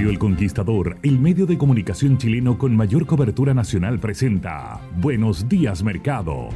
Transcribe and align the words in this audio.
Radio 0.00 0.12
El 0.12 0.18
Conquistador, 0.18 0.96
el 1.02 1.18
medio 1.18 1.44
de 1.44 1.58
comunicación 1.58 2.16
chileno 2.16 2.56
con 2.56 2.74
mayor 2.74 3.04
cobertura 3.04 3.52
nacional, 3.52 3.98
presenta 3.98 4.80
Buenos 4.96 5.46
días 5.46 5.82
Mercado. 5.82 6.48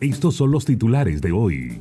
Estos 0.00 0.34
son 0.34 0.50
los 0.50 0.64
titulares 0.64 1.20
de 1.20 1.30
hoy. 1.30 1.78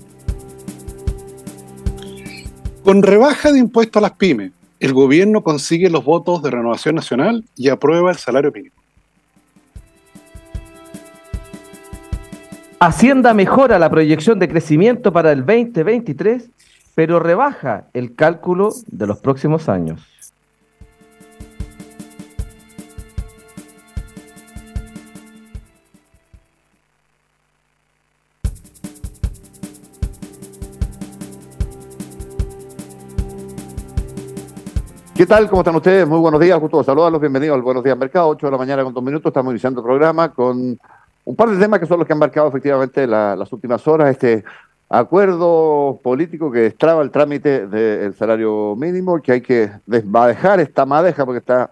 Con 2.83 3.01
rebaja 3.01 3.51
de 3.51 3.57
impuestos 3.57 3.99
a 3.99 4.01
las 4.01 4.11
pymes, 4.11 4.51
el 4.79 4.93
gobierno 4.93 5.41
consigue 5.41 5.89
los 5.89 6.05
votos 6.05 6.43
de 6.43 6.51
renovación 6.51 6.93
nacional 6.93 7.43
y 7.55 7.69
aprueba 7.69 8.11
el 8.11 8.17
salario 8.17 8.51
mínimo. 8.51 8.75
Hacienda 12.79 13.33
mejora 13.33 13.79
la 13.79 13.89
proyección 13.89 14.37
de 14.37 14.49
crecimiento 14.49 15.11
para 15.11 15.31
el 15.31 15.43
2023 15.43 16.51
pero 16.95 17.19
rebaja 17.19 17.87
el 17.93 18.15
cálculo 18.15 18.69
de 18.87 19.07
los 19.07 19.19
próximos 19.19 19.69
años. 19.69 20.09
¿Qué 35.15 35.27
tal? 35.27 35.47
¿Cómo 35.47 35.61
están 35.61 35.75
ustedes? 35.75 36.07
Muy 36.07 36.19
buenos 36.19 36.41
días, 36.41 36.59
gusto 36.59 36.83
saludarlos, 36.83 37.21
bienvenidos 37.21 37.55
al 37.55 37.61
Buenos 37.61 37.83
Días 37.83 37.97
Mercado, 37.97 38.27
8 38.29 38.47
de 38.47 38.51
la 38.51 38.57
mañana 38.57 38.83
con 38.83 38.93
dos 38.93 39.03
minutos, 39.03 39.29
estamos 39.29 39.51
iniciando 39.53 39.79
el 39.79 39.85
programa 39.85 40.33
con 40.33 40.77
un 41.25 41.35
par 41.35 41.49
de 41.49 41.57
temas 41.57 41.79
que 41.79 41.85
son 41.85 41.99
los 41.99 42.07
que 42.07 42.13
han 42.13 42.19
marcado 42.19 42.49
efectivamente 42.49 43.07
las 43.07 43.53
últimas 43.53 43.87
horas, 43.87 44.09
este 44.09 44.43
acuerdo 44.99 45.99
político 46.03 46.51
que 46.51 46.59
destraba 46.59 47.01
el 47.01 47.11
trámite 47.11 47.67
del 47.67 48.13
salario 48.13 48.75
mínimo, 48.75 49.21
que 49.21 49.31
hay 49.31 49.41
que 49.41 49.71
desmadejar 49.85 50.59
esta 50.59 50.85
madeja 50.85 51.25
porque 51.25 51.39
está 51.39 51.69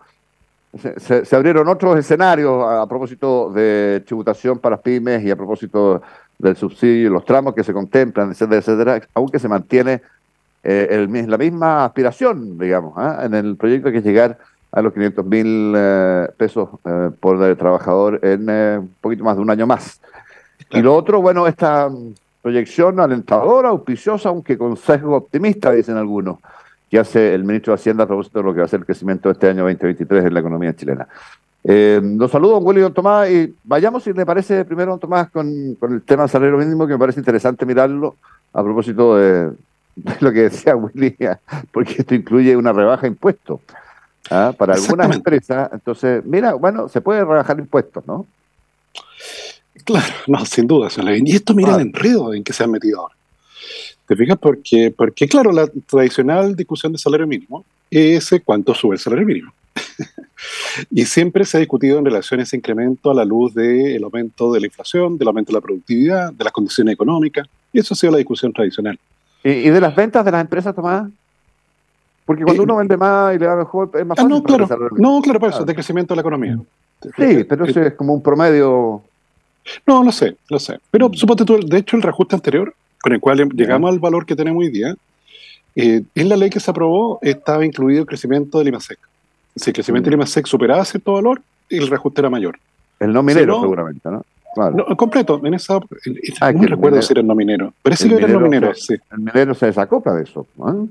se, 0.98 1.36
abrieron 1.36 1.68
otros 1.68 1.98
escenarios 1.98 2.66
a, 2.66 2.88
propósito 2.88 3.52
de 3.52 4.02
tributación 4.06 4.58
para 4.58 4.78
pymes 4.78 5.24
y 5.24 5.30
a 5.30 5.36
propósito 5.36 6.02
del 6.40 6.56
subsidio, 6.56 7.10
los 7.10 7.26
tramos 7.26 7.54
que 7.54 7.64
se 7.64 7.74
contemplan, 7.74 8.32
etcétera, 8.32 8.60
etcétera, 8.60 9.02
aunque 9.14 9.38
se 9.38 9.48
mantiene 9.48 10.02
eh, 10.64 10.88
el, 10.90 11.30
la 11.30 11.38
misma 11.38 11.86
aspiración, 11.86 12.58
digamos, 12.58 12.94
¿ah? 12.98 13.22
en 13.24 13.34
el 13.36 13.56
proyecto 13.58 13.92
que 13.92 13.98
es 13.98 14.04
llegar 14.04 14.38
a 14.72 14.82
los 14.82 14.94
500 14.94 15.26
mil 15.26 15.74
eh, 15.76 16.30
pesos 16.38 16.70
eh, 16.86 17.12
por 17.20 17.56
trabajador 17.58 18.20
en 18.24 18.50
un 18.50 18.96
poquito 19.02 19.24
más 19.24 19.36
de 19.36 19.42
un 19.42 19.52
año 19.52 19.68
más. 19.68 20.00
Y 20.70 20.82
lo 20.82 20.96
otro, 20.96 21.22
bueno, 21.22 21.48
esta 21.48 21.90
proyección 22.42 23.00
alentadora, 23.00 23.70
auspiciosa, 23.70 24.30
aunque 24.30 24.58
con 24.58 24.76
sesgo 24.78 25.16
optimista, 25.16 25.72
dicen 25.72 25.98
algunos, 25.98 26.40
que 26.90 27.00
hace 27.00 27.34
el 27.34 27.44
ministro 27.44 27.72
de 27.72 27.76
Hacienda 27.76 28.04
a 28.04 28.08
propósito 28.08 28.40
de 28.40 28.46
lo 28.46 28.54
que 28.54 28.60
va 28.60 28.66
a 28.66 28.70
ser 28.70 28.82
el 28.82 28.86
crecimiento 28.86 29.30
de 29.30 29.34
este 29.34 29.50
año 29.50 29.64
2023 29.64 30.26
en 30.26 30.34
la 30.34 30.40
economía 30.40 30.76
chilena. 30.76 31.08
Eh, 31.64 32.02
los 32.04 32.32
saludo, 32.32 32.54
don 32.54 32.66
Willy 32.66 32.80
y 32.80 32.84
don 32.84 32.94
Tomás, 32.94 33.30
y 33.30 33.54
vayamos, 33.64 34.04
si 34.04 34.14
le 34.14 34.26
parece, 34.26 34.66
primero, 34.66 34.92
don 34.92 35.00
Tomás, 35.00 35.30
con, 35.30 35.48
el 35.48 36.02
tema 36.04 36.24
del 36.24 36.30
salario 36.30 36.58
mínimo, 36.58 36.88
que 36.88 36.94
me 36.94 37.00
parece 37.00 37.20
interesante 37.20 37.66
mirarlo 37.66 38.16
a 38.52 38.64
propósito 38.64 39.16
de, 39.16 39.52
lo 40.20 40.32
que 40.32 40.42
decía 40.42 40.76
Willy, 40.76 41.16
porque 41.72 41.98
esto 42.00 42.16
incluye 42.16 42.58
una 42.58 42.74
rebaja 42.74 43.04
de 43.04 43.10
impuestos 43.10 43.60
¿ah? 44.32 44.54
para 44.58 44.74
algunas 44.74 45.16
empresas. 45.16 45.70
Entonces, 45.72 46.26
mira, 46.26 46.54
bueno, 46.56 46.90
se 46.90 47.02
puede 47.02 47.24
rebajar 47.24 47.60
impuestos, 47.60 48.06
¿no? 48.08 48.26
Claro, 49.84 50.14
no, 50.28 50.46
sin 50.46 50.68
duda, 50.68 50.90
Y 51.24 51.36
esto 51.36 51.54
mira 51.54 51.76
el 51.76 51.82
enredo 51.82 52.34
en 52.34 52.44
que 52.44 52.54
se 52.54 52.64
han 52.64 52.72
metido 52.72 53.02
ahora. 53.02 53.16
¿Te 54.08 54.16
fijas? 54.16 54.38
Porque, 54.38 54.94
porque, 54.96 55.28
claro, 55.28 55.52
la 55.52 55.70
tradicional 55.90 56.56
discusión 56.56 56.92
de 56.92 56.98
salario 56.98 57.26
mínimo 57.26 57.64
es 57.90 58.30
cuánto 58.44 58.74
sube 58.74 58.96
el 58.96 59.00
salario 59.00 59.26
mínimo. 59.26 59.54
y 60.92 61.06
siempre 61.06 61.46
se 61.46 61.58
ha 61.58 61.60
discutido 61.60 61.98
en 62.00 62.06
relación 62.06 62.40
a 62.40 62.44
ese 62.44 62.58
incremento 62.58 63.10
a 63.10 63.14
la 63.14 63.24
luz 63.24 63.54
del 63.54 64.04
aumento 64.04 64.52
de 64.52 64.60
la 64.60 64.66
inflación, 64.66 65.18
del 65.18 65.28
aumento 65.28 65.52
de 65.52 65.58
la 65.58 65.62
productividad, 65.62 66.34
de 66.34 66.44
las 66.44 66.54
condiciones 66.54 66.94
económicas. 66.94 67.48
Y 67.72 67.80
eso 67.80 67.94
ha 67.94 67.98
sido 67.98 68.12
la 68.12 68.18
discusión 68.18 68.52
tradicional. 68.52 69.00
¿Y, 69.44 69.70
de 69.70 69.82
las 69.82 69.96
ventas 69.96 70.24
de 70.26 70.32
las 70.32 70.42
empresas, 70.42 70.76
Tomás? 70.76 71.10
Porque 72.26 72.44
cuando 72.44 72.62
eh, 72.62 72.66
uno 72.66 72.78
vende 72.78 72.98
más 72.98 73.36
y 73.36 73.40
le 73.40 73.46
da 73.46 73.56
mejor, 73.56 73.92
es 73.94 74.06
más 74.06 74.20
ah, 74.20 74.24
fácil. 74.24 74.30
no, 74.30 74.44
claro, 74.44 74.68
no, 74.98 75.22
claro, 75.22 75.40
por 75.40 75.50
eso, 75.50 75.66
de 75.66 75.74
crecimiento 75.74 76.14
de 76.14 76.18
la 76.18 76.22
economía. 76.22 76.60
Sí, 77.02 77.44
pero 77.48 77.66
eso 77.66 77.82
es 77.82 77.94
como 77.94 78.14
un 78.14 78.22
promedio 78.22 79.04
no, 79.86 80.04
lo 80.04 80.12
sé, 80.12 80.36
lo 80.50 80.60
sé. 80.60 80.80
Pero 80.90 81.10
suponte 81.14 81.46
tú, 81.46 81.60
de 81.60 81.78
hecho, 81.78 81.96
el 81.98 82.04
reajuste 82.04 82.36
anterior, 82.36 82.74
con 83.02 83.14
el 83.14 83.20
cual 83.20 83.50
llegamos 83.54 83.92
al 83.92 84.00
valor 84.00 84.26
que 84.26 84.36
tenemos 84.36 84.62
hoy 84.62 84.70
día, 84.70 84.96
eh, 85.76 86.04
en 86.16 86.30
la 86.30 86.36
ley 86.36 86.50
que 86.50 86.60
se 86.60 86.70
aprobó 86.70 87.20
estaba 87.22 87.66
incluido 87.66 88.02
el 88.02 88.08
crecimiento 88.08 88.60
del 88.60 88.70
IMASEC. 88.70 89.00
Si 89.56 89.70
el 89.70 89.74
crecimiento 89.74 90.10
del 90.10 90.16
IMASEC 90.16 90.46
superaba 90.46 90.84
cierto 90.86 91.14
valor, 91.14 91.42
el 91.70 91.88
reajuste 91.88 92.22
era 92.22 92.30
mayor. 92.30 92.58
El 93.00 93.14
no 93.14 93.24
minero, 93.24 93.62
seguramente, 93.62 94.10
¿no? 94.10 94.24
Claro. 94.54 94.86
No, 94.90 94.98
completo, 94.98 95.40
en 95.46 95.54
esa. 95.54 95.80
ah, 96.42 96.52
no 96.52 96.64
recuerdo 96.64 97.02
si 97.02 97.14
era 97.14 97.22
el 97.22 97.28
no 97.28 97.36
minero. 97.36 97.74
Parece 97.82 98.10
que 98.10 98.16
era 98.16 98.28
el 98.28 98.34
no 98.34 98.42
minero, 98.42 98.74
sí. 98.76 98.96
El 99.12 99.20
minero 99.20 99.54
se 99.54 99.68
desacopla 99.68 100.14
de 100.14 100.24
eso. 100.24 100.46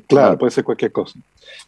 Claro, 0.08 0.38
puede 0.38 0.50
ser 0.50 0.64
cualquier 0.64 0.92
cosa. 0.92 1.18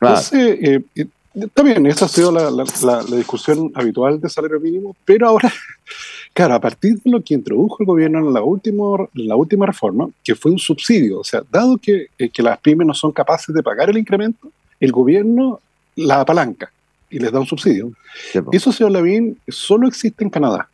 Entonces, 0.00 0.58
eh, 0.62 0.84
eh 0.94 1.06
también, 1.54 1.86
esa 1.86 2.04
ha 2.04 2.08
sido 2.08 2.30
la, 2.30 2.50
la, 2.50 3.16
discusión 3.16 3.70
habitual 3.74 4.20
de 4.20 4.28
salario 4.28 4.60
mínimo, 4.60 4.94
pero 5.04 5.28
ahora, 5.28 5.52
claro, 6.34 6.54
a 6.54 6.60
partir 6.60 7.00
de 7.02 7.10
lo 7.10 7.22
que 7.22 7.34
introdujo 7.34 7.78
el 7.80 7.86
gobierno 7.86 8.18
en 8.18 8.32
la, 8.32 8.42
última, 8.42 9.08
la 9.14 9.36
última 9.36 9.66
reforma, 9.66 10.08
que 10.22 10.34
fue 10.34 10.50
un 10.50 10.58
subsidio, 10.58 11.20
o 11.20 11.24
sea, 11.24 11.42
dado 11.50 11.78
que, 11.78 12.08
eh, 12.18 12.28
que 12.28 12.42
las 12.42 12.58
pymes 12.58 12.86
no 12.86 12.94
son 12.94 13.12
capaces 13.12 13.54
de 13.54 13.62
pagar 13.62 13.90
el 13.90 13.98
incremento, 13.98 14.50
el 14.80 14.92
gobierno 14.92 15.60
la 15.96 16.20
apalanca 16.20 16.70
y 17.10 17.18
les 17.18 17.30
da 17.30 17.40
un 17.40 17.46
subsidio. 17.46 17.92
Eso, 18.50 18.72
señor 18.72 18.92
Lavín, 18.92 19.38
solo 19.48 19.86
existe 19.86 20.24
en 20.24 20.30
Canadá. 20.30 20.68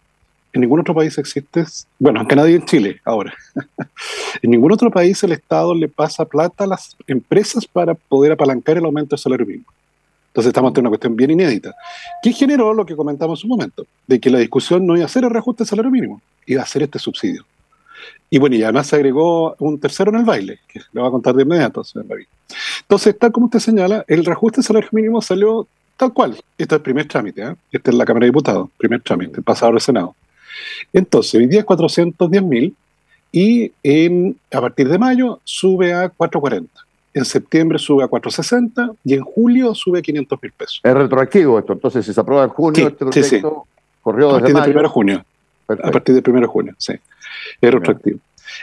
En 0.53 0.63
ningún 0.63 0.81
otro 0.81 0.95
país 0.95 1.19
existe, 1.19 1.65
bueno, 1.99 2.21
en 2.21 2.27
Canadá 2.27 2.49
y 2.51 2.55
en 2.55 2.65
Chile 2.65 3.01
ahora. 3.05 3.35
en 4.43 4.51
ningún 4.51 4.73
otro 4.73 4.91
país 4.91 5.23
el 5.23 5.33
Estado 5.33 5.75
le 5.75 5.89
pasa 5.89 6.25
plata 6.25 6.65
a 6.65 6.67
las 6.67 6.97
empresas 7.07 7.67
para 7.67 7.95
poder 7.95 8.33
apalancar 8.33 8.79
el 8.79 8.85
aumento 8.85 9.11
del 9.15 9.21
salario 9.21 9.47
mínimo. 9.47 9.67
Entonces 10.29 10.49
estamos 10.49 10.69
ante 10.69 10.81
una 10.81 10.91
cuestión 10.91 11.17
bien 11.17 11.31
inédita. 11.33 11.75
¿Qué 12.23 12.33
generó 12.33 12.73
lo 12.73 12.87
que 12.87 12.95
comentamos 12.95 13.43
en 13.43 13.51
un 13.51 13.57
momento? 13.57 13.87
De 14.07 14.21
que 14.21 14.31
la 14.31 14.39
discusión 14.39 14.87
no 14.87 14.97
iba 14.97 15.05
a 15.05 15.09
ser 15.09 15.25
el 15.25 15.31
reajuste 15.31 15.65
del 15.65 15.69
salario 15.69 15.91
mínimo, 15.91 16.21
iba 16.47 16.63
a 16.63 16.67
ser 16.67 16.83
este 16.83 16.99
subsidio. 16.99 17.45
Y 18.31 18.39
bueno, 18.39 18.57
y 18.57 18.63
además 18.63 18.87
se 18.87 18.97
agregó 18.97 19.57
un 19.59 19.81
tercero 19.81 20.11
en 20.11 20.19
el 20.19 20.25
baile, 20.25 20.61
que 20.69 20.81
le 20.93 21.01
voy 21.01 21.09
a 21.09 21.11
contar 21.11 21.35
de 21.35 21.43
inmediato, 21.43 21.83
señor 21.83 22.07
David. 22.07 22.27
Entonces, 22.83 23.19
tal 23.19 23.33
como 23.33 23.47
usted 23.47 23.59
señala, 23.59 24.05
el 24.07 24.25
reajuste 24.25 24.57
del 24.57 24.65
salario 24.65 24.89
mínimo 24.93 25.21
salió 25.21 25.67
tal 25.97 26.13
cual. 26.13 26.37
Este 26.57 26.75
es 26.75 26.79
el 26.79 26.83
primer 26.83 27.09
trámite, 27.09 27.43
¿eh? 27.43 27.55
Este 27.73 27.91
es 27.91 27.97
la 27.97 28.05
Cámara 28.05 28.25
de 28.25 28.31
Diputados, 28.31 28.69
primer 28.77 29.03
trámite, 29.03 29.43
pasado 29.43 29.73
al 29.73 29.81
Senado. 29.81 30.15
Entonces, 30.93 31.35
hoy 31.35 31.47
día 31.47 31.61
es 31.61 31.65
410 31.65 32.43
mil 32.43 32.77
y 33.33 33.73
a 34.53 34.61
partir 34.61 34.89
de 34.89 34.99
mayo 34.99 35.41
sube 35.45 35.93
a 35.93 36.09
440. 36.09 36.71
En 37.19 37.25
septiembre 37.25 37.79
sube 37.79 38.05
a 38.05 38.09
460 38.09 38.93
y 39.05 39.15
en 39.15 39.23
julio 39.23 39.75
sube 39.75 39.99
a 39.99 40.03
500 40.03 40.43
mil 40.43 40.53
pesos. 40.53 40.81
Es 40.83 40.95
retroactivo 40.95 41.59
esto, 41.59 41.73
entonces 41.73 42.05
si 42.07 42.15
se 42.15 42.21
aprueba 42.21 42.45
en 42.45 42.51
junio, 42.51 42.89
este 42.89 43.05
proyecto 43.05 43.67
corrió 44.03 44.31
a 44.31 44.33
partir 44.41 44.55
desde 44.55 44.83
de 44.83 44.89
junio. 44.89 45.25
A 45.69 45.91
partir 45.91 46.15
del 46.15 46.25
1 46.27 46.41
de 46.41 46.47
junio, 46.47 46.75
sí. 46.79 46.95
Es 47.61 47.71
retroactivo. 47.71 48.21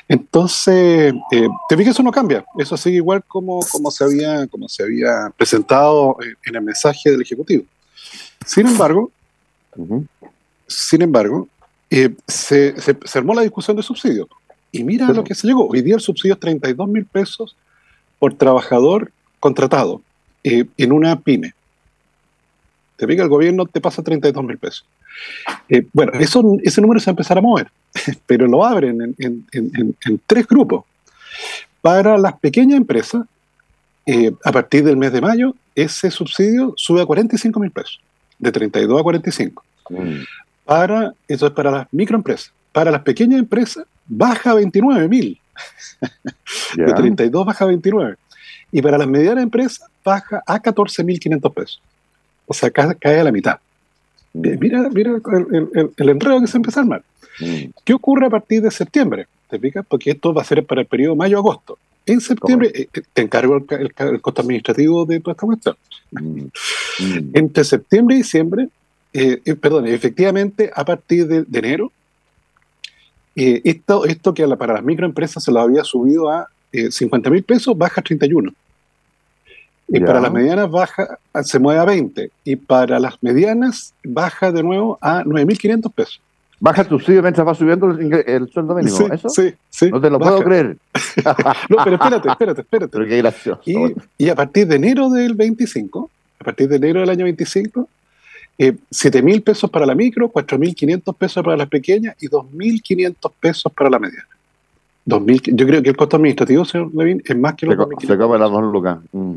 Entonces, 0.08 1.14
eh, 1.32 1.48
te 1.70 1.76
vi 1.76 1.84
que 1.84 1.92
eso 1.92 2.02
no 2.02 2.12
cambia, 2.12 2.44
eso 2.58 2.76
sigue 2.76 2.98
igual 2.98 3.24
como, 3.28 3.60
como, 3.72 3.92
se, 3.92 4.04
había, 4.04 4.48
como 4.48 4.68
se 4.68 4.84
había 4.84 5.32
presentado 5.38 6.18
en 6.46 6.56
el 6.56 6.62
mensaje 6.62 7.12
del 7.12 7.22
Ejecutivo. 7.22 7.64
Sin 8.46 8.68
embargo, 8.68 9.12
sin 10.68 11.02
embargo, 11.02 11.48
eh, 11.90 12.16
se, 12.28 12.76
se, 12.82 13.18
armó 13.20 13.34
la 13.34 13.42
discusión 13.42 13.78
de 13.78 13.84
subsidios. 13.84 14.28
Y 14.72 14.84
mira 14.84 15.08
lo 15.10 15.24
que 15.24 15.36
se 15.36 15.48
llegó. 15.48 15.68
Hoy 15.68 15.82
día 15.82 15.96
el 15.96 16.02
subsidio 16.02 16.34
es 16.34 16.40
32 16.40 16.88
mil 16.88 17.06
pesos 17.06 17.56
por 18.26 18.34
trabajador 18.34 19.12
contratado 19.40 20.02
eh, 20.44 20.66
en 20.78 20.92
una 20.92 21.20
pyme. 21.20 21.54
Te 22.98 23.06
pica 23.06 23.22
el 23.22 23.30
gobierno, 23.30 23.68
te 23.68 23.80
pasa 23.80 24.02
32 24.02 24.44
mil 24.44 24.58
pesos. 24.58 24.84
Eh, 25.70 25.86
bueno, 25.94 26.14
eso, 26.14 26.58
ese 26.64 26.82
número 26.82 27.00
se 27.00 27.06
va 27.06 27.12
a 27.12 27.18
empezar 27.18 27.38
a 27.38 27.42
mover, 27.42 27.70
pero 28.26 28.48
lo 28.48 28.66
abren 28.66 29.14
en, 29.20 29.46
en, 29.52 30.22
tres 30.26 30.48
grupos. 30.48 30.86
Para 31.84 32.18
las 32.18 32.34
pequeñas 32.40 32.78
empresas, 32.78 33.28
a 34.44 34.52
partir 34.52 34.84
del 34.84 34.98
mes 34.98 35.14
de 35.14 35.22
mayo, 35.22 35.54
ese 35.76 36.10
subsidio 36.10 36.74
sube 36.78 37.04
a 37.04 37.06
45 37.06 37.60
mil 37.60 37.70
pesos, 37.70 38.00
de 38.40 38.52
32 38.52 39.00
a 39.00 39.04
45. 39.04 39.64
Mm. 39.92 40.22
Para, 40.66 41.14
eso 41.28 41.46
es 41.46 41.54
para 41.54 41.70
las 41.70 41.88
microempresas. 41.92 42.52
Para 42.72 42.90
las 42.90 43.04
pequeñas 43.04 43.38
empresas, 43.38 43.86
baja 44.08 44.50
a 44.50 44.56
29 44.56 45.08
mil. 45.10 45.40
De 46.76 46.94
32 46.94 47.46
baja 47.46 47.66
a 47.66 47.68
29. 47.68 48.16
Y 48.72 48.82
para 48.82 48.98
las 48.98 49.08
medianas 49.08 49.44
empresas, 49.44 49.88
baja 50.04 50.44
a 50.46 50.62
14.500 50.62 51.54
pesos. 51.54 51.82
O 52.46 52.54
sea, 52.54 52.70
cae, 52.70 53.20
a 53.20 53.24
la 53.24 53.32
mitad. 53.32 53.60
Mm. 54.34 54.60
Mira, 54.60 54.90
mira 54.90 55.12
el, 55.98 56.10
enredo 56.10 56.42
que 56.42 56.48
se 56.48 56.58
empieza 56.58 56.80
a 56.80 56.84
armar. 56.84 57.04
Mm. 57.40 57.70
¿Qué 57.84 57.94
ocurre 57.94 58.28
a 58.28 58.30
partir 58.30 58.62
de 58.62 58.72
septiembre? 58.72 59.28
¿Te 59.50 59.60
fijas? 59.60 59.86
Porque 59.88 60.12
esto 60.12 60.34
va 60.34 60.42
a 60.42 60.46
ser 60.46 60.66
para 60.66 60.82
el 60.82 60.88
periodo 60.88 61.16
mayo-agosto. 61.16 61.78
En 62.06 62.22
septiembre 62.22 62.72
eh, 62.74 62.90
eh, 62.94 63.02
te 63.14 63.22
encargo 63.22 63.56
el, 63.56 64.22
costo 64.22 64.42
administrativo 64.42 65.06
de 65.06 65.20
toda 65.20 65.34
esta 65.34 65.46
cuestión. 65.46 65.76
Entre 67.34 67.64
septiembre 67.64 68.16
y 68.16 68.20
diciembre 68.20 68.70
eh, 69.18 69.42
eh, 69.46 69.56
perdón, 69.56 69.88
efectivamente, 69.88 70.70
a 70.76 70.84
partir 70.84 71.26
de, 71.26 71.46
enero, 71.58 71.94
eh, 73.36 73.62
esto, 73.64 74.06
esto 74.06 74.34
que 74.34 74.48
para 74.56 74.74
las 74.74 74.84
microempresas 74.84 75.44
se 75.44 75.52
lo 75.52 75.60
había 75.60 75.84
subido 75.84 76.30
a 76.30 76.48
50 76.72 77.30
mil 77.30 77.44
pesos, 77.44 77.78
baja 77.78 78.02
a 78.02 78.04
31. 78.04 78.52
Y 79.88 80.00
para 80.00 80.20
las 80.20 80.32
medianas 80.32 80.70
baja, 80.70 81.20
se 81.44 81.60
mueve 81.60 81.80
a 81.80 81.86
20. 81.86 82.32
Y 82.44 82.56
para 82.56 83.00
las 83.00 83.22
medianas 83.22 83.94
baja 84.04 84.52
de 84.52 84.64
nuevo 84.64 84.98
a 85.02 85.24
9.500 85.24 85.94
pesos. 85.94 86.22
Baja 86.60 86.84
el 86.84 86.90
subsidio 86.90 87.22
mientras 87.22 87.46
va 87.46 87.54
subiendo 87.54 87.92
el, 87.92 88.50
sueldo 88.50 88.76
mínimo, 88.76 88.98
sí, 88.98 89.04
¿eso? 89.12 89.30
Sí, 89.30 89.54
sí. 89.70 89.92
No 89.92 90.00
te 90.00 90.10
lo 90.10 90.20
puedo 90.20 90.42
creer. 90.42 90.78
no, 91.70 91.78
pero 91.84 91.96
espérate, 91.96 92.30
espérate, 92.30 92.62
espérate. 92.62 92.92
Pero 92.98 93.06
qué 93.06 93.18
gracioso. 93.18 93.62
Y, 93.66 93.76
y, 94.18 94.30
a 94.30 94.36
partir 94.36 94.66
de 94.66 94.78
enero 94.78 95.10
del 95.10 95.36
25, 95.36 96.10
a 96.40 96.44
partir 96.44 96.70
de 96.70 96.78
enero 96.78 97.02
del 97.02 97.10
año 97.10 97.26
25, 97.26 97.90
eh, 98.58 98.76
7 98.90 99.22
mil 99.22 99.42
pesos 99.42 99.70
para 99.70 99.86
la 99.86 99.96
micro, 99.96 100.30
4 100.30 100.58
mil 100.58 100.74
500 100.74 101.16
pesos 101.16 101.44
para 101.44 101.58
las 101.58 101.68
pequeñas 101.68 102.16
y 102.22 102.28
2 102.28 102.52
mil 102.52 102.82
500 102.82 103.32
pesos 103.40 103.72
para 103.74 103.90
la 103.90 104.00
mediana. 104.00 104.28
2000, 105.06 105.42
yo 105.56 105.68
creo 105.68 105.84
que 105.84 105.90
el 105.90 105.98
costo 105.98 106.16
administrativo, 106.18 106.66
señor 106.66 106.90
Levin, 106.96 107.22
es 107.24 107.38
más 107.38 107.54
que 107.56 107.68
los 107.68 107.88
Se 108.06 108.14
acaba 108.14 108.38
las 108.38 108.50
dos 108.50 108.64
lucas. 108.64 108.98
Mm. 109.12 109.36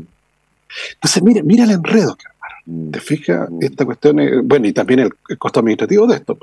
Entonces, 0.93 1.23
mira, 1.23 1.43
mira 1.43 1.63
el 1.63 1.71
enredo, 1.71 2.17
mm. 2.65 2.91
¿Te 2.91 2.99
fijas? 2.99 3.49
Mm. 3.49 3.63
Esta 3.63 3.85
cuestión, 3.85 4.19
es, 4.19 4.41
bueno, 4.43 4.67
y 4.67 4.73
también 4.73 4.99
el, 5.01 5.37
costo 5.37 5.59
administrativo 5.59 6.07
de 6.07 6.15
esto. 6.15 6.37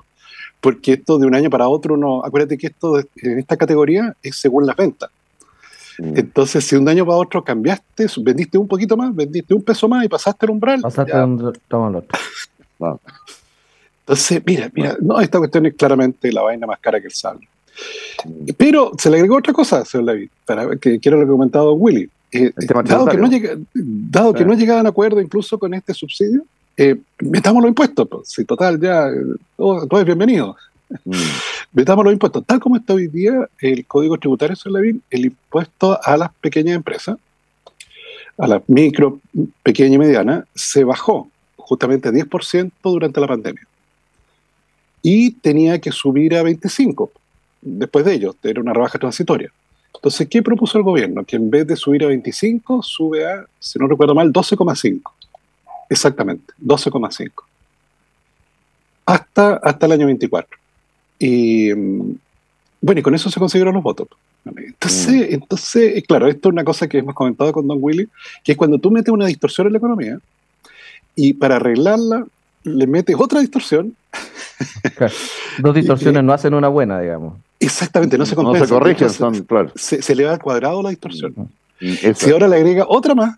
Porque 0.61 0.95
esto 0.95 1.19
de 1.19 1.27
un 1.27 1.35
año 1.35 1.51
para 1.51 1.69
otro, 1.69 1.97
no, 1.97 2.25
acuérdate 2.25 2.57
que 2.57 2.69
esto 2.69 2.99
en 2.99 3.39
esta 3.39 3.57
categoría 3.57 4.15
es 4.23 4.37
según 4.37 4.67
las 4.67 4.77
ventas. 4.77 5.11
Entonces, 5.99 6.65
si 6.65 6.77
un 6.77 6.87
año 6.89 7.07
para 7.07 7.17
otro 7.17 7.43
cambiaste, 7.43 8.07
vendiste 8.19 8.59
un 8.59 8.69
poquito 8.69 8.99
más, 8.99 9.15
vendiste 9.15 9.55
un 9.55 9.63
peso 9.63 9.89
más 9.89 10.05
y 10.05 10.09
pasaste 10.09 10.45
el 10.45 10.51
umbral. 10.51 10.81
Pasaste 10.83 11.15
un, 11.23 11.53
toma 11.69 11.89
el 11.89 11.97
otro. 11.97 12.19
Entonces, 14.01 14.43
mira, 14.45 14.71
mira, 14.75 14.97
no, 15.01 15.21
esta 15.21 15.39
cuestión 15.39 15.67
es 15.67 15.75
claramente 15.75 16.33
la 16.33 16.43
vaina 16.43 16.67
más 16.67 16.79
cara 16.81 17.01
que 17.01 17.07
el 17.07 17.13
sable. 17.13 17.49
Pero 18.57 18.93
se 18.99 19.11
le 19.11 19.17
agregó 19.17 19.37
otra 19.37 19.53
cosa, 19.53 19.85
señor 19.85 20.07
David, 20.07 20.29
para 20.45 20.77
que 20.77 20.99
quiero 20.99 21.19
lo 21.19 21.25
que 21.25 21.31
ha 21.31 21.33
comentado 21.33 21.73
Willy. 21.75 22.09
Eh, 22.33 22.53
dado 22.85 23.07
que, 23.07 23.17
no, 23.17 23.29
llega, 23.29 23.57
dado 23.75 24.33
que 24.33 24.45
no 24.45 24.55
llegaban 24.55 24.87
a 24.87 24.91
acuerdo 24.91 25.21
incluso 25.21 25.59
con 25.59 25.75
este 25.75 25.95
subsidio, 25.95 26.45
eh, 26.77 26.97
metamos 27.21 27.63
los 27.63 27.69
impuestos. 27.69 28.09
Pues, 28.09 28.29
si 28.29 28.45
total, 28.45 28.81
ya 28.81 29.09
todo, 29.57 29.99
es 29.99 30.05
bienvenido. 30.05 30.57
Mm. 31.05 31.13
Metamos 31.73 32.05
los 32.05 32.13
impuestos. 32.13 32.45
Tal 32.47 32.61
como 32.61 32.77
está 32.77 32.95
hoy 32.95 33.09
día 33.09 33.49
el 33.61 33.87
Código 33.87 34.19
Tributario, 34.19 34.57
señor 34.57 34.81
David, 34.81 34.97
el 35.11 35.27
impuesto 35.27 35.99
a 36.03 36.17
las 36.17 36.33
pequeñas 36.35 36.77
empresas, 36.77 37.17
a 38.39 38.47
las 38.47 38.63
micro, 38.69 39.21
pequeñas 39.63 39.95
y 39.95 39.99
medianas, 39.99 40.45
se 40.55 40.85
bajó 40.85 41.29
justamente 41.67 42.11
10% 42.11 42.71
durante 42.83 43.21
la 43.21 43.27
pandemia. 43.27 43.67
Y 45.03 45.33
tenía 45.33 45.81
que 45.81 45.93
subir 45.93 46.35
a 46.37 46.43
25% 46.43 47.11
después 47.67 48.05
de 48.05 48.15
ello, 48.15 48.35
era 48.43 48.61
una 48.61 48.73
rebaja 48.73 48.99
transitoria. 48.99 49.51
Entonces, 49.95 50.29
¿qué 50.29 50.43
propuso 50.43 50.79
el 50.79 50.85
gobierno? 50.85 51.25
Que 51.25 51.37
en 51.37 51.51
vez 51.51 51.67
de 51.67 51.75
subir 51.75 52.05
a 52.05 52.09
25, 52.09 52.83
sube 52.83 53.27
a, 53.27 53.45
si 53.59 53.79
no 53.79 53.89
recuerdo 53.89 54.15
mal, 54.15 54.33
12,5. 54.33 55.01
Exactamente, 55.89 56.53
12,5. 56.63 57.31
Hasta, 59.07 59.55
hasta 59.55 59.87
el 59.87 59.93
año 59.93 60.07
24. 60.07 60.59
Y 61.19 61.73
mm, 61.75 62.15
bueno, 62.81 63.01
y 63.01 63.03
con 63.03 63.15
eso 63.15 63.31
se 63.31 63.41
consiguieron 63.41 63.75
los 63.75 63.83
votos. 63.83 64.09
Entonces, 64.45 65.31
mm. 65.31 65.35
entonces, 65.35 66.05
claro, 66.07 66.29
esto 66.29 66.49
es 66.49 66.53
una 66.53 66.65
cosa 66.65 66.87
que 66.89 66.99
hemos 66.99 67.15
comentado 67.15 67.53
con 67.53 67.67
Don 67.67 67.79
Willy, 67.81 68.09
que 68.45 68.53
es 68.53 68.59
cuando 68.59 68.79
tú 68.79 68.91
metes 68.91 69.13
una 69.13 69.27
distorsión 69.27 69.67
en 69.67 69.73
la 69.73 69.79
economía, 69.79 70.19
y 71.17 71.33
para 71.33 71.57
arreglarla 71.57 72.27
le 72.63 72.87
metes 72.87 73.17
otra 73.19 73.41
distorsión. 73.41 73.97
Dos 75.59 75.75
distorsiones 75.75 76.23
no 76.23 76.33
hacen 76.33 76.55
una 76.55 76.69
buena, 76.69 77.01
digamos. 77.01 77.35
Exactamente, 77.59 78.19
no 78.19 78.27
se 78.27 78.37
compensan. 78.37 78.61
No 78.61 78.67
se 78.67 78.73
corrigen, 78.75 79.11
son, 79.11 79.43
claro. 79.45 79.73
Se, 79.75 80.15
le 80.15 80.25
va 80.25 80.33
al 80.33 80.41
cuadrado 80.41 80.83
la 80.83 80.91
distorsión. 80.91 81.35
Si 81.79 82.31
ahora 82.31 82.49
le 82.49 82.57
agrega 82.57 82.85
otra 82.89 83.15
más, 83.15 83.37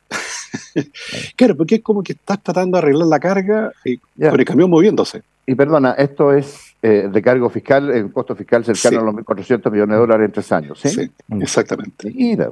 claro, 1.36 1.56
porque 1.56 1.76
es 1.76 1.82
como 1.82 2.02
que 2.02 2.12
estás 2.12 2.42
tratando 2.42 2.76
de 2.76 2.82
arreglar 2.82 3.06
la 3.06 3.20
carga 3.20 3.72
y 3.84 3.98
con 3.98 4.40
el 4.40 4.44
camión 4.44 4.70
moviéndose. 4.70 5.22
Y 5.46 5.54
perdona, 5.54 5.92
esto 5.92 6.32
es 6.32 6.74
eh, 6.82 7.08
de 7.10 7.22
cargo 7.22 7.48
fiscal, 7.48 7.90
el 7.90 8.12
costo 8.12 8.36
fiscal 8.36 8.64
cercano 8.64 9.00
a 9.00 9.04
los 9.04 9.14
1.400 9.14 9.70
millones 9.70 9.94
de 9.94 10.00
dólares 10.00 10.26
en 10.26 10.32
tres 10.32 10.52
años, 10.52 10.78
¿sí? 10.80 10.88
Sí, 10.90 11.10
mm. 11.28 11.42
exactamente. 11.42 12.10
Mira, 12.12 12.50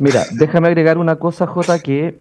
mira, 0.00 0.24
déjame 0.32 0.68
agregar 0.68 0.98
una 0.98 1.16
cosa, 1.16 1.46
Jota, 1.46 1.78
que 1.78 2.18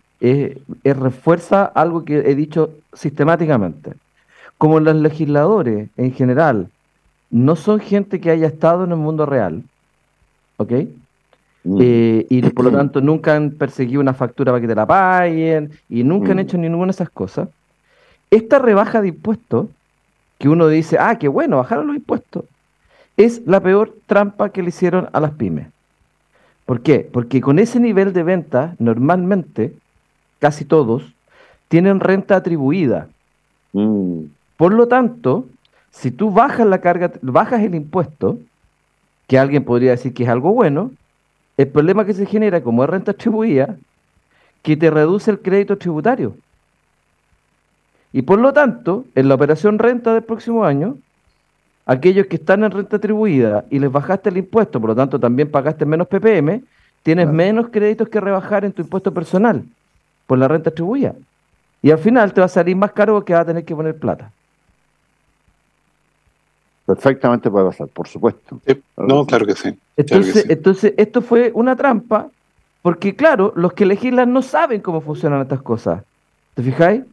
refuerza 0.84 1.65
algo 1.65 2.05
que 2.05 2.19
he 2.19 2.36
dicho 2.36 2.72
sistemáticamente. 2.93 3.93
Como 4.57 4.79
los 4.79 4.95
legisladores 4.95 5.89
en 5.98 6.13
general 6.13 6.69
no 7.29 7.55
son 7.55 7.79
gente 7.79 8.22
que 8.22 8.31
haya 8.31 8.48
estado 8.48 8.86
en 8.86 8.91
el 8.91 8.98
mundo 8.98 9.25
real, 9.25 9.63
¿ok? 10.57 10.72
Mm. 11.65 11.77
Eh, 11.81 12.25
y 12.29 12.41
por 12.50 12.65
lo 12.65 12.72
tanto 12.72 13.01
nunca 13.01 13.36
han 13.36 13.51
perseguido 13.51 14.00
una 14.00 14.13
factura 14.13 14.51
para 14.51 14.62
que 14.62 14.67
te 14.67 14.75
la 14.75 14.86
paguen 14.86 15.72
y 15.89 16.03
nunca 16.03 16.31
han 16.31 16.38
mm. 16.38 16.41
hecho 16.41 16.57
ninguna 16.57 16.86
de 16.86 16.91
esas 16.91 17.10
cosas. 17.10 17.50
Esta 18.31 18.60
rebaja 18.60 19.01
de 19.01 19.10
impuestos, 19.10 19.67
que 20.38 20.50
uno 20.50 20.67
dice, 20.67 20.98
ah, 21.00 21.17
qué 21.17 21.27
bueno, 21.27 21.57
bajaron 21.57 21.88
los 21.88 21.95
impuestos, 21.95 22.45
es 23.17 23.41
la 23.45 23.62
peor 23.62 23.95
trampa 24.05 24.50
que 24.50 24.62
le 24.62 24.69
hicieron 24.69 25.10
a 25.12 25.19
las 25.19 25.31
pymes. 25.31 25.67
¿Por 26.65 26.81
qué? 26.81 27.07
Porque 27.12 27.41
con 27.41 27.60
ese 27.60 27.79
nivel 27.79 28.13
de 28.13 28.24
venta, 28.24 28.75
normalmente 28.79 29.74
casi 30.39 30.65
todos, 30.65 31.03
tienen 31.67 31.99
renta 31.99 32.35
atribuida. 32.35 33.07
Mm. 33.73 34.25
Por 34.57 34.73
lo 34.73 34.87
tanto, 34.87 35.45
si 35.91 36.11
tú 36.11 36.31
bajas 36.31 36.67
la 36.67 36.79
carga, 36.79 37.11
bajas 37.21 37.61
el 37.61 37.75
impuesto, 37.75 38.37
que 39.27 39.39
alguien 39.39 39.63
podría 39.63 39.91
decir 39.91 40.13
que 40.13 40.23
es 40.23 40.29
algo 40.29 40.53
bueno, 40.53 40.91
el 41.57 41.67
problema 41.67 42.05
que 42.05 42.13
se 42.13 42.25
genera 42.25 42.61
como 42.61 42.83
es 42.83 42.89
renta 42.89 43.11
atribuida, 43.11 43.75
que 44.61 44.77
te 44.77 44.89
reduce 44.89 45.31
el 45.31 45.39
crédito 45.39 45.77
tributario. 45.77 46.35
Y 48.13 48.21
por 48.21 48.39
lo 48.39 48.53
tanto, 48.53 49.05
en 49.15 49.27
la 49.27 49.35
operación 49.35 49.79
renta 49.79 50.13
del 50.13 50.23
próximo 50.23 50.63
año, 50.63 50.97
aquellos 51.85 52.27
que 52.27 52.37
están 52.37 52.63
en 52.63 52.71
renta 52.71 52.97
atribuida 52.97 53.65
y 53.69 53.79
les 53.79 53.91
bajaste 53.91 54.29
el 54.29 54.37
impuesto, 54.37 54.79
por 54.79 54.91
lo 54.91 54.95
tanto 54.95 55.19
también 55.19 55.51
pagaste 55.51 55.85
menos 55.85 56.07
PPM, 56.07 56.63
tienes 57.03 57.27
menos 57.27 57.69
créditos 57.69 58.09
que 58.09 58.21
rebajar 58.21 58.63
en 58.63 58.71
tu 58.71 58.81
impuesto 58.81 59.13
personal 59.13 59.65
por 60.27 60.38
la 60.38 60.48
renta 60.48 60.70
atribuida. 60.70 61.15
Y 61.82 61.91
al 61.91 62.00
final 62.00 62.34
te 62.34 62.41
va 62.41 62.46
a 62.46 62.50
salir 62.50 62.75
más 62.75 62.91
caro 62.91 63.13
porque 63.13 63.34
va 63.34 63.41
a 63.41 63.46
tener 63.46 63.63
que 63.63 63.75
poner 63.75 63.96
plata. 63.98 64.32
Perfectamente 66.86 67.50
puede 67.50 67.65
pasar, 67.65 67.88
por 67.88 68.08
supuesto. 68.08 68.60
no, 68.98 69.25
claro 69.25 69.46
que 69.46 69.55
sí. 69.55 69.77
Entonces, 69.98 70.46
entonces, 70.50 70.94
esto 70.98 71.22
fue 71.22 71.51
una 71.53 71.75
trampa 71.75 72.29
Porque 72.82 73.15
claro, 73.15 73.53
los 73.55 73.74
que 73.74 73.86
legislan 73.86 74.32
no 74.32 74.41
saben 74.44 74.82
cómo 74.82 75.01
funcionan 75.01 75.41
estas 75.41 75.62
cosas. 75.62 76.03
¿Te 76.53 76.62
fijáis? 76.62 77.03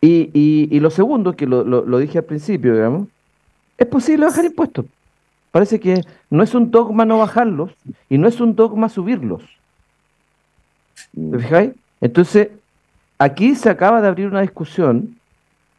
Y, 0.00 0.30
y, 0.34 0.80
lo 0.80 0.90
segundo, 0.90 1.34
que 1.34 1.46
lo, 1.46 1.64
lo, 1.64 1.98
dije 1.98 2.18
al 2.18 2.24
principio, 2.24 2.74
digamos, 2.74 3.08
es 3.78 3.86
posible 3.86 4.26
bajar 4.26 4.44
impuestos. 4.44 4.84
Parece 5.50 5.80
que 5.80 6.02
no 6.28 6.42
es 6.42 6.54
un 6.54 6.70
dogma 6.70 7.04
no 7.04 7.18
bajarlos 7.18 7.72
y 8.08 8.18
no 8.18 8.28
es 8.28 8.40
un 8.40 8.54
dogma 8.54 8.88
subirlos. 8.88 9.42
¿Te 11.14 11.20
mm. 11.20 11.40
fijáis? 11.40 11.70
Entonces, 12.00 12.48
aquí 13.18 13.54
se 13.54 13.70
acaba 13.70 14.00
de 14.00 14.08
abrir 14.08 14.26
una 14.26 14.42
discusión 14.42 15.16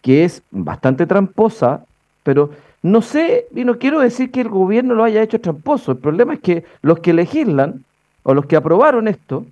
que 0.02 0.24
es 0.24 0.42
bastante 0.52 1.06
tramposa, 1.06 1.84
pero 2.24 2.52
no 2.82 3.02
sé, 3.02 3.48
y 3.54 3.66
no 3.66 3.78
quiero 3.78 4.00
decir 4.00 4.32
que 4.32 4.42
el 4.42 4.50
gobierno 4.50 4.96
lo 4.96 5.04
haya 5.04 5.22
hecho 5.22 5.42
tramposo. 5.42 5.92
El 5.92 5.98
problema 5.98 6.36
es 6.36 6.40
que 6.40 6.66
los 6.82 7.00
que 7.00 7.14
legislan 7.14 7.84
o 8.24 8.34
los 8.34 8.46
que 8.46 8.56
aprobaron 8.56 9.08
esto 9.08 9.46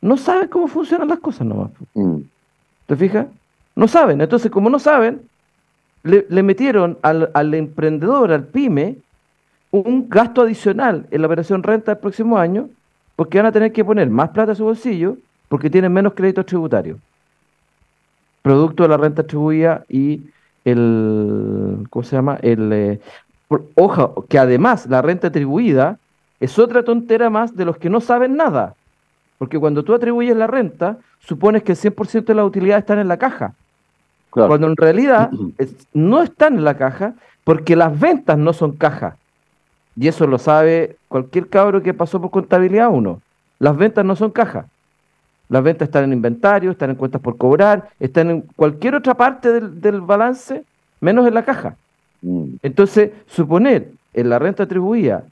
no 0.00 0.16
saben 0.16 0.48
cómo 0.48 0.68
funcionan 0.68 1.08
las 1.08 1.20
cosas 1.20 1.46
nomás. 1.46 1.70
Mm. 1.94 2.18
¿Te 2.86 2.96
fijas? 2.96 3.26
No 3.74 3.88
saben. 3.88 4.20
Entonces, 4.20 4.50
como 4.50 4.70
no 4.70 4.78
saben, 4.78 5.22
le, 6.02 6.42
metieron 6.42 6.98
al, 7.02 7.30
al, 7.34 7.54
emprendedor, 7.54 8.32
al 8.32 8.44
pyme, 8.44 8.96
un 9.70 10.08
gasto 10.08 10.42
adicional 10.42 11.06
en 11.10 11.20
la 11.20 11.26
operación 11.26 11.62
renta 11.62 11.92
del 11.92 12.00
próximo 12.00 12.38
año, 12.38 12.68
porque 13.16 13.38
van 13.38 13.46
a 13.46 13.52
tener 13.52 13.72
que 13.72 13.84
poner 13.84 14.08
más 14.08 14.30
plata 14.30 14.52
a 14.52 14.54
su 14.54 14.64
bolsillo, 14.64 15.16
porque 15.48 15.70
tienen 15.70 15.92
menos 15.92 16.14
créditos 16.14 16.46
tributarios. 16.46 16.98
Producto 18.42 18.82
de 18.84 18.88
la 18.88 18.96
renta 18.96 19.22
atribuida 19.22 19.84
y 19.88 20.22
el. 20.64 21.86
¿Cómo 21.90 22.02
se 22.02 22.16
llama? 22.16 22.38
El. 22.42 22.72
Eh, 22.72 23.00
ojo, 23.74 24.24
que 24.28 24.38
además 24.38 24.86
la 24.86 25.02
renta 25.02 25.28
atribuida 25.28 25.98
es 26.40 26.58
otra 26.58 26.84
tontera 26.84 27.30
más 27.30 27.56
de 27.56 27.64
los 27.64 27.78
que 27.78 27.90
no 27.90 28.00
saben 28.00 28.36
nada. 28.36 28.74
Porque 29.38 29.58
cuando 29.58 29.82
tú 29.82 29.94
atribuyes 29.94 30.36
la 30.36 30.46
renta, 30.46 30.98
supones 31.20 31.62
que 31.62 31.72
el 31.72 31.78
100% 31.78 32.24
de 32.24 32.34
las 32.34 32.46
utilidades 32.46 32.82
están 32.82 32.98
en 32.98 33.08
la 33.08 33.18
caja. 33.18 33.54
Cuando 34.30 34.66
en 34.66 34.76
realidad 34.76 35.30
no 35.92 36.22
están 36.22 36.54
en 36.54 36.64
la 36.64 36.76
caja 36.76 37.14
porque 37.44 37.76
las 37.76 37.98
ventas 37.98 38.36
no 38.38 38.52
son 38.52 38.72
caja. 38.72 39.16
Y 39.94 40.08
eso 40.08 40.26
lo 40.26 40.38
sabe 40.38 40.96
cualquier 41.08 41.48
cabro 41.48 41.82
que 41.82 41.94
pasó 41.94 42.20
por 42.20 42.30
contabilidad 42.30 42.90
uno. 42.90 43.22
Las 43.58 43.76
ventas 43.76 44.04
no 44.04 44.14
son 44.14 44.30
caja. 44.30 44.66
Las 45.48 45.62
ventas 45.62 45.88
están 45.88 46.04
en 46.04 46.12
inventario, 46.12 46.70
están 46.70 46.90
en 46.90 46.96
cuentas 46.96 47.20
por 47.20 47.36
cobrar, 47.36 47.88
están 48.00 48.30
en 48.30 48.40
cualquier 48.56 48.94
otra 48.94 49.14
parte 49.14 49.60
del, 49.60 50.00
balance, 50.00 50.64
menos 51.00 51.26
en 51.26 51.34
la 51.34 51.44
caja. 51.44 51.76
Mm. 52.22 52.56
Entonces, 52.62 53.12
suponer 53.26 53.90
en 54.14 54.28
la 54.28 54.38
renta 54.38 54.64
atribuida 54.64 55.24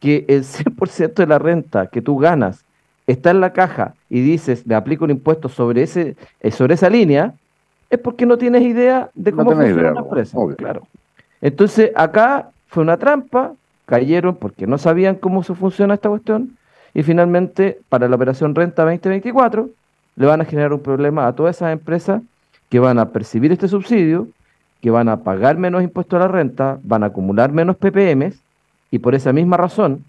que 0.00 0.24
el 0.28 0.44
100% 0.44 1.14
de 1.14 1.26
la 1.26 1.38
renta 1.38 1.88
que 1.88 2.00
tú 2.00 2.18
ganas 2.18 2.64
está 3.06 3.30
en 3.30 3.40
la 3.40 3.52
caja 3.52 3.94
y 4.08 4.20
dices, 4.20 4.66
le 4.66 4.74
aplico 4.74 5.04
un 5.04 5.10
impuesto 5.10 5.48
sobre, 5.48 5.82
ese, 5.82 6.16
eh, 6.40 6.50
sobre 6.50 6.74
esa 6.74 6.88
línea, 6.88 7.34
es 7.90 7.98
porque 7.98 8.26
no 8.26 8.38
tienes 8.38 8.62
idea 8.62 9.10
de 9.14 9.32
cómo 9.32 9.52
funciona 9.52 9.92
la 9.92 10.00
empresa. 10.00 10.38
Claro. 10.56 10.86
Entonces, 11.40 11.90
acá 11.94 12.50
fue 12.68 12.82
una 12.82 12.98
trampa, 12.98 13.52
cayeron 13.86 14.36
porque 14.36 14.66
no 14.66 14.76
sabían 14.76 15.16
cómo 15.16 15.42
se 15.42 15.54
funciona 15.54 15.94
esta 15.94 16.10
cuestión, 16.10 16.56
y 16.98 17.04
finalmente, 17.04 17.78
para 17.88 18.08
la 18.08 18.16
operación 18.16 18.56
Renta 18.56 18.82
2024, 18.82 19.70
le 20.16 20.26
van 20.26 20.40
a 20.40 20.44
generar 20.44 20.72
un 20.72 20.80
problema 20.80 21.28
a 21.28 21.32
todas 21.32 21.54
esas 21.54 21.72
empresas 21.72 22.22
que 22.68 22.80
van 22.80 22.98
a 22.98 23.10
percibir 23.10 23.52
este 23.52 23.68
subsidio, 23.68 24.26
que 24.80 24.90
van 24.90 25.08
a 25.08 25.18
pagar 25.18 25.58
menos 25.58 25.84
impuestos 25.84 26.16
a 26.16 26.24
la 26.24 26.26
renta, 26.26 26.80
van 26.82 27.04
a 27.04 27.06
acumular 27.06 27.52
menos 27.52 27.76
PPMs, 27.76 28.40
y 28.90 28.98
por 28.98 29.14
esa 29.14 29.32
misma 29.32 29.56
razón, 29.56 30.02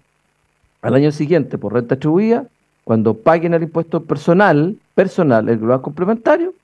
al 0.82 0.94
año 0.96 1.12
siguiente, 1.12 1.58
por 1.58 1.74
renta 1.74 1.94
atribuida, 1.94 2.46
cuando 2.82 3.14
paguen 3.14 3.54
el 3.54 3.62
impuesto 3.62 4.02
personal, 4.02 4.76
personal, 4.96 5.48
el 5.48 5.58
global 5.58 5.82
complementario, 5.82 6.54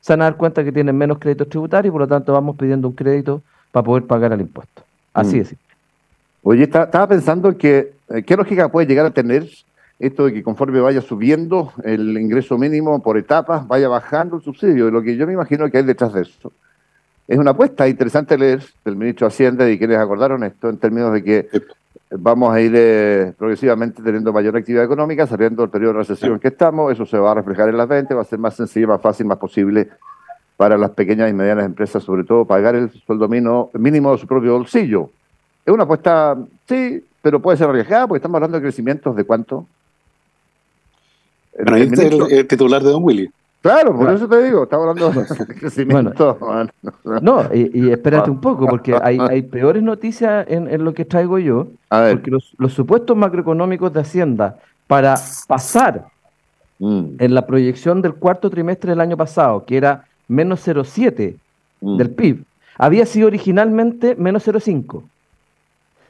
se 0.00 0.14
van 0.14 0.22
a 0.22 0.24
dar 0.24 0.36
cuenta 0.38 0.64
que 0.64 0.72
tienen 0.72 0.96
menos 0.96 1.18
créditos 1.18 1.50
tributarios 1.50 1.90
y 1.90 1.92
por 1.92 2.00
lo 2.00 2.08
tanto 2.08 2.32
vamos 2.32 2.56
pidiendo 2.56 2.88
un 2.88 2.94
crédito 2.94 3.42
para 3.72 3.84
poder 3.84 4.04
pagar 4.04 4.32
el 4.32 4.40
impuesto. 4.40 4.84
Así 5.12 5.36
mm. 5.36 5.40
es. 5.42 5.54
Oye, 6.48 6.62
estaba 6.62 7.08
pensando 7.08 7.58
que, 7.58 7.92
eh, 8.08 8.22
¿qué 8.22 8.36
lógica 8.36 8.70
puede 8.70 8.86
llegar 8.86 9.04
a 9.04 9.10
tener 9.10 9.48
esto 9.98 10.26
de 10.26 10.32
que 10.32 10.42
conforme 10.42 10.80
vaya 10.80 11.00
subiendo 11.00 11.72
el 11.82 12.18
ingreso 12.18 12.58
mínimo 12.58 13.02
por 13.02 13.16
etapas, 13.16 13.66
vaya 13.66 13.88
bajando 13.88 14.36
el 14.36 14.42
subsidio? 14.42 14.90
Lo 14.90 15.02
que 15.02 15.16
yo 15.16 15.26
me 15.26 15.32
imagino 15.32 15.70
que 15.70 15.78
hay 15.78 15.84
detrás 15.84 16.12
de 16.12 16.22
eso 16.22 16.52
es 17.28 17.38
una 17.38 17.52
apuesta 17.52 17.88
interesante 17.88 18.38
leer 18.38 18.62
del 18.84 18.96
ministro 18.96 19.26
de 19.26 19.34
Hacienda 19.34 19.68
y 19.68 19.78
que 19.78 19.86
les 19.88 19.98
acordaron 19.98 20.44
esto 20.44 20.68
en 20.68 20.78
términos 20.78 21.12
de 21.12 21.24
que 21.24 21.48
vamos 22.10 22.54
a 22.54 22.60
ir 22.60 22.72
eh, 22.76 23.32
progresivamente 23.36 24.00
teniendo 24.00 24.32
mayor 24.32 24.56
actividad 24.56 24.84
económica, 24.84 25.26
saliendo 25.26 25.62
del 25.62 25.70
periodo 25.70 25.94
de 25.94 25.98
recesión 26.00 26.34
en 26.34 26.38
que 26.38 26.48
estamos, 26.48 26.92
eso 26.92 27.04
se 27.04 27.18
va 27.18 27.32
a 27.32 27.34
reflejar 27.34 27.68
en 27.68 27.76
las 27.76 27.88
ventas, 27.88 28.16
va 28.16 28.22
a 28.22 28.24
ser 28.24 28.38
más 28.38 28.54
sencillo, 28.54 28.88
más 28.88 29.00
fácil, 29.00 29.26
más 29.26 29.38
posible 29.38 29.88
para 30.56 30.78
las 30.78 30.90
pequeñas 30.90 31.28
y 31.28 31.34
medianas 31.34 31.66
empresas, 31.66 32.02
sobre 32.02 32.22
todo 32.22 32.44
pagar 32.44 32.76
el 32.76 32.90
sueldo 32.90 33.28
mínimo 33.28 34.12
de 34.12 34.18
su 34.18 34.26
propio 34.26 34.52
bolsillo. 34.52 35.10
Es 35.64 35.74
una 35.74 35.82
apuesta, 35.82 36.36
sí, 36.68 37.04
pero 37.20 37.42
puede 37.42 37.58
ser 37.58 37.68
arriesgada 37.68 38.06
porque 38.06 38.18
estamos 38.18 38.36
hablando 38.36 38.56
de 38.56 38.62
crecimientos 38.62 39.16
de 39.16 39.24
cuánto. 39.24 39.66
El, 41.58 42.32
el, 42.32 42.46
titular 42.46 42.82
de 42.82 42.90
Don 42.90 43.02
Willy. 43.02 43.30
Claro, 43.66 43.96
por 43.96 44.12
eso 44.12 44.28
te 44.28 44.44
digo, 44.44 44.62
estamos 44.62 44.86
hablando 44.88 45.22
de 45.22 45.54
crecimiento. 45.58 46.38
no, 47.20 47.42
y, 47.52 47.90
espérate 47.90 48.30
un 48.30 48.40
poco, 48.40 48.66
porque 48.68 48.96
hay, 49.02 49.18
hay 49.18 49.42
peores 49.42 49.82
noticias 49.82 50.46
en, 50.48 50.84
lo 50.84 50.94
que 50.94 51.04
traigo 51.04 51.38
yo, 51.38 51.66
porque 51.88 52.30
los, 52.30 52.72
supuestos 52.72 53.16
macroeconómicos 53.16 53.92
de 53.92 54.00
Hacienda 54.00 54.56
para 54.86 55.16
pasar 55.48 56.06
mm. 56.78 57.16
en 57.18 57.34
la 57.34 57.44
proyección 57.44 58.02
del 58.02 58.14
cuarto 58.14 58.50
trimestre 58.50 58.90
del 58.90 59.00
año 59.00 59.16
pasado, 59.16 59.64
que 59.64 59.76
era 59.76 60.04
menos 60.28 60.64
0,7 60.64 61.34
mm. 61.80 61.96
del 61.96 62.10
PIB, 62.10 62.44
había 62.78 63.04
sido 63.04 63.26
originalmente 63.26 64.14
menos 64.14 64.46
0,5. 64.46 65.02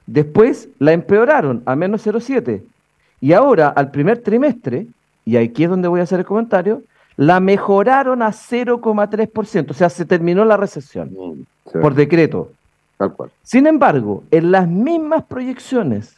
Después 0.07 0.69
la 0.79 0.93
empeoraron 0.93 1.63
a 1.65 1.75
menos 1.75 2.07
0,7. 2.07 2.63
Y 3.21 3.33
ahora, 3.33 3.69
al 3.69 3.91
primer 3.91 4.19
trimestre, 4.19 4.87
y 5.27 5.37
aquí 5.37 5.65
es 5.65 5.71
donde 5.71 5.89
voy 5.89 6.01
a 6.01 6.05
hacer 6.05 6.21
el 6.21 6.25
comentario, 6.25 6.83
la 7.17 7.41
mejoraron 7.41 8.23
a 8.23 8.29
0,3%. 8.29 9.71
O 9.71 9.75
sea, 9.75 9.91
se 9.91 10.07
terminó 10.07 10.45
la 10.45 10.57
recesión 10.57 11.11
mm, 11.11 11.81
por 11.81 11.95
decreto. 11.95 12.53
Sin 13.43 13.67
embargo, 13.67 14.23
en 14.31 14.53
las 14.53 14.69
mismas 14.69 15.25
proyecciones 15.25 16.17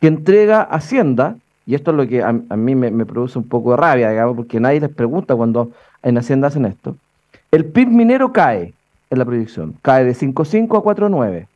que 0.00 0.08
entrega 0.08 0.62
Hacienda, 0.62 1.36
y 1.66 1.74
esto 1.74 1.90
es 1.90 1.96
lo 1.96 2.08
que 2.08 2.22
a, 2.22 2.32
mí 2.32 2.74
me, 2.74 2.90
me, 2.90 3.04
produce 3.04 3.38
un 3.38 3.46
poco 3.46 3.72
de 3.72 3.76
rabia, 3.76 4.10
digamos, 4.10 4.34
porque 4.34 4.58
nadie 4.58 4.80
les 4.80 4.90
pregunta 4.90 5.36
cuando 5.36 5.70
en 6.02 6.18
Hacienda 6.18 6.48
hacen 6.48 6.64
esto, 6.64 6.96
el 7.52 7.66
PIB 7.66 7.88
minero 7.88 8.32
cae 8.32 8.72
en 9.10 9.18
la 9.18 9.24
proyección, 9.24 9.76
cae 9.82 10.04
de 10.04 10.12
5,5 10.12 10.78
a 10.78 10.82
4,9. 10.82 11.46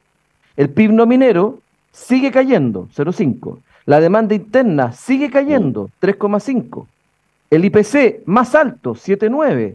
El 0.57 0.69
PIB 0.69 0.93
no 0.93 1.07
minero 1.07 1.59
sigue 1.93 2.31
cayendo, 2.31 2.89
0,5. 2.95 3.59
La 3.87 4.01
demanda 4.01 4.35
interna 4.35 4.93
sigue 4.93 5.31
cayendo, 5.31 5.91
3,5. 6.01 6.87
El 7.51 7.65
IPC 7.65 8.27
más 8.27 8.55
alto, 8.55 8.95
7,9. 8.95 9.75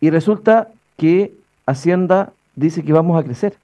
Y 0.00 0.10
resulta 0.10 0.68
que 0.96 1.32
Hacienda 1.66 2.32
dice 2.56 2.82
que 2.82 2.92
vamos 2.92 3.20
a 3.20 3.24
crecer. 3.24 3.54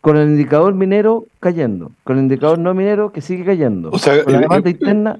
Con 0.00 0.16
el 0.18 0.28
indicador 0.28 0.74
minero 0.74 1.24
cayendo, 1.40 1.90
con 2.04 2.18
el 2.18 2.24
indicador 2.24 2.58
no 2.58 2.74
minero 2.74 3.10
que 3.10 3.22
sigue 3.22 3.44
cayendo. 3.44 3.90
O 3.90 3.98
sea, 3.98 4.16
la 4.26 4.38
demanda 4.38 4.68
interna 4.68 5.18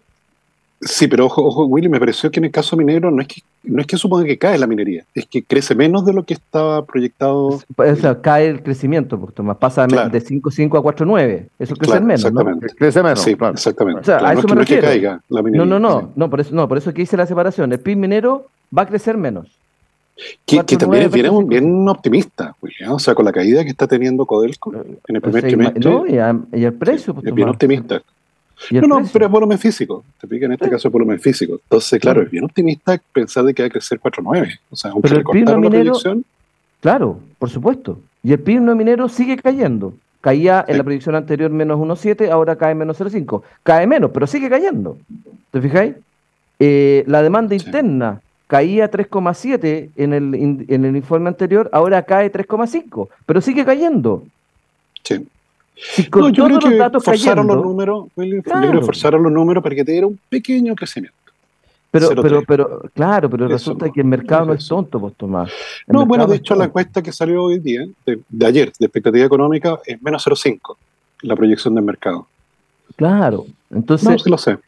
Sí, 0.85 1.09
pero 1.09 1.27
ojo, 1.27 1.43
ojo, 1.45 1.65
Willy, 1.65 1.89
me 1.89 1.99
pareció 1.99 2.31
que 2.31 2.41
en 2.41 2.45
el 2.45 2.51
caso 2.51 2.77
minero 2.77 3.11
no 3.11 3.23
es 3.23 3.29
que 3.29 3.43
no 3.63 3.81
es 3.81 3.87
que 3.87 3.97
suponga 3.97 4.25
que 4.25 4.37
cae 4.37 4.59
la 4.59 4.67
minería, 4.67 5.05
es 5.15 5.25
que 5.27 5.43
crece 5.43 5.75
menos 5.75 6.05
de 6.05 6.13
lo 6.13 6.25
que 6.25 6.35
estaba 6.35 6.85
proyectado. 6.85 7.61
O 7.77 7.97
sea, 7.97 8.21
cae 8.21 8.49
el 8.49 8.63
crecimiento, 8.63 9.19
porque 9.19 9.43
más 9.43 9.57
pasa 9.57 9.87
de 9.87 10.23
5.5 10.23 10.79
a 10.79 10.83
4.9. 10.83 11.47
Eso 11.59 11.75
crece 11.77 12.01
menos, 12.01 12.21
exactamente. 12.21 12.67
¿no? 12.67 12.75
Crece 12.77 13.03
menos. 13.03 13.21
Sí, 13.23 13.31
exactamente. 13.31 14.01
O 14.01 14.05
sea, 14.05 14.19
a 14.19 14.35
eso 14.35 14.47
no, 14.47 14.57
me 14.57 14.63
es 14.63 14.69
que 14.69 14.81
caiga 14.81 15.21
la 15.31 15.43
minería. 15.43 15.65
No, 15.65 15.79
no, 15.79 15.81
no, 15.81 16.11
no, 16.15 16.31
por 16.31 16.41
eso, 16.41 16.55
no, 16.55 16.69
por 16.69 16.77
eso 16.77 16.93
que 16.93 17.03
hice 17.03 17.17
la 17.17 17.27
separación. 17.27 17.73
El 17.73 17.81
PIB 17.81 17.97
minero 17.97 18.47
va 18.77 18.83
a 18.83 18.87
crecer 18.87 19.17
menos. 19.17 19.49
Que, 20.45 20.63
también 20.63 21.05
es 21.05 21.13
bien, 21.13 21.49
bien 21.49 21.89
optimista, 21.89 22.55
William. 22.61 22.93
O 22.93 22.99
sea, 22.99 23.15
con 23.15 23.25
la 23.25 23.33
caída 23.33 23.65
que 23.65 23.71
está 23.71 23.89
teniendo 23.89 24.27
Codelco 24.27 24.73
en 24.75 25.17
el 25.17 25.23
primer 25.23 25.43
trimestre. 25.43 25.81
No, 25.81 26.07
y, 26.07 26.65
el 26.65 26.73
precio. 26.75 27.15
Pues, 27.15 27.27
es 27.27 27.35
bien 27.35 27.49
optimista. 27.49 28.03
No, 28.71 28.87
no, 28.87 29.09
pero 29.13 29.27
es 29.27 29.31
volumen 29.31 29.59
físico. 29.59 30.05
Te 30.21 30.27
pica 30.27 30.47
en 30.47 30.53
este 30.53 30.71
caso 30.71 30.89
es 30.89 30.93
volumen 30.93 31.21
físico. 31.21 31.61
Entonces, 31.65 32.01
claro, 32.01 32.23
es 32.23 32.31
bien 32.31 32.45
optimista 32.45 33.01
pensar 33.13 33.45
de 33.45 33.55
que 33.55 33.63
va 33.63 33.67
a 33.67 33.71
crecer 33.71 34.01
4.9. 34.01 34.59
O 34.71 34.77
sea, 34.77 34.91
aunque 34.93 35.09
recortaron 35.09 35.63
la 35.63 35.71
proyección. 35.71 36.25
Claro, 36.81 37.21
por 37.39 37.51
supuesto. 37.51 38.01
Y 38.23 38.33
el 38.33 38.41
PIB 38.41 38.61
no 38.61 38.75
minero 38.75 39.09
sigue 39.09 39.37
cayendo. 39.37 39.95
Caía 40.21 40.65
en 40.67 40.79
la 40.79 40.85
proyección 40.85 41.15
anterior 41.15 41.51
menos 41.51 41.79
1,7, 41.79 42.31
ahora 42.31 42.57
cae 42.57 42.75
menos 42.75 42.99
0,5. 42.99 43.43
Cae 43.63 43.87
menos, 43.87 44.11
pero 44.13 44.27
sigue 44.27 44.49
cayendo. 44.49 44.97
¿Te 45.51 45.61
fijáis? 45.61 45.95
Eh, 46.59 47.05
la 47.07 47.23
demanda 47.23 47.55
interna 47.55 48.21
caía 48.47 48.91
3,7 48.91 49.91
en 49.97 50.13
el, 50.13 50.35
en 50.69 50.85
el 50.85 50.97
informe 50.97 51.29
anterior, 51.29 51.69
ahora 51.73 52.03
cae 52.03 52.33
3,5, 52.33 53.09
pero 53.27 53.41
sigue 53.41 53.65
cayendo. 53.65 54.25
Sí. 55.03 55.27
No, 56.15 56.29
yo 56.31 56.45
creo 56.47 56.59
que 56.59 57.01
forzaron 57.01 57.47
los 57.47 57.57
números, 57.57 58.07
forzaron 58.85 59.23
los 59.23 59.33
números 59.33 59.63
para 59.63 59.75
que 59.75 59.85
te 59.85 59.93
diera 59.93 60.07
un 60.07 60.19
pequeño 60.29 60.75
crecimiento. 60.75 61.17
Pero, 61.91 62.11
pero, 62.21 62.43
pero, 62.43 62.83
claro, 62.93 63.31
pero 63.31 63.47
resulta 63.47 63.89
que 63.89 64.01
el 64.01 64.09
mercado 64.09 64.47
no 64.47 64.55
es 64.55 64.67
tonto, 64.67 64.99
pues 64.99 65.15
Tomás. 65.15 65.53
no, 65.87 66.05
bueno, 66.05 66.27
de 66.27 66.37
hecho, 66.37 66.57
la 66.57 66.65
encuesta 66.65 67.01
que 67.01 67.13
salió 67.13 67.45
hoy 67.45 67.61
día, 67.61 67.87
de, 68.05 68.47
ayer, 68.47 68.73
de 68.77 68.87
expectativa 68.87 69.25
económica, 69.25 69.79
es 69.87 70.03
menos 70.03 70.27
0,5 70.27 70.77
la 71.23 71.37
proyección 71.37 71.75
del 71.77 71.85
mercado. 71.85 72.27
Claro, 72.97 73.47
entonces. 73.71 74.09
No, 74.09 74.19
sí 74.19 74.31
lo 74.31 74.39
sé. 74.39 74.59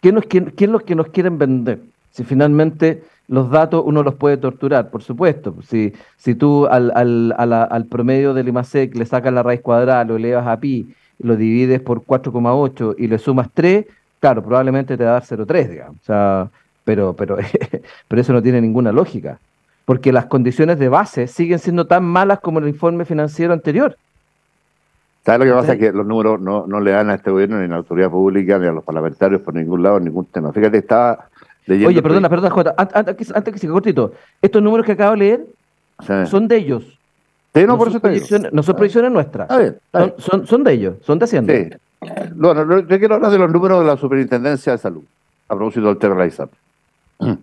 ¿quién, 0.00 0.20
quién, 0.20 0.52
es 0.56 0.68
los 0.68 0.82
que 0.82 0.94
nos 0.94 1.08
quieren 1.08 1.38
vender? 1.38 1.80
Si 2.16 2.24
finalmente 2.24 3.02
los 3.28 3.50
datos 3.50 3.82
uno 3.84 4.02
los 4.02 4.14
puede 4.14 4.38
torturar, 4.38 4.88
por 4.88 5.02
supuesto. 5.02 5.54
Si, 5.68 5.92
si 6.16 6.34
tú 6.34 6.66
al, 6.66 6.90
al, 6.94 7.52
al 7.52 7.84
promedio 7.84 8.32
del 8.32 8.48
IMASEC 8.48 8.96
le 8.96 9.04
sacas 9.04 9.34
la 9.34 9.42
raíz 9.42 9.60
cuadrada, 9.60 10.02
lo 10.04 10.16
elevas 10.16 10.46
a 10.46 10.58
pi, 10.58 10.94
lo 11.18 11.36
divides 11.36 11.82
por 11.82 12.00
4,8 12.04 12.94
y 12.96 13.08
le 13.08 13.18
sumas 13.18 13.48
3, 13.52 13.84
claro, 14.18 14.42
probablemente 14.42 14.96
te 14.96 15.04
va 15.04 15.10
a 15.10 15.12
dar 15.14 15.24
0,3, 15.24 15.68
digamos. 15.68 15.96
O 16.00 16.04
sea, 16.04 16.48
pero, 16.84 17.12
pero, 17.12 17.36
pero 18.08 18.22
eso 18.22 18.32
no 18.32 18.42
tiene 18.42 18.62
ninguna 18.62 18.92
lógica, 18.92 19.38
porque 19.84 20.10
las 20.10 20.24
condiciones 20.24 20.78
de 20.78 20.88
base 20.88 21.26
siguen 21.26 21.58
siendo 21.58 21.86
tan 21.86 22.02
malas 22.02 22.40
como 22.40 22.60
el 22.60 22.68
informe 22.68 23.04
financiero 23.04 23.52
anterior. 23.52 23.98
¿Sabes 25.26 25.40
lo 25.40 25.44
que 25.44 25.60
pasa? 25.60 25.72
Es 25.74 25.78
que 25.80 25.92
los 25.92 26.06
números 26.06 26.40
no, 26.40 26.66
no 26.66 26.80
le 26.80 26.92
dan 26.92 27.10
a 27.10 27.16
este 27.16 27.30
gobierno 27.30 27.58
ni 27.58 27.64
a 27.64 27.68
la 27.68 27.76
autoridad 27.76 28.08
pública 28.10 28.58
ni 28.58 28.68
a 28.68 28.72
los 28.72 28.84
parlamentarios 28.84 29.42
por 29.42 29.54
ningún 29.54 29.82
lado, 29.82 29.98
ningún 29.98 30.24
tema. 30.24 30.52
Fíjate, 30.52 30.78
estaba. 30.78 31.26
Oye, 31.68 32.02
perdona, 32.02 32.28
perdona, 32.28 32.50
Jota, 32.50 32.74
antes, 32.76 33.34
antes 33.34 33.52
que 33.52 33.58
siga 33.58 33.72
cortito, 33.72 34.12
estos 34.40 34.62
números 34.62 34.86
que 34.86 34.92
acabo 34.92 35.12
de 35.12 35.18
leer 35.18 35.46
son 36.26 36.46
de 36.46 36.56
ellos. 36.56 36.98
no, 37.54 37.76
por 37.76 37.88
eso 37.88 38.00
no 38.52 38.62
son 38.62 38.76
proyecciones 38.76 39.10
nuestras. 39.10 39.48
Son, 40.18 40.46
son, 40.46 40.64
de 40.64 40.72
ellos, 40.72 40.96
son 41.02 41.18
de 41.18 41.24
Hacienda. 41.24 41.54
Sí. 41.54 41.70
Bueno, 42.34 42.80
yo 42.82 42.98
quiero 42.98 43.16
hablar 43.16 43.30
de 43.30 43.38
los 43.38 43.50
números 43.50 43.80
de 43.80 43.86
la 43.86 43.96
Superintendencia 43.96 44.72
de 44.72 44.78
Salud, 44.78 45.02
a 45.48 45.54
propósito 45.56 45.86
del 45.86 45.98
tema 45.98 46.14
de 46.14 46.20
la 46.20 46.26
ISAP. 46.26 46.50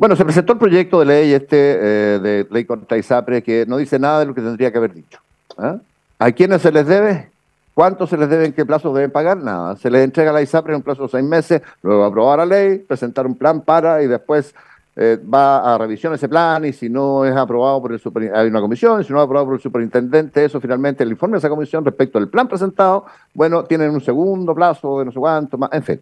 Bueno, 0.00 0.16
se 0.16 0.24
presentó 0.24 0.54
el 0.54 0.58
proyecto 0.58 1.00
de 1.00 1.04
ley 1.04 1.34
este 1.34 1.56
eh, 1.58 2.18
de 2.20 2.46
ley 2.50 2.64
contra 2.64 2.96
ISAPRE 2.96 3.42
que 3.42 3.66
no 3.68 3.76
dice 3.76 3.98
nada 3.98 4.20
de 4.20 4.24
lo 4.24 4.34
que 4.34 4.40
tendría 4.40 4.72
que 4.72 4.78
haber 4.78 4.94
dicho. 4.94 5.18
¿ah? 5.58 5.76
¿A 6.18 6.32
quiénes 6.32 6.62
se 6.62 6.72
les 6.72 6.86
debe? 6.86 7.28
¿Cuánto 7.74 8.06
se 8.06 8.16
les 8.16 8.28
debe? 8.28 8.46
¿En 8.46 8.52
qué 8.52 8.66
plazo 8.66 8.92
deben 8.92 9.10
pagar? 9.10 9.38
Nada. 9.38 9.76
Se 9.76 9.90
les 9.90 10.04
entrega 10.04 10.32
la 10.32 10.42
ISAPRE 10.42 10.72
en 10.72 10.78
un 10.78 10.82
plazo 10.82 11.04
de 11.04 11.08
seis 11.08 11.24
meses, 11.24 11.62
luego 11.82 12.04
aprobar 12.04 12.38
la 12.38 12.46
ley, 12.46 12.78
presentar 12.78 13.26
un 13.26 13.36
plan 13.36 13.62
para 13.62 14.02
y 14.02 14.06
después 14.06 14.54
eh, 14.96 15.18
va 15.32 15.74
a 15.74 15.78
revisión 15.78 16.12
ese 16.12 16.28
plan 16.28 16.64
y 16.64 16.72
si 16.72 16.88
no 16.88 17.24
es 17.24 17.34
aprobado 17.34 17.80
por 17.80 17.92
el 17.92 18.00
super, 18.00 18.34
hay 18.34 18.48
una 18.48 18.60
comisión, 18.60 19.04
si 19.04 19.12
no 19.12 19.20
es 19.20 19.24
aprobado 19.24 19.46
por 19.46 19.54
el 19.54 19.60
superintendente, 19.60 20.44
eso 20.44 20.60
finalmente 20.60 21.04
el 21.04 21.10
informe 21.10 21.34
de 21.34 21.38
esa 21.38 21.48
comisión 21.48 21.84
respecto 21.84 22.18
al 22.18 22.28
plan 22.28 22.48
presentado, 22.48 23.06
bueno, 23.32 23.64
tienen 23.64 23.90
un 23.92 24.00
segundo 24.00 24.54
plazo 24.54 24.98
de 24.98 25.04
no 25.06 25.12
sé 25.12 25.18
cuánto 25.20 25.56
más, 25.56 25.70
en 25.72 25.82
fin. 25.84 26.00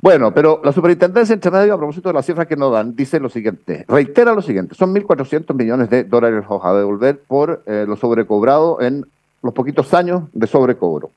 Bueno, 0.00 0.34
pero 0.34 0.60
la 0.64 0.72
superintendencia 0.72 1.34
entre 1.34 1.50
medio, 1.50 1.74
a 1.74 1.78
propósito 1.78 2.08
de 2.08 2.14
las 2.14 2.26
cifras 2.26 2.46
que 2.46 2.56
nos 2.56 2.72
dan, 2.72 2.96
dice 2.96 3.20
lo 3.20 3.28
siguiente, 3.28 3.84
reitera 3.86 4.34
lo 4.34 4.42
siguiente, 4.42 4.74
son 4.74 4.94
1.400 4.94 5.54
millones 5.54 5.90
de 5.90 6.04
dólares 6.04 6.44
a 6.48 6.72
devolver 6.74 7.20
por 7.26 7.62
eh, 7.66 7.84
lo 7.86 7.96
sobrecobrado 7.96 8.80
en 8.80 9.06
los 9.44 9.52
poquitos 9.52 9.92
años 9.92 10.24
de 10.32 10.46
sobrecobro. 10.46 11.10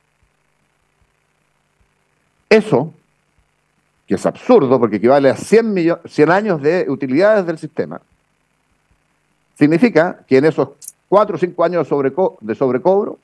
Eso, 2.49 2.93
que 4.05 4.15
es 4.15 4.25
absurdo 4.25 4.77
porque 4.79 4.97
equivale 4.97 5.29
a 5.29 5.37
100, 5.37 5.99
100 6.05 6.31
años 6.31 6.61
de 6.61 6.85
utilidades 6.89 7.45
del 7.45 7.57
sistema, 7.57 8.01
significa 9.57 10.19
que 10.27 10.37
en 10.37 10.45
esos 10.45 10.69
4 11.07 11.35
o 11.35 11.39
5 11.39 11.63
años 11.63 11.87
de, 12.41 12.55
sobrecobro 12.55 13.17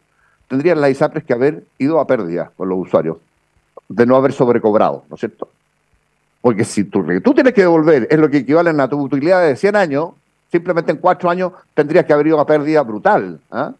tendrían 0.47 0.79
las 0.79 0.91
ISAPRES 0.91 1.25
que 1.25 1.33
haber 1.33 1.65
ido 1.77 1.99
a 1.99 2.07
pérdida 2.07 2.51
con 2.55 2.69
los 2.69 2.79
usuarios 2.79 3.17
de 3.89 4.05
no 4.05 4.15
haber 4.15 4.31
sobrecobrado, 4.31 5.03
¿no 5.09 5.15
es 5.15 5.19
cierto? 5.19 5.49
Porque 6.39 6.63
si 6.63 6.85
tú, 6.85 7.05
tú 7.21 7.33
tienes 7.33 7.53
que 7.53 7.61
devolver 7.61 8.07
es 8.09 8.19
lo 8.19 8.29
que 8.29 8.37
equivale 8.37 8.69
a 8.69 8.87
tu 8.87 9.01
utilidad 9.01 9.45
de 9.45 9.57
100 9.57 9.75
años, 9.75 10.11
simplemente 10.49 10.93
en 10.93 10.97
4 10.97 11.29
años 11.29 11.51
tendrías 11.73 12.05
que 12.05 12.13
haber 12.13 12.27
ido 12.27 12.39
a 12.39 12.45
pérdida 12.45 12.81
brutal. 12.83 13.41
¿ah? 13.51 13.73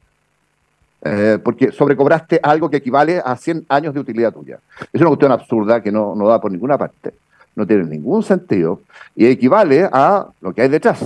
Porque 1.44 1.72
sobrecobraste 1.72 2.40
algo 2.42 2.70
que 2.70 2.78
equivale 2.78 3.22
a 3.24 3.36
100 3.36 3.66
años 3.68 3.94
de 3.94 4.00
utilidad 4.00 4.34
tuya. 4.34 4.60
Es 4.92 5.02
una 5.02 5.10
cuestión 5.10 5.32
absurda 5.32 5.82
que 5.82 5.92
no, 5.92 6.16
no 6.16 6.28
da 6.28 6.40
por 6.40 6.52
ninguna 6.52 6.78
parte, 6.78 7.14
no 7.56 7.68
tiene 7.68 7.84
ningún 7.84 8.24
sentido 8.24 8.82
y 9.16 9.26
equivale 9.26 9.90
a 9.92 10.28
lo 10.42 10.54
que 10.54 10.62
hay 10.62 10.70
detrás, 10.70 11.04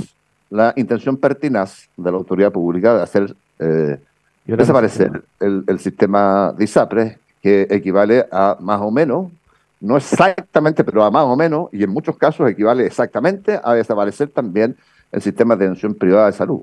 la 0.50 0.74
intención 0.76 1.18
pertinaz 1.18 1.90
de 1.98 2.12
la 2.12 2.18
autoridad 2.18 2.52
pública 2.52 2.96
de 2.96 3.04
hacer 3.04 3.36
eh, 3.60 3.98
desaparecer 4.46 5.24
el, 5.40 5.64
el, 5.68 5.80
sistema 5.80 6.54
de 6.56 6.64
ISAPRES 6.64 7.18
que 7.42 7.68
equivale 7.70 8.26
a 8.32 8.58
más 8.60 8.82
o 8.82 8.92
menos, 8.92 9.32
no 9.80 9.98
exactamente, 9.98 10.84
pero 10.84 11.04
a 11.04 11.12
más 11.12 11.26
o 11.26 11.36
menos, 11.36 11.70
y 11.72 11.84
en 11.84 11.90
muchos 11.90 12.18
casos 12.18 12.50
equivale 12.50 12.86
exactamente 12.86 13.60
a 13.62 13.74
desaparecer 13.74 14.30
también 14.30 14.76
el 15.12 15.22
sistema 15.22 15.56
de 15.56 15.66
atención 15.66 15.94
privada 15.94 16.28
de 16.28 16.34
salud. 16.34 16.62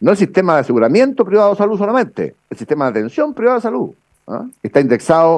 No 0.00 0.12
el 0.12 0.16
sistema 0.16 0.54
de 0.54 0.60
aseguramiento 0.60 1.24
privado 1.24 1.50
de 1.50 1.56
salud 1.56 1.76
solamente, 1.76 2.34
el 2.50 2.56
sistema 2.56 2.84
de 2.86 2.90
atención 3.00 3.34
privada 3.34 3.56
de 3.56 3.62
salud. 3.62 3.90
¿ah? 4.28 4.46
Está 4.62 4.80
indexado, 4.80 5.34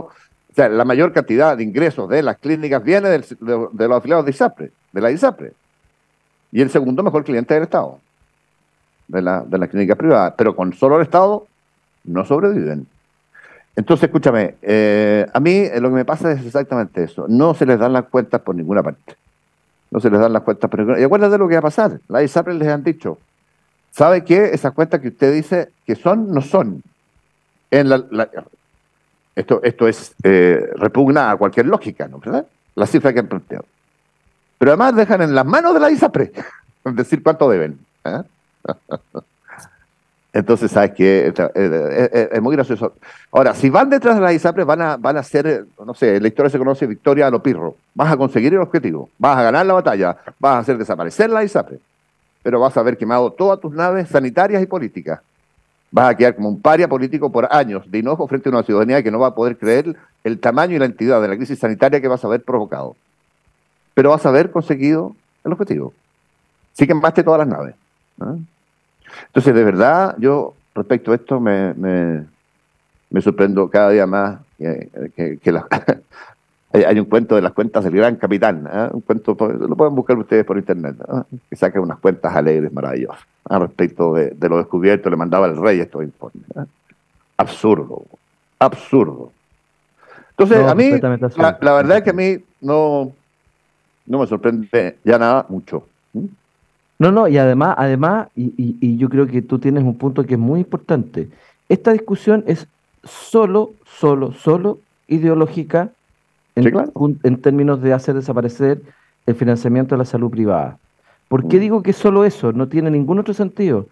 o 0.51 0.55
sea, 0.55 0.69
la 0.69 0.85
mayor 0.85 1.13
cantidad 1.13 1.57
de 1.57 1.63
ingresos 1.63 2.09
de 2.09 2.23
las 2.23 2.37
clínicas 2.39 2.83
viene 2.83 3.09
de, 3.09 3.25
los 3.41 3.97
afiliados 3.97 4.25
de 4.25 4.31
ISAPRE, 4.31 4.71
de 4.93 5.01
la 5.01 5.11
ISAPRE. 5.11 5.53
Y 6.53 6.61
el 6.61 6.71
segundo 6.71 7.03
mejor 7.03 7.25
cliente 7.25 7.55
del 7.55 7.63
Estado, 7.63 7.99
de 9.09 9.23
la, 9.23 9.41
de 9.41 9.59
la 9.59 9.69
clínica 9.69 9.95
privada. 9.95 10.35
Pero 10.37 10.55
con 10.55 10.73
solo 10.75 10.97
el 10.97 11.03
Estado 11.03 11.47
no 12.05 12.25
sobreviven. 12.25 12.87
Entonces, 13.77 14.05
escúchame, 14.05 14.57
eh, 14.63 15.27
a 15.33 15.41
mí 15.41 15.53
eh, 15.53 15.81
lo 15.81 15.89
que 15.89 15.95
me 15.95 16.05
pasa 16.05 16.33
es 16.33 16.45
exactamente 16.45 17.05
eso. 17.05 17.27
No 17.29 17.55
se 17.55 17.65
les 17.65 17.79
dan 17.79 17.93
las 17.93 18.05
cuentas 18.07 18.41
por 18.41 18.55
ninguna 18.55 18.83
parte. 18.83 19.15
No 19.91 20.01
se 20.01 20.11
les 20.11 20.21
dan 20.21 20.33
las 20.33 20.43
cuentas 20.43 20.69
por 20.69 20.81
ninguna 20.81 21.01
Y 21.01 21.05
acuérdate 21.05 21.33
de 21.33 21.39
lo 21.39 21.49
que 21.49 21.55
va 21.55 21.61
a 21.61 21.63
pasar. 21.63 22.01
La 22.09 22.23
ISAPRE 22.23 22.55
les 22.55 22.69
han 22.69 22.83
dicho, 22.83 23.19
¿sabe 23.91 24.25
qué? 24.25 24.51
Esas 24.53 24.73
cuentas 24.73 25.01
que 25.01 25.09
usted 25.09 25.33
dice 25.33 25.71
que 25.87 25.97
son, 25.97 26.33
no 26.33 26.41
son. 26.41 26.83
En 27.71 27.89
la, 27.89 28.05
esto, 29.37 29.61
esto 29.63 29.89
es 29.89 30.15
eh, 30.23 30.71
repugna 30.77 31.31
a 31.31 31.37
cualquier 31.37 31.67
lógica, 31.67 32.09
¿no? 32.09 32.19
¿verdad? 32.19 32.47
La 32.75 32.87
cifra 32.87 33.13
que 33.13 33.21
han 33.21 33.29
planteado. 33.29 33.65
Pero 34.59 34.73
además 34.73 34.97
dejan 34.97 35.23
en 35.23 35.35
las 35.35 35.47
manos 35.47 35.73
de 35.75 35.81
la 35.81 35.91
ISAPRE 35.91 36.33
decir 36.85 37.23
cuánto 37.23 37.49
deben. 37.49 37.79
¿eh? 38.05 38.23
Entonces, 40.33 40.71
¿sabes 40.71 40.93
qué? 40.93 41.33
Es, 41.35 42.41
muy 42.41 42.55
gracioso. 42.55 42.95
Ahora, 43.33 43.53
si 43.55 43.69
van 43.69 43.91
detrás 43.91 44.15
de 44.15 44.21
la 44.21 44.33
ISAPRE, 44.33 44.63
van 44.63 44.81
a, 44.81 44.97
van 44.97 45.17
a 45.17 45.23
ser, 45.25 45.67
no 45.85 45.93
sé, 45.93 46.21
la 46.21 46.29
historia 46.29 46.51
se 46.51 46.59
conoce 46.59 46.87
victoria 46.87 47.27
a 47.27 47.31
lo 47.31 47.43
pirro. 47.43 47.75
Vas 47.95 48.13
a 48.13 48.17
conseguir 48.17 48.53
el 48.53 48.61
objetivo, 48.61 49.11
vas 49.19 49.39
a 49.39 49.43
ganar 49.43 49.67
la 49.67 49.75
batalla, 49.75 50.17
vas 50.39 50.55
a 50.55 50.59
hacer 50.59 50.79
desaparecer 50.79 51.31
la 51.31 51.43
ISAPRE, 51.43 51.81
pero 52.43 52.61
vas 52.61 52.77
a 52.77 52.81
haber 52.81 52.97
quemado 52.97 53.33
todas 53.33 53.61
tus 53.61 53.73
naves 53.73 54.09
sanitarias 54.09 54.63
y 54.63 54.67
políticas. 54.67 55.21
Vas 55.91 56.11
a 56.11 56.17
quedar 56.17 56.37
como 56.37 56.49
un 56.49 56.61
paria 56.61 56.89
político 56.89 57.33
por 57.33 57.49
años 57.51 57.91
de 57.91 57.99
enojo 57.99 58.27
frente 58.29 58.49
a 58.49 58.53
una 58.53 58.63
ciudadanía 58.63 59.03
que 59.03 59.11
no 59.11 59.19
va 59.19 59.29
a 59.29 59.35
poder 59.35 59.59
creer 59.59 59.97
el 60.23 60.39
tamaño 60.39 60.77
y 60.77 60.79
la 60.79 60.85
entidad 60.85 61.21
de 61.21 61.29
la 61.29 61.37
crisis 61.37 61.59
sanitaria 61.59 62.01
que 62.01 62.09
vas 62.09 62.23
a 62.23 62.29
haber 62.29 62.43
provocado. 62.43 62.97
Pero 63.95 64.11
vas 64.11 64.25
a 64.25 64.29
haber 64.29 64.51
conseguido 64.51 65.17
el 65.45 65.53
objetivo. 65.53 65.93
Sí 66.73 66.87
quemaste 66.87 67.25
todas 67.25 67.39
las 67.41 67.49
naves. 67.49 67.75
Entonces, 69.27 69.55
de 69.55 69.65
verdad, 69.65 70.15
yo 70.19 70.55
respecto 70.75 71.13
a 71.13 71.17
esto 71.17 71.41
me, 71.41 71.75
me, 71.75 73.21
sorprendo 73.21 73.69
cada 73.69 73.91
día 73.91 74.07
más 74.07 74.39
que, 74.59 75.39
hay 76.73 77.01
un 77.01 77.07
cuento 77.07 77.35
de 77.35 77.43
las 77.43 77.53
cuentas 77.53 77.83
del 77.83 77.97
gran 77.97 78.17
capitán, 78.17 78.69
¿eh? 78.73 78.89
un 78.93 79.01
cuento, 79.01 79.37
lo 79.41 79.75
pueden 79.75 79.95
buscar 79.95 80.17
ustedes 80.17 80.45
por 80.45 80.57
internet, 80.57 80.97
que 81.49 81.57
saca 81.57 81.81
unas 81.81 81.99
cuentas 81.99 82.35
alegres, 82.35 82.73
maravillosas, 82.73 83.27
¿eh? 83.51 83.59
respecto 83.59 84.15
de, 84.15 84.37
lo 84.49 84.59
descubierto, 84.59 85.11
le 85.11 85.17
mandaba 85.17 85.47
el 85.47 85.57
rey 85.57 85.81
estos 85.81 86.05
informes. 86.05 86.45
¿eh? 86.55 86.65
Absurdo, 87.37 88.05
absurdo. 88.59 89.33
Entonces, 90.31 90.59
a 90.59 90.75
mí, 90.75 90.91
la, 91.01 91.75
verdad 91.75 91.99
es 91.99 92.03
que 92.03 92.11
a 92.11 92.15
mí 92.15 92.39
no, 92.61 93.13
no 94.07 94.19
me 94.21 94.27
sorprende 94.27 94.97
ya 95.05 95.19
nada 95.19 95.45
mucho. 95.49 95.87
No, 96.99 97.11
no, 97.11 97.27
y 97.27 97.37
además, 97.37 97.75
además, 97.79 98.29
y, 98.37 98.53
y, 98.57 98.97
yo 98.97 99.09
creo 99.09 99.27
que 99.27 99.43
tú 99.43 99.59
tienes 99.59 99.83
un 99.83 99.99
punto 99.99 100.25
que 100.25 100.35
es 100.35 100.41
muy 100.41 100.61
importante. 100.61 101.29
Esta 101.69 101.93
discusión 101.93 102.45
es 102.47 102.69
solo, 103.03 103.73
solo, 103.85 104.33
solo 104.33 104.79
ideológica 105.09 105.91
en, 106.55 107.21
en 107.23 107.41
términos 107.41 107.81
de 107.83 107.93
hacer 107.93 108.15
desaparecer 108.15 108.83
el 109.27 109.35
financiamiento 109.35 109.95
de 109.95 109.99
la 109.99 110.05
salud 110.05 110.31
privada. 110.31 110.79
¿Por 111.29 111.47
qué 111.49 111.59
mm. 111.59 111.61
digo 111.61 111.83
que 111.83 111.93
solo 111.93 112.25
eso? 112.25 112.53
No 112.53 112.69
tiene 112.69 112.91
ningún 112.91 113.19
otro 113.19 113.35
sentido. 113.35 113.87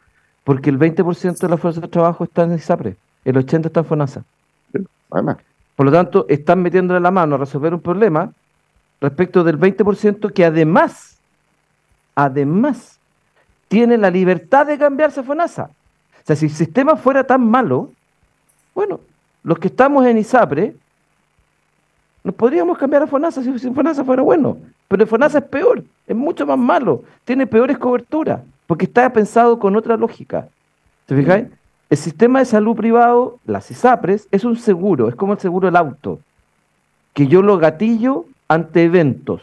Porque 0.49 0.71
el 0.71 0.79
20% 0.79 1.39
de 1.39 1.49
la 1.49 1.59
fuerza 1.59 1.83
de 1.83 1.89
trabajo 1.89 2.25
está 2.25 2.45
en 2.45 2.55
ISAPRE, 2.55 2.97
el 3.27 3.37
80% 3.37 3.67
está 3.67 3.81
en 3.81 3.87
FONASA. 3.87 4.25
Por 5.77 5.87
lo 5.87 5.93
tanto, 5.93 6.25
están 6.27 6.63
metiéndole 6.63 7.01
la 7.01 7.11
mano 7.11 7.35
a 7.35 7.39
resolver 7.39 7.75
un 7.75 7.81
problema 7.81 8.33
respecto 8.99 9.45
del 9.45 9.59
20% 9.59 10.33
que 10.33 10.47
además, 10.47 11.19
además, 12.15 12.99
tiene 13.69 13.99
la 13.99 14.11
libertad 14.11 14.67
de 14.67 14.79
cambiarse 14.79 15.21
a 15.21 15.23
FONASA. 15.23 15.65
O 15.65 16.27
sea, 16.27 16.35
si 16.35 16.47
el 16.47 16.53
sistema 16.53 16.97
fuera 16.97 17.25
tan 17.25 17.47
malo, 17.47 17.93
Bueno, 18.75 19.01
los 19.43 19.59
que 19.59 19.69
estamos 19.69 20.07
en 20.07 20.17
ISAPRE, 20.17 20.75
nos 22.29 22.35
podríamos 22.35 22.77
cambiar 22.77 23.03
a 23.03 23.07
FONASA 23.07 23.43
si, 23.43 23.71
FONASA 23.71 24.05
fuera 24.05 24.21
bueno. 24.21 24.59
Pero 24.87 25.07
FONASA 25.07 25.39
es 25.39 25.45
peor, 25.45 25.83
es 26.07 26.15
mucho 26.15 26.45
más 26.45 26.59
malo, 26.59 27.03
tiene 27.25 27.47
peores 27.47 27.79
coberturas, 27.79 28.41
porque 28.67 28.85
está 28.85 29.11
pensado 29.11 29.59
con 29.59 29.75
otra 29.77 29.97
lógica. 29.97 30.47
¿Te 31.07 31.17
fijáis? 31.17 31.47
El 31.89 31.97
sistema 31.97 32.41
de 32.41 32.45
salud 32.45 32.77
privado, 32.77 33.39
las 33.47 33.71
ISAPRES, 33.71 34.29
es 34.31 34.45
un 34.45 34.57
seguro, 34.57 35.09
es 35.09 35.15
como 35.15 35.33
el 35.33 35.39
seguro 35.39 35.69
del 35.69 35.77
auto, 35.77 36.21
que 37.15 37.29
yo 37.29 37.41
lo 37.41 37.57
gatillo 37.57 38.27
ante 38.47 38.85
eventos. 38.85 39.41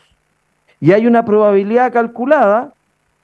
Y 0.80 0.92
hay 0.92 1.08
una 1.08 1.26
probabilidad 1.26 1.92
calculada, 1.92 2.72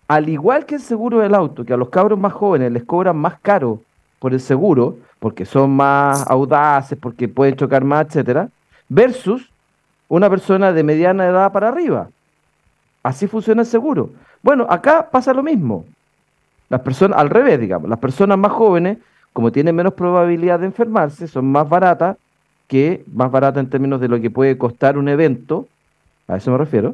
al 0.07 0.27
igual 0.27 0.65
que 0.65 0.73
el 0.73 0.81
seguro 0.81 1.19
del 1.19 1.35
auto, 1.35 1.65
que 1.65 1.73
a 1.73 1.77
los 1.77 1.89
cabros 1.89 2.17
más 2.17 2.33
jóvenes 2.33 2.71
les 2.71 2.83
cobran 2.83 3.17
más 3.17 3.39
caro 3.39 3.79
por 4.17 4.33
el 4.33 4.39
seguro, 4.39 4.97
porque 5.19 5.45
son 5.45 5.69
más 5.69 6.27
audaces, 6.27 6.97
porque 6.99 7.27
pueden 7.27 7.55
chocar 7.55 7.83
más, 7.83 8.07
etcétera, 8.07 8.49
versus 8.89 9.50
una 10.11 10.29
persona 10.29 10.73
de 10.73 10.83
mediana 10.83 11.25
edad 11.25 11.53
para 11.53 11.69
arriba. 11.69 12.09
Así 13.01 13.27
funciona 13.27 13.61
el 13.61 13.65
seguro. 13.65 14.09
Bueno, 14.43 14.67
acá 14.69 15.09
pasa 15.09 15.33
lo 15.33 15.41
mismo. 15.41 15.85
Las 16.67 16.81
personas, 16.81 17.17
al 17.17 17.29
revés, 17.29 17.57
digamos, 17.61 17.89
las 17.89 17.97
personas 17.97 18.37
más 18.37 18.51
jóvenes, 18.51 18.97
como 19.31 19.53
tienen 19.53 19.73
menos 19.73 19.93
probabilidad 19.93 20.59
de 20.59 20.65
enfermarse, 20.65 21.29
son 21.29 21.45
más 21.45 21.67
baratas 21.67 22.17
que, 22.67 23.05
más 23.13 23.31
baratas 23.31 23.63
en 23.63 23.69
términos 23.69 24.01
de 24.01 24.09
lo 24.09 24.19
que 24.19 24.29
puede 24.29 24.57
costar 24.57 24.97
un 24.97 25.07
evento, 25.07 25.69
a 26.27 26.35
eso 26.35 26.51
me 26.51 26.57
refiero, 26.57 26.93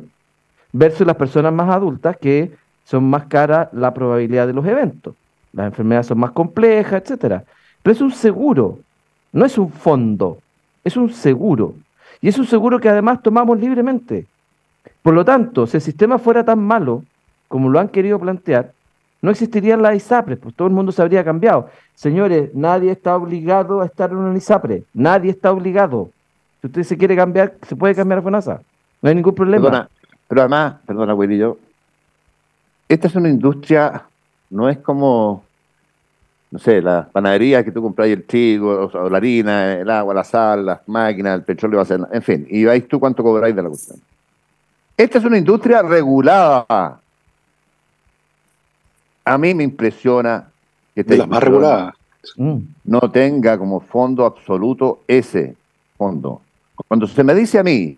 versus 0.72 1.08
las 1.08 1.16
personas 1.16 1.52
más 1.52 1.70
adultas 1.70 2.18
que 2.18 2.52
son 2.84 3.04
más 3.10 3.26
caras 3.26 3.70
la 3.74 3.96
probabilidad 3.96 4.46
de 4.46 4.54
los 4.54 4.66
eventos. 4.68 5.16
Las 5.54 5.66
enfermedades 5.66 6.06
son 6.06 6.20
más 6.20 6.32
complejas, 6.32 7.02
etcétera. 7.02 7.44
Pero 7.82 7.96
es 7.96 8.02
un 8.02 8.12
seguro, 8.12 8.78
no 9.32 9.44
es 9.44 9.58
un 9.58 9.72
fondo, 9.72 10.38
es 10.84 10.96
un 10.96 11.10
seguro. 11.10 11.74
Y 12.22 12.30
es 12.30 12.38
un 12.38 12.46
seguro 12.46 12.80
que 12.80 12.90
además 12.90 13.22
tomamos 13.22 13.60
libremente. 13.60 14.26
Por 15.02 15.14
lo 15.14 15.24
tanto, 15.24 15.68
si 15.68 15.78
el 15.78 15.82
sistema 15.82 16.18
fuera 16.18 16.44
tan 16.44 16.60
malo 16.60 17.04
como 17.48 17.70
lo 17.70 17.80
han 17.80 17.90
querido 17.90 18.20
plantear, 18.20 18.72
no 19.22 19.32
existirían 19.32 19.82
las 19.82 19.96
ISAPRES, 19.96 20.40
pues 20.40 20.56
todo 20.56 20.68
el 20.68 20.74
mundo 20.74 20.92
se 20.92 21.02
habría 21.02 21.24
cambiado. 21.24 21.70
Señores, 21.96 22.54
nadie 22.54 22.92
está 22.92 23.16
obligado 23.16 23.82
a 23.82 23.86
estar 23.86 24.12
en 24.12 24.18
una 24.18 24.38
ISAPRE, 24.38 24.84
nadie 24.94 25.32
está 25.32 25.52
obligado. 25.52 26.12
Si 26.62 26.68
usted 26.68 26.84
se 26.84 26.98
quiere 26.98 27.16
cambiar, 27.16 27.56
se 27.68 27.76
puede 27.76 27.96
cambiar 27.96 28.20
a 28.20 28.22
FONASA, 28.22 28.62
no 29.02 29.10
hay 29.10 29.16
ningún 29.16 29.34
problema. 29.34 29.64
Perdona, 29.64 29.90
pero 30.28 30.42
además, 30.42 30.76
perdona, 30.86 31.14
Willy, 31.16 31.44
esta 32.90 33.08
es 33.08 33.16
una 33.16 33.30
industria, 33.30 34.04
no 34.50 34.70
es 34.70 34.78
como 34.78 35.44
no 36.50 36.60
sé, 36.60 36.82
la 36.82 37.08
panadería 37.12 37.64
que 37.64 37.72
tú 37.72 37.82
compras 37.82 38.08
el 38.08 38.24
trigo, 38.24 38.90
o 38.94 39.10
la 39.10 39.18
harina, 39.18 39.74
el 39.74 39.90
agua, 39.90 40.14
la 40.14 40.24
sal, 40.24 40.66
las 40.66 40.80
máquinas, 40.88 41.36
el 41.36 41.44
petróleo, 41.44 41.84
en 42.12 42.22
fin, 42.22 42.48
y 42.50 42.64
veis 42.64 42.88
tú 42.88 43.00
cuánto 43.00 43.22
cobráis 43.22 43.56
de 43.56 43.64
la 43.64 43.70
cuestión. 43.70 44.00
Esta 44.96 45.20
es 45.20 45.26
una 45.26 45.38
industria 45.38 45.82
regulada. 45.82 47.00
A 49.26 49.38
mí 49.38 49.54
me 49.54 49.64
impresiona 49.64 50.48
que 50.96 51.04
de 51.04 51.18
las 51.18 51.28
más 51.28 51.44
reguladas 51.44 51.94
mm. 52.38 52.58
no 52.86 53.12
tenga 53.12 53.58
como 53.58 53.82
fondo 53.82 54.26
absoluto 54.26 55.02
ese 55.08 55.56
fondo. 55.98 56.42
Cuando 56.88 57.06
se 57.08 57.24
me 57.24 57.36
dice 57.36 57.60
a 57.60 57.64
mí 57.64 57.98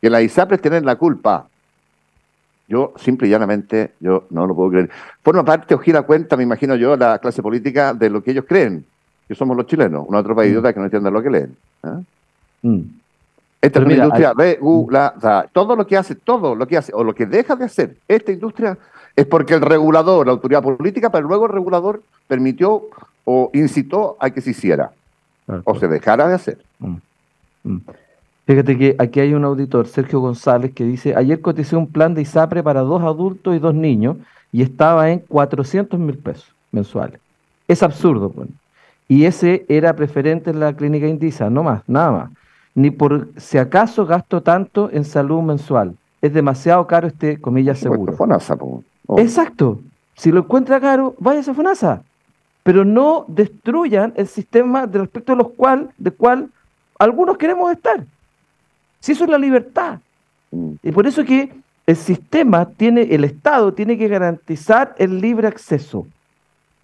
que 0.00 0.10
las 0.10 0.22
ISAPRES 0.22 0.60
tienen 0.60 0.84
la 0.84 0.96
culpa 0.96 1.46
yo, 2.66 2.94
simple 2.96 3.28
y 3.28 3.30
llanamente, 3.30 3.92
yo 4.00 4.24
no 4.30 4.46
lo 4.46 4.54
puedo 4.54 4.70
creer. 4.70 4.90
Forma 5.22 5.44
parte 5.44 5.74
o 5.74 5.78
gira 5.78 6.02
cuenta, 6.02 6.36
me 6.36 6.42
imagino 6.42 6.74
yo, 6.76 6.96
la 6.96 7.18
clase 7.18 7.42
política 7.42 7.92
de 7.92 8.08
lo 8.10 8.22
que 8.22 8.30
ellos 8.30 8.44
creen, 8.48 8.84
que 9.28 9.34
somos 9.34 9.56
los 9.56 9.66
chilenos, 9.66 10.04
una 10.08 10.18
otro 10.18 10.34
país 10.34 10.56
mm. 10.56 10.62
que 10.62 10.74
no 10.74 10.84
entienden 10.84 11.12
lo 11.12 11.22
que 11.22 11.30
leen. 11.30 11.56
¿eh? 11.82 12.02
Mm. 12.62 12.80
Esta 13.60 13.78
es 13.78 13.84
una 13.84 13.94
industria 13.94 14.32
regulada. 14.34 15.46
Todo 15.52 15.76
lo 15.76 15.86
que 15.86 15.96
hace, 15.96 16.14
todo 16.14 16.54
lo 16.54 16.66
que 16.66 16.76
hace, 16.76 16.92
o 16.94 17.02
lo 17.02 17.14
que 17.14 17.26
deja 17.26 17.56
de 17.56 17.64
hacer 17.64 17.96
esta 18.08 18.32
industria 18.32 18.76
es 19.16 19.26
porque 19.26 19.54
el 19.54 19.62
regulador, 19.62 20.26
la 20.26 20.32
autoridad 20.32 20.62
política, 20.62 21.10
pero 21.10 21.26
luego 21.26 21.46
el 21.46 21.52
regulador 21.52 22.02
permitió 22.26 22.82
o 23.24 23.50
incitó 23.54 24.16
a 24.20 24.30
que 24.30 24.40
se 24.40 24.50
hiciera, 24.50 24.92
o 25.64 25.78
se 25.78 25.88
dejara 25.88 26.28
de 26.28 26.34
hacer. 26.34 26.58
Mm. 26.78 27.76
Fíjate 28.46 28.76
que 28.76 28.96
aquí 28.98 29.20
hay 29.20 29.32
un 29.32 29.44
auditor, 29.44 29.86
Sergio 29.86 30.20
González, 30.20 30.72
que 30.74 30.84
dice, 30.84 31.14
ayer 31.16 31.40
coticé 31.40 31.76
un 31.76 31.86
plan 31.86 32.14
de 32.14 32.22
ISAPRE 32.22 32.62
para 32.62 32.80
dos 32.82 33.02
adultos 33.02 33.56
y 33.56 33.58
dos 33.58 33.74
niños 33.74 34.18
y 34.52 34.62
estaba 34.62 35.10
en 35.10 35.20
400 35.20 35.98
mil 35.98 36.18
pesos 36.18 36.54
mensuales. 36.70 37.20
Es 37.66 37.82
absurdo. 37.82 38.30
Pues. 38.30 38.48
Y 39.08 39.24
ese 39.24 39.64
era 39.68 39.96
preferente 39.96 40.50
en 40.50 40.60
la 40.60 40.74
clínica 40.74 41.06
Indisa, 41.06 41.48
no 41.48 41.62
más, 41.62 41.82
nada 41.86 42.10
más. 42.10 42.30
Ni 42.74 42.90
por 42.90 43.28
si 43.36 43.56
acaso 43.56 44.04
gasto 44.04 44.42
tanto 44.42 44.90
en 44.92 45.04
salud 45.04 45.42
mensual. 45.42 45.96
Es 46.20 46.32
demasiado 46.34 46.86
caro 46.86 47.06
este, 47.06 47.40
comillas, 47.40 47.78
seguro. 47.78 48.14
Fonasa, 48.14 48.56
oh. 48.58 48.82
Exacto. 49.18 49.80
Si 50.16 50.30
lo 50.30 50.40
encuentra 50.40 50.80
caro, 50.80 51.14
váyase 51.18 51.50
a 51.50 51.54
FONASA. 51.54 52.02
Pero 52.62 52.84
no 52.84 53.24
destruyan 53.28 54.12
el 54.16 54.26
sistema 54.26 54.86
de 54.86 55.00
respecto 55.00 55.32
a 55.32 55.36
los 55.36 55.50
cual, 55.50 55.90
de 55.98 56.10
cual 56.10 56.50
algunos 56.98 57.36
queremos 57.36 57.70
estar. 57.72 58.04
Si 59.04 59.12
eso 59.12 59.24
es 59.24 59.30
la 59.30 59.36
libertad. 59.36 59.98
Y 60.82 60.90
por 60.90 61.06
eso 61.06 61.26
que 61.26 61.52
el 61.86 61.94
sistema 61.94 62.64
tiene, 62.64 63.02
el 63.14 63.24
Estado 63.24 63.74
tiene 63.74 63.98
que 63.98 64.08
garantizar 64.08 64.94
el 64.96 65.20
libre 65.20 65.46
acceso. 65.46 66.06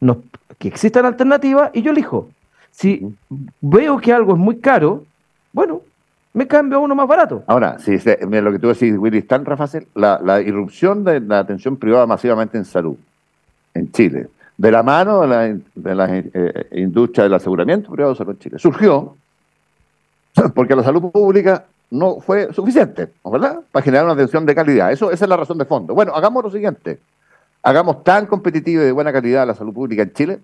No, 0.00 0.18
que 0.59 0.68
existan 0.68 1.06
alternativas 1.06 1.70
y 1.72 1.80
yo 1.80 1.92
elijo. 1.92 2.28
Si 2.72 3.11
veo 3.62 3.96
que 3.96 4.12
algo 4.12 4.35
es 4.35 4.38
muy 4.38 4.59
caro, 4.59 5.06
bueno, 5.54 5.80
me 6.35 6.46
cambio 6.46 6.76
a 6.76 6.83
uno 6.83 6.94
más 6.94 7.09
barato. 7.09 7.42
Ahora, 7.46 7.78
si 7.78 7.92
lo 7.92 8.52
que 8.52 8.59
tú 8.59 8.68
decís, 8.68 8.98
Willy, 8.98 9.16
es 9.16 9.26
tan 9.26 9.46
fácil, 9.46 9.87
la, 9.94 10.20
la, 10.22 10.42
irrupción 10.42 11.02
de 11.04 11.20
la 11.20 11.38
atención 11.38 11.78
privada 11.78 12.06
masivamente 12.06 12.59
en 12.59 12.66
salud 12.66 12.96
en 13.72 13.90
Chile, 13.92 14.28
de 14.59 14.70
la 14.70 14.83
mano 14.83 15.22
de 15.22 15.26
la, 15.26 15.59
de 15.74 15.94
la 15.94 16.18
eh, 16.18 16.68
industria 16.72 17.24
del 17.24 17.33
aseguramiento 17.33 17.90
privado 17.90 18.12
de 18.12 18.18
salud 18.18 18.33
en 18.33 18.38
Chile, 18.40 18.59
surgió 18.59 19.16
porque 20.54 20.76
la 20.76 20.83
salud 20.83 21.11
pública 21.11 21.64
no 21.90 22.20
fue 22.20 22.53
suficiente, 22.53 23.09
¿verdad? 23.24 23.61
Para 23.72 23.85
generar 23.85 24.05
una 24.05 24.14
atención 24.14 24.46
de 24.46 24.55
calidad. 24.55 24.92
Eso, 24.92 25.11
esa 25.11 25.24
es 25.24 25.29
la 25.29 25.37
razón 25.37 25.59
de 25.59 25.64
fondo. 25.64 25.94
Bueno, 25.94 26.14
hagamos 26.14 26.44
lo 26.44 26.50
siguiente. 26.50 26.98
Hagamos 27.62 28.05
tan 28.05 28.26
competitiva 28.26 28.83
y 28.83 28.87
de 28.87 28.92
buena 28.92 29.12
calidad 29.12 29.46
la 29.46 29.55
salud 29.55 29.74
pública 29.74 30.03
en 30.03 30.12
Chile 30.12 30.40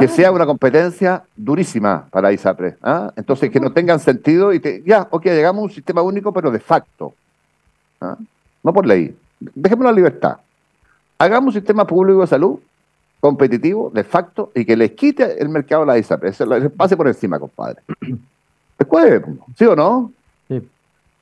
que 0.00 0.08
sea 0.08 0.32
una 0.32 0.46
competencia 0.46 1.22
durísima 1.36 2.06
para 2.10 2.32
ISAPRE. 2.32 2.76
¿ah? 2.82 3.12
Entonces, 3.14 3.50
que 3.50 3.60
no 3.60 3.72
tengan 3.72 4.00
sentido 4.00 4.52
y 4.52 4.60
que, 4.60 4.82
ya, 4.86 5.06
ok, 5.10 5.24
llegamos 5.26 5.60
a 5.60 5.64
un 5.64 5.70
sistema 5.70 6.02
único, 6.02 6.32
pero 6.32 6.50
de 6.50 6.60
facto. 6.60 7.14
¿ah? 8.00 8.16
No 8.62 8.72
por 8.72 8.86
ley. 8.86 9.14
Dejemos 9.38 9.84
la 9.84 9.92
libertad. 9.92 10.38
Hagamos 11.18 11.48
un 11.54 11.60
sistema 11.60 11.86
público 11.86 12.22
de 12.22 12.26
salud 12.26 12.58
competitivo, 13.20 13.90
de 13.94 14.02
facto, 14.02 14.50
y 14.54 14.64
que 14.64 14.76
les 14.76 14.92
quite 14.92 15.40
el 15.40 15.48
mercado 15.48 15.82
a 15.82 15.86
la 15.86 15.98
ISAPRE. 15.98 16.32
Se 16.32 16.70
pase 16.70 16.96
por 16.96 17.06
encima, 17.06 17.38
compadre. 17.38 17.82
Después, 18.78 19.22
¿sí 19.56 19.66
o 19.66 19.76
no? 19.76 20.10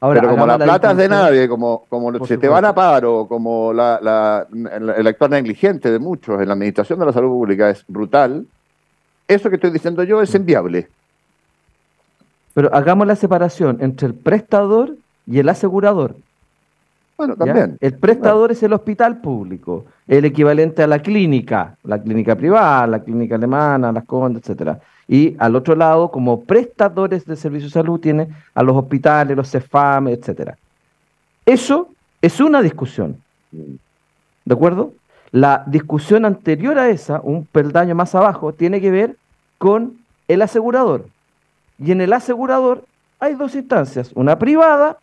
Pero 0.00 0.30
como 0.30 0.46
la, 0.46 0.58
plata 0.58 0.92
es 0.92 0.96
de 0.96 1.08
nadie, 1.10 1.46
como, 1.46 1.84
como 1.90 2.24
se 2.24 2.38
te 2.38 2.48
van 2.48 2.64
a 2.64 2.74
paro, 2.74 3.26
como 3.28 3.70
la, 3.70 4.46
el 4.50 5.06
actuar 5.06 5.30
negligente 5.30 5.90
de 5.90 5.98
muchos 5.98 6.40
en 6.40 6.48
la 6.48 6.54
administración 6.54 6.98
de 6.98 7.04
la 7.04 7.12
salud 7.12 7.28
pública 7.28 7.68
es 7.68 7.84
brutal, 7.86 8.46
eso 9.28 9.50
que 9.50 9.56
estoy 9.56 9.70
diciendo 9.70 10.02
yo 10.02 10.22
es 10.22 10.34
enviable. 10.34 10.88
Pero 12.54 12.74
hagamos 12.74 13.06
la 13.06 13.14
separación 13.14 13.76
entre 13.80 14.08
el 14.08 14.14
prestador 14.14 14.96
y 15.26 15.38
el 15.38 15.48
asegurador. 15.50 16.16
Bueno, 17.18 17.36
también. 17.36 17.76
El 17.80 17.92
prestador 17.94 18.52
es 18.52 18.62
el 18.62 18.72
hospital 18.72 19.20
público, 19.20 19.84
el 20.08 20.24
equivalente 20.24 20.82
a 20.82 20.86
la 20.86 21.00
clínica, 21.00 21.76
la 21.84 22.00
clínica 22.00 22.34
privada, 22.34 22.86
la 22.86 23.00
clínica 23.00 23.34
alemana, 23.34 23.92
las 23.92 24.04
condes, 24.06 24.42
etcétera. 24.42 24.80
Y 25.12 25.34
al 25.40 25.56
otro 25.56 25.74
lado, 25.74 26.12
como 26.12 26.44
prestadores 26.44 27.26
de 27.26 27.34
servicios 27.34 27.72
de 27.72 27.80
salud, 27.80 27.98
tiene 27.98 28.28
a 28.54 28.62
los 28.62 28.76
hospitales, 28.76 29.36
los 29.36 29.50
CEFAM, 29.50 30.06
etcétera. 30.06 30.56
Eso 31.44 31.88
es 32.22 32.38
una 32.40 32.62
discusión. 32.62 33.16
¿De 33.50 34.54
acuerdo? 34.54 34.92
La 35.32 35.64
discusión 35.66 36.24
anterior 36.24 36.78
a 36.78 36.90
esa, 36.90 37.20
un 37.24 37.44
peldaño 37.44 37.96
más 37.96 38.14
abajo, 38.14 38.52
tiene 38.52 38.80
que 38.80 38.92
ver 38.92 39.16
con 39.58 39.98
el 40.28 40.42
asegurador. 40.42 41.06
Y 41.80 41.90
en 41.90 42.02
el 42.02 42.12
asegurador 42.12 42.84
hay 43.18 43.34
dos 43.34 43.56
instancias, 43.56 44.12
una 44.14 44.38
privada, 44.38 44.98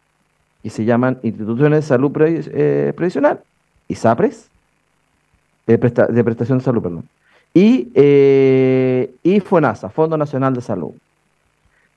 y 0.63 0.70
se 0.70 0.86
llaman 0.86 1.20
instituciones 1.22 1.80
de 1.80 1.86
salud 1.86 2.13
eh, 2.17 2.93
previsional, 2.96 3.41
ISAPRES, 3.89 4.48
de, 5.65 5.78
de 5.78 6.24
prestación 6.24 6.60
de 6.60 6.63
salud, 6.63 6.82
perdón, 6.82 7.10
y, 7.58 7.91
eh, 7.96 9.15
y 9.24 9.39
FONASA, 9.39 9.89
Fondo 9.89 10.15
Nacional 10.15 10.54
de 10.54 10.62
Salud. 10.62 10.91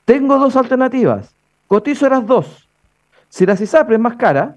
Tengo 0.06 0.38
dos 0.38 0.56
alternativas. 0.56 1.34
Cotizo 1.68 2.08
las 2.08 2.26
dos. 2.26 2.66
Si 3.28 3.44
la 3.44 3.58
CISAPRE 3.58 3.96
es 3.96 4.00
más 4.00 4.16
cara, 4.16 4.56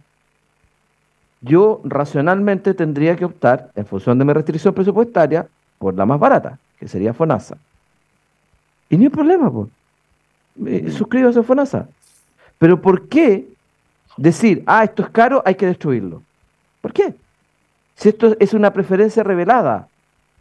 yo 1.41 1.81
racionalmente 1.83 2.73
tendría 2.73 3.17
que 3.17 3.25
optar, 3.25 3.69
en 3.75 3.85
función 3.85 4.17
de 4.17 4.23
mi 4.23 4.31
restricción 4.31 4.73
presupuestaria, 4.73 5.45
por 5.77 5.93
la 5.93 6.05
más 6.05 6.21
barata, 6.21 6.57
que 6.79 6.87
sería 6.87 7.13
FONASA. 7.13 7.57
Y 8.89 8.95
no 8.95 9.03
hay 9.03 9.09
problema, 9.09 9.51
pues. 9.51 10.93
suscríbase 10.95 11.39
a 11.39 11.43
FONASA. 11.43 11.85
Pero 12.57 12.81
¿por 12.81 13.09
qué 13.09 13.49
decir, 14.15 14.63
ah, 14.67 14.85
esto 14.85 15.03
es 15.03 15.09
caro, 15.09 15.43
hay 15.45 15.55
que 15.55 15.65
destruirlo? 15.65 16.23
¿Por 16.79 16.93
qué? 16.93 17.13
Si 17.95 18.07
esto 18.07 18.37
es 18.39 18.53
una 18.53 18.71
preferencia 18.71 19.21
revelada, 19.21 19.89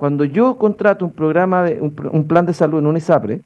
cuando 0.03 0.25
yo 0.25 0.57
contrato 0.57 1.05
un 1.05 1.13
programa, 1.13 1.63
de, 1.63 1.81
un, 1.81 2.27
plan 2.27 2.45
de 2.45 2.53
salud 2.53 2.81
en 2.81 2.87
un 2.89 2.97
ISAPRE, 2.97 3.41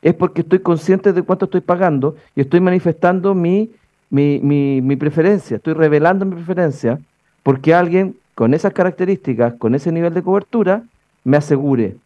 es 0.00 0.14
porque 0.14 0.40
estoy 0.40 0.60
consciente 0.60 1.12
de 1.12 1.22
cuánto 1.22 1.44
estoy 1.44 1.60
pagando 1.60 2.16
y 2.34 2.40
estoy 2.40 2.58
manifestando 2.58 3.34
mi, 3.34 3.70
mi, 4.08 4.40
mi, 4.40 4.96
preferencia, 4.96 5.58
estoy 5.58 5.74
revelando 5.74 6.24
mi 6.24 6.36
preferencia 6.36 6.98
porque 7.42 7.74
alguien 7.74 8.16
con 8.34 8.54
esas 8.54 8.72
características, 8.72 9.52
con 9.58 9.74
ese 9.74 9.92
nivel 9.92 10.14
de 10.14 10.22
cobertura, 10.22 10.84
me 11.22 11.36
asegure. 11.36 11.98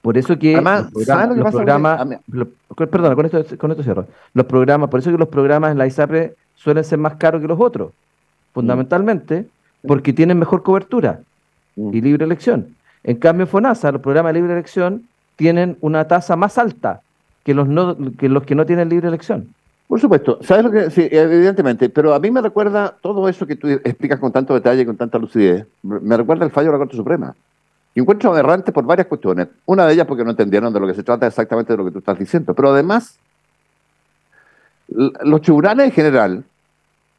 Por 0.00 0.16
eso 0.16 0.38
que 0.38 0.54
Además, 0.54 0.86
los 0.92 1.50
programas, 1.50 2.06
perdón, 2.76 3.16
con 3.16 3.26
esto, 3.26 3.58
con 3.58 3.72
esto 3.72 3.82
cierro. 3.82 4.06
Los 4.34 4.46
programas, 4.46 4.88
por 4.88 5.00
eso 5.00 5.10
que 5.10 5.18
los 5.18 5.30
programas 5.30 5.72
en 5.72 5.78
la 5.78 5.88
ISAPRE 5.88 6.36
suelen 6.54 6.84
ser 6.84 7.00
más 7.00 7.16
caros 7.16 7.42
que 7.42 7.48
los 7.48 7.58
otros, 7.58 7.90
fundamentalmente 8.54 9.48
porque 9.84 10.12
tienen 10.12 10.38
mejor 10.38 10.62
cobertura 10.62 11.22
y 11.76 12.00
libre 12.00 12.24
elección. 12.24 12.74
En 13.04 13.16
cambio, 13.16 13.46
FONASA, 13.46 13.92
los 13.92 14.02
programas 14.02 14.32
de 14.32 14.40
libre 14.40 14.52
elección 14.52 15.04
tienen 15.36 15.76
una 15.80 16.06
tasa 16.06 16.36
más 16.36 16.58
alta 16.58 17.00
que 17.44 17.54
los, 17.54 17.66
no, 17.68 17.96
que 18.16 18.54
no 18.54 18.66
tienen 18.66 18.88
libre 18.88 19.08
elección. 19.08 19.48
Por 19.92 20.00
supuesto, 20.00 20.38
¿sabes 20.42 20.64
lo 20.64 20.70
que? 20.70 20.90
Sí, 20.90 21.06
evidentemente, 21.10 21.90
pero 21.90 22.14
a 22.14 22.18
mí 22.18 22.30
me 22.30 22.40
recuerda 22.40 22.96
todo 23.02 23.28
eso 23.28 23.46
que 23.46 23.56
tú 23.56 23.68
explicas 23.68 24.18
con 24.18 24.32
tanto 24.32 24.54
detalle 24.54 24.82
y 24.82 24.86
con 24.86 24.96
tanta 24.96 25.18
lucidez, 25.18 25.66
me 25.82 26.16
recuerda 26.16 26.46
el 26.46 26.50
fallo 26.50 26.68
de 26.68 26.72
la 26.72 26.78
Corte 26.78 26.96
Suprema. 26.96 27.34
Y 27.94 28.00
encuentro 28.00 28.30
aberrante 28.30 28.72
por 28.72 28.86
varias 28.86 29.06
cuestiones. 29.06 29.48
Una 29.66 29.84
de 29.84 29.92
ellas 29.92 30.06
porque 30.06 30.24
no 30.24 30.30
entendieron 30.30 30.72
de 30.72 30.80
lo 30.80 30.86
que 30.86 30.94
se 30.94 31.02
trata 31.02 31.26
exactamente 31.26 31.74
de 31.74 31.76
lo 31.76 31.84
que 31.84 31.90
tú 31.90 31.98
estás 31.98 32.18
diciendo, 32.18 32.54
pero 32.54 32.70
además, 32.70 33.18
los 34.88 35.42
tribunales 35.42 35.86
en 35.86 35.92
general. 35.92 36.44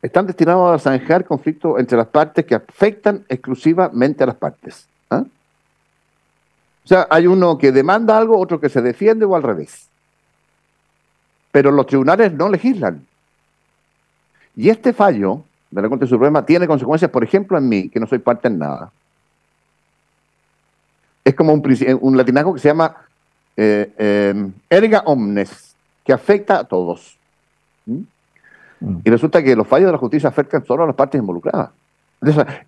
Están 0.00 0.26
destinados 0.26 0.74
a 0.74 0.78
zanjar 0.78 1.24
conflictos 1.24 1.78
entre 1.80 1.96
las 1.96 2.06
partes 2.06 2.44
que 2.44 2.54
afectan 2.54 3.24
exclusivamente 3.28 4.22
a 4.22 4.28
las 4.28 4.36
partes. 4.36 4.86
¿Ah? 5.10 5.24
O 6.84 6.88
sea, 6.88 7.06
hay 7.10 7.26
uno 7.26 7.58
que 7.58 7.72
demanda 7.72 8.16
algo, 8.16 8.38
otro 8.38 8.60
que 8.60 8.68
se 8.68 8.80
defiende 8.80 9.24
o 9.24 9.34
al 9.34 9.42
revés. 9.42 9.88
Pero 11.50 11.70
los 11.70 11.86
tribunales 11.86 12.32
no 12.32 12.48
legislan. 12.48 13.04
Y 14.56 14.70
este 14.70 14.92
fallo 14.92 15.42
de 15.70 15.82
la 15.82 15.88
Corte 15.88 16.06
Suprema 16.06 16.46
tiene 16.46 16.66
consecuencias, 16.66 17.10
por 17.10 17.24
ejemplo, 17.24 17.58
en 17.58 17.68
mí, 17.68 17.88
que 17.88 18.00
no 18.00 18.06
soy 18.06 18.18
parte 18.18 18.48
en 18.48 18.58
nada. 18.58 18.90
Es 21.24 21.34
como 21.34 21.52
un, 21.52 21.62
un 22.00 22.16
latinajo 22.16 22.54
que 22.54 22.60
se 22.60 22.68
llama 22.68 22.96
eh, 23.60 23.92
eh, 23.98 24.50
erga 24.70 25.02
omnes, 25.04 25.74
que 26.04 26.12
afecta 26.12 26.60
a 26.60 26.64
todos. 26.64 27.17
¿Mm? 28.80 28.90
Mm. 28.90 29.00
Y 29.04 29.10
resulta 29.10 29.42
que 29.42 29.56
los 29.56 29.66
fallos 29.66 29.86
de 29.86 29.92
la 29.92 29.98
justicia 29.98 30.28
afectan 30.28 30.64
solo 30.64 30.84
a 30.84 30.86
las 30.86 30.96
partes 30.96 31.20
involucradas. 31.20 31.70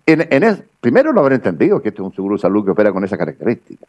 en, 0.05 0.65
primero 0.79 1.11
lo 1.11 1.21
habré 1.21 1.35
entendido 1.35 1.81
que 1.81 1.89
este 1.89 2.01
es 2.01 2.05
un 2.05 2.13
seguro 2.13 2.35
de 2.35 2.41
salud 2.41 2.63
que 2.63 2.71
opera 2.71 2.91
con 2.91 3.03
esa 3.03 3.17
característica. 3.17 3.85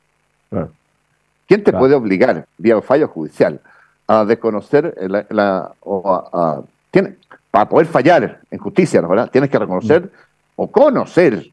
¿Quién 1.47 1.65
te 1.65 1.73
puede 1.73 1.95
obligar, 1.95 2.47
vía 2.59 2.81
fallo 2.83 3.09
judicial, 3.09 3.61
a 4.07 4.25
desconocer 4.25 4.95
la, 5.31 5.73
o 5.81 6.15
a, 6.33 6.63
tiene, 6.91 7.17
para 7.51 7.69
poder 7.69 7.87
fallar 7.87 8.41
en 8.51 8.59
justicia, 8.59 9.01
¿verdad? 9.01 9.31
Tienes 9.31 9.51
que 9.51 9.59
reconocer 9.59 10.11
o 10.57 10.71
conocer, 10.71 11.47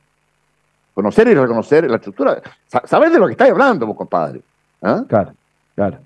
conocer 0.94 1.28
y 1.28 1.34
reconocer 1.34 1.90
la 1.90 1.98
estructura. 1.98 2.42
Sabes 2.86 3.12
de 3.12 3.20
lo 3.20 3.26
que 3.28 3.34
estás 3.34 3.50
hablando, 3.50 3.86
vos, 3.86 3.98
compadre. 3.98 4.42
¿Ah? 4.82 5.04
Claro, 5.08 5.34
claro. 5.76 5.98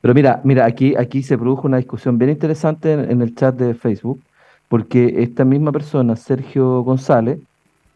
Pero 0.00 0.14
mira, 0.14 0.40
mira, 0.44 0.64
aquí, 0.64 0.94
aquí 0.96 1.22
se 1.22 1.36
produjo 1.36 1.66
una 1.66 1.76
discusión 1.76 2.18
bien 2.18 2.30
interesante 2.30 2.92
en 2.92 3.20
el 3.20 3.34
chat 3.34 3.54
de 3.54 3.74
Facebook, 3.74 4.20
porque 4.68 5.22
esta 5.22 5.44
misma 5.44 5.72
persona, 5.72 6.16
Sergio 6.16 6.82
González, 6.82 7.38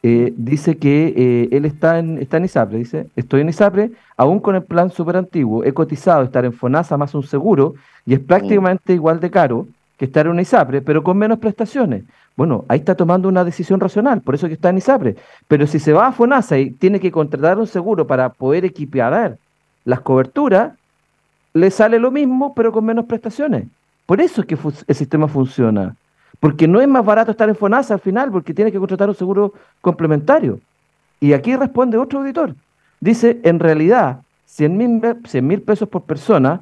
eh, 0.06 0.34
dice 0.36 0.76
que 0.76 1.14
eh, 1.16 1.48
él 1.50 1.64
está 1.64 1.98
en, 1.98 2.18
está 2.18 2.36
en 2.36 2.44
ISAPRE, 2.44 2.76
dice, 2.76 3.06
estoy 3.16 3.40
en 3.40 3.48
ISAPRE, 3.48 3.90
aún 4.18 4.38
con 4.38 4.54
el 4.54 4.62
plan 4.62 4.90
súper 4.90 5.16
antiguo, 5.16 5.64
he 5.64 5.72
cotizado 5.72 6.22
estar 6.22 6.44
en 6.44 6.52
FONASA 6.52 6.98
más 6.98 7.14
un 7.14 7.22
seguro 7.22 7.74
y 8.04 8.12
es 8.12 8.20
prácticamente 8.20 8.92
igual 8.92 9.18
de 9.18 9.30
caro 9.30 9.66
que 9.96 10.04
estar 10.04 10.26
en 10.26 10.32
una 10.32 10.42
ISAPRE, 10.42 10.82
pero 10.82 11.02
con 11.02 11.16
menos 11.16 11.38
prestaciones. 11.38 12.04
Bueno, 12.36 12.66
ahí 12.68 12.80
está 12.80 12.94
tomando 12.94 13.30
una 13.30 13.44
decisión 13.44 13.80
racional, 13.80 14.20
por 14.20 14.34
eso 14.34 14.46
que 14.46 14.52
está 14.52 14.68
en 14.68 14.76
ISAPRE. 14.76 15.16
Pero 15.48 15.66
si 15.66 15.78
se 15.78 15.94
va 15.94 16.08
a 16.08 16.12
FONASA 16.12 16.58
y 16.58 16.72
tiene 16.72 17.00
que 17.00 17.10
contratar 17.10 17.58
un 17.58 17.66
seguro 17.66 18.06
para 18.06 18.28
poder 18.28 18.66
equiparar 18.66 19.38
las 19.86 20.00
coberturas, 20.00 20.72
le 21.54 21.70
sale 21.70 21.98
lo 21.98 22.10
mismo, 22.10 22.52
pero 22.54 22.72
con 22.72 22.84
menos 22.84 23.06
prestaciones. 23.06 23.66
Por 24.06 24.20
eso 24.20 24.42
es 24.42 24.46
que 24.46 24.58
el 24.86 24.94
sistema 24.94 25.28
funciona. 25.28 25.96
Porque 26.40 26.68
no 26.68 26.80
es 26.80 26.88
más 26.88 27.04
barato 27.04 27.30
estar 27.30 27.48
en 27.48 27.54
FONASA 27.54 27.94
al 27.94 28.00
final, 28.00 28.30
porque 28.30 28.52
tiene 28.52 28.70
que 28.70 28.78
contratar 28.78 29.08
un 29.08 29.14
seguro 29.14 29.54
complementario. 29.80 30.60
Y 31.20 31.32
aquí 31.32 31.56
responde 31.56 31.96
otro 31.96 32.18
auditor. 32.18 32.54
Dice, 33.00 33.40
en 33.44 33.60
realidad, 33.60 34.20
100 34.46 34.76
mil 35.46 35.62
pesos 35.62 35.88
por 35.88 36.02
persona 36.02 36.60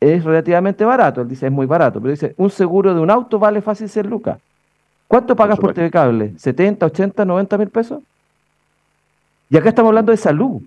es 0.00 0.24
relativamente 0.24 0.84
barato. 0.84 1.20
Él 1.20 1.28
dice, 1.28 1.46
es 1.46 1.52
muy 1.52 1.66
barato, 1.66 2.00
pero 2.00 2.10
dice, 2.10 2.34
un 2.38 2.50
seguro 2.50 2.94
de 2.94 3.00
un 3.00 3.10
auto 3.10 3.38
vale 3.38 3.60
fácil 3.60 3.88
ser 3.88 4.06
lucas. 4.06 4.38
¿Cuánto 5.06 5.36
pagas 5.36 5.58
por 5.58 5.74
TV 5.74 5.90
Cable? 5.90 6.32
¿70, 6.36 6.84
80, 6.84 7.24
90 7.24 7.58
mil 7.58 7.68
pesos? 7.68 8.02
Y 9.50 9.58
acá 9.58 9.68
estamos 9.68 9.90
hablando 9.90 10.10
de 10.10 10.16
salud. 10.16 10.62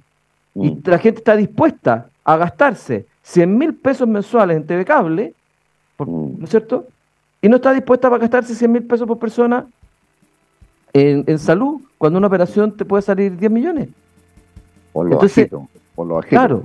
Y 0.53 0.71
mm. 0.71 0.81
la 0.85 0.99
gente 0.99 1.17
está 1.17 1.35
dispuesta 1.35 2.07
a 2.23 2.37
gastarse 2.37 3.07
100 3.25 3.57
mil 3.57 3.73
pesos 3.73 4.07
mensuales 4.07 4.57
en 4.57 4.65
TV 4.65 4.85
Cable, 4.85 5.33
mm. 5.97 6.39
¿no 6.39 6.43
es 6.43 6.49
cierto? 6.49 6.87
y 7.45 7.49
no 7.49 7.57
está 7.57 7.73
dispuesta 7.73 8.07
a 8.07 8.17
gastarse 8.17 8.55
100 8.55 8.71
mil 8.71 8.83
pesos 8.83 9.07
por 9.07 9.19
persona 9.19 9.67
en, 10.93 11.37
salud, 11.37 11.79
cuando 11.99 12.17
una 12.17 12.25
operación 12.25 12.75
te 12.75 12.85
puede 12.85 13.03
salir 13.03 13.37
10 13.37 13.51
millones. 13.51 13.89
Por 14.91 15.05
lo 15.05 15.13
Entonces, 15.13 15.51
por 15.93 16.07
lo 16.07 16.19
Claro, 16.21 16.63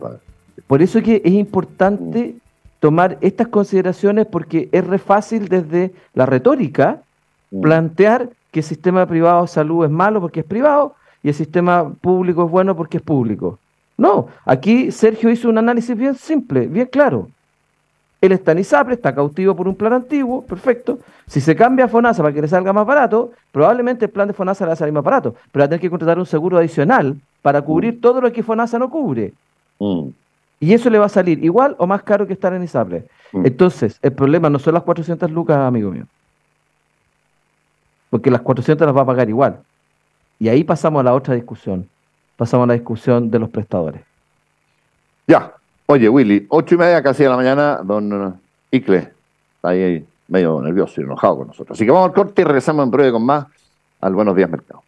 por 0.66 0.80
eso 0.80 0.98
es 0.98 1.04
que 1.04 1.20
es 1.22 1.32
importante 1.32 2.34
mm. 2.36 2.40
tomar 2.80 3.18
estas 3.20 3.48
consideraciones 3.48 4.26
porque 4.26 4.70
es 4.72 4.86
re 4.86 4.98
fácil 4.98 5.48
desde 5.48 5.92
la 6.14 6.24
retórica 6.24 7.02
mm. 7.50 7.60
plantear 7.60 8.30
que 8.50 8.60
el 8.60 8.64
sistema 8.64 9.04
privado 9.04 9.42
de 9.42 9.48
salud 9.48 9.84
es 9.84 9.90
malo 9.90 10.20
porque 10.20 10.40
es 10.40 10.46
privado 10.46 10.94
y 11.22 11.28
el 11.28 11.34
sistema 11.34 11.92
público 11.92 12.46
es 12.46 12.50
bueno 12.50 12.74
porque 12.74 12.96
es 12.96 13.02
público. 13.02 13.58
No, 14.00 14.28
aquí 14.46 14.90
Sergio 14.90 15.28
hizo 15.28 15.50
un 15.50 15.58
análisis 15.58 15.94
bien 15.94 16.14
simple, 16.14 16.66
bien 16.66 16.86
claro. 16.86 17.28
Él 18.22 18.32
está 18.32 18.52
en 18.52 18.60
ISAPRE, 18.60 18.94
está 18.94 19.14
cautivo 19.14 19.54
por 19.54 19.68
un 19.68 19.74
plan 19.74 19.92
antiguo, 19.92 20.40
perfecto. 20.40 21.00
Si 21.26 21.38
se 21.38 21.54
cambia 21.54 21.84
a 21.84 21.88
FONASA 21.88 22.22
para 22.22 22.34
que 22.34 22.40
le 22.40 22.48
salga 22.48 22.72
más 22.72 22.86
barato, 22.86 23.32
probablemente 23.52 24.06
el 24.06 24.10
plan 24.10 24.26
de 24.26 24.32
FONASA 24.32 24.64
le 24.64 24.68
va 24.68 24.72
a 24.72 24.76
salir 24.76 24.94
más 24.94 25.04
barato, 25.04 25.34
pero 25.52 25.60
va 25.60 25.66
a 25.66 25.68
tener 25.68 25.82
que 25.82 25.90
contratar 25.90 26.18
un 26.18 26.24
seguro 26.24 26.56
adicional 26.56 27.20
para 27.42 27.60
cubrir 27.60 27.98
mm. 27.98 28.00
todo 28.00 28.22
lo 28.22 28.32
que 28.32 28.42
FONASA 28.42 28.78
no 28.78 28.88
cubre. 28.88 29.34
Mm. 29.78 30.08
Y 30.60 30.72
eso 30.72 30.88
le 30.88 30.98
va 30.98 31.04
a 31.04 31.10
salir 31.10 31.44
igual 31.44 31.76
o 31.76 31.86
más 31.86 32.02
caro 32.02 32.26
que 32.26 32.32
estar 32.32 32.54
en 32.54 32.62
ISAPRE. 32.62 33.04
Mm. 33.32 33.44
Entonces, 33.44 33.98
el 34.00 34.12
problema 34.14 34.48
no 34.48 34.58
son 34.58 34.72
las 34.72 34.82
400 34.82 35.30
lucas, 35.30 35.58
amigo 35.58 35.90
mío. 35.90 36.06
Porque 38.08 38.30
las 38.30 38.40
400 38.40 38.86
las 38.86 38.96
va 38.96 39.02
a 39.02 39.06
pagar 39.06 39.28
igual. 39.28 39.58
Y 40.38 40.48
ahí 40.48 40.64
pasamos 40.64 41.00
a 41.00 41.02
la 41.02 41.12
otra 41.12 41.34
discusión. 41.34 41.86
Pasamos 42.40 42.64
a 42.64 42.68
la 42.68 42.72
discusión 42.72 43.30
de 43.30 43.38
los 43.38 43.50
prestadores. 43.50 44.00
Ya, 45.26 45.52
Oye, 45.84 46.08
Willy, 46.08 46.46
ocho 46.48 46.76
y 46.76 46.78
media 46.78 47.02
casi 47.02 47.24
de 47.24 47.28
la 47.28 47.36
mañana, 47.36 47.80
don 47.84 48.40
Icle 48.70 49.12
está 49.56 49.68
ahí 49.68 50.06
medio 50.28 50.62
nervioso 50.62 51.02
y 51.02 51.04
enojado 51.04 51.36
con 51.36 51.48
nosotros. 51.48 51.76
Así 51.76 51.84
que 51.84 51.90
vamos 51.90 52.08
al 52.08 52.14
corte 52.14 52.40
y 52.40 52.44
regresamos 52.46 52.84
en 52.84 52.90
breve 52.90 53.12
con 53.12 53.26
más 53.26 53.44
al 54.00 54.14
Buenos 54.14 54.34
Días 54.34 54.48
Mercado. 54.48 54.82